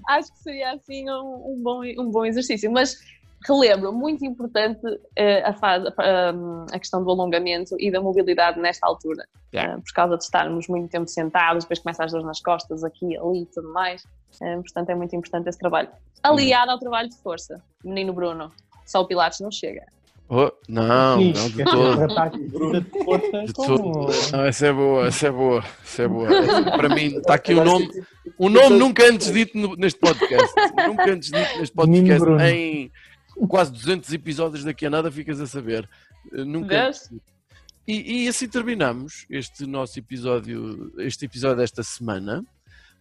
[0.08, 2.96] Acho que seria assim um, um bom, um bom exercício, mas
[3.46, 4.80] relembro, muito importante
[5.16, 6.34] eh, a, fase, a,
[6.72, 9.24] a questão do alongamento e da mobilidade nesta altura.
[9.54, 9.74] Yeah.
[9.74, 13.16] Eh, por causa de estarmos muito tempo sentados, depois começa as dores nas costas, aqui,
[13.16, 14.04] ali e tudo mais.
[14.40, 15.88] Eh, portanto, é muito importante esse trabalho.
[16.22, 17.62] Aliado ao trabalho de força.
[17.84, 18.52] Menino Bruno,
[18.86, 19.84] só o Pilates não chega.
[20.34, 22.80] Oh, não, Sim, não de todo.
[22.80, 26.26] de força De como- Não, essa é boa, essa é boa, essa é boa.
[26.78, 27.90] Para mim, está aqui o nome,
[28.38, 30.54] um nome nunca antes dito neste podcast.
[30.88, 32.24] Nunca antes dito neste podcast.
[32.50, 32.90] Em
[33.48, 35.88] quase 200 episódios daqui a nada ficas a saber.
[36.32, 36.90] Eh, Nunca?
[37.86, 42.44] E, e assim terminamos este nosso episódio, este episódio desta semana.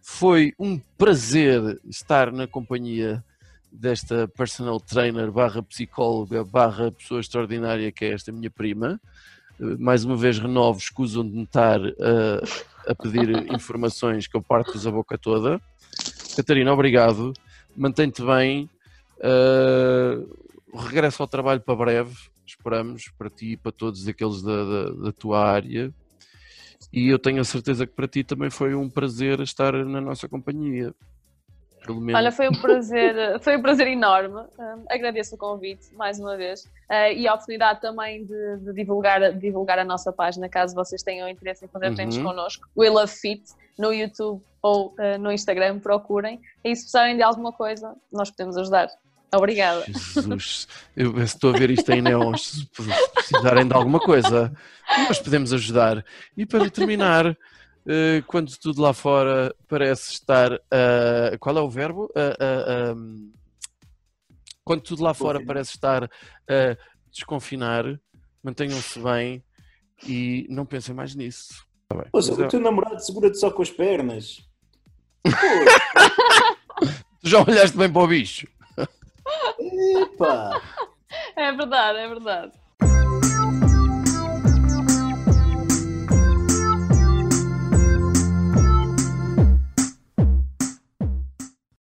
[0.00, 3.24] Foi um prazer estar na companhia
[3.70, 9.00] desta personal trainer barra psicóloga barra pessoa extraordinária que é esta minha prima.
[9.60, 12.42] Eh, Mais uma vez renovo, escusam de me estar eh,
[12.88, 15.60] a pedir informações que eu parto-vos a boca toda.
[16.36, 17.32] Catarina, obrigado.
[17.76, 18.68] Mantém-te bem.
[19.22, 20.18] Eh,
[20.74, 22.14] regresso ao trabalho para breve,
[22.46, 25.92] esperamos, para ti e para todos aqueles da, da, da tua área.
[26.92, 30.28] E eu tenho a certeza que para ti também foi um prazer estar na nossa
[30.28, 30.92] companhia.
[32.14, 34.40] Olha, foi um prazer, foi um prazer enorme.
[34.58, 39.32] Um, agradeço o convite mais uma vez uh, e a oportunidade também de, de divulgar,
[39.32, 41.94] de divulgar a nossa página, caso vocês tenham interesse em fazer Uhum.
[41.94, 42.68] treinos connosco.
[42.76, 43.42] We Love Fit
[43.78, 46.40] no YouTube ou uh, no Instagram, procurem.
[46.64, 48.88] E se precisarem de alguma coisa, nós podemos ajudar.
[49.34, 49.84] Obrigada.
[49.86, 52.50] Jesus, eu estou a ver isto em neons.
[52.50, 52.66] Se
[53.14, 54.52] precisarem de alguma coisa,
[55.08, 56.04] nós podemos ajudar.
[56.36, 57.36] E para terminar,
[57.86, 60.52] eh, quando tudo lá fora parece estar.
[60.70, 62.10] a- qual é o verbo?
[62.14, 62.96] A- a- a-
[64.64, 66.76] quando tudo lá fora parece estar a
[67.10, 67.84] desconfinar,
[68.44, 69.42] mantenham-se bem
[70.06, 71.64] e não pensem mais nisso.
[71.88, 72.06] Tá bem.
[72.12, 74.40] Ouça, Mas é- o teu namorado segura-te só com as pernas.
[77.22, 78.48] Tu já olhaste bem para o bicho?
[79.58, 80.60] Epá!
[81.36, 82.61] É verdade, é verdade.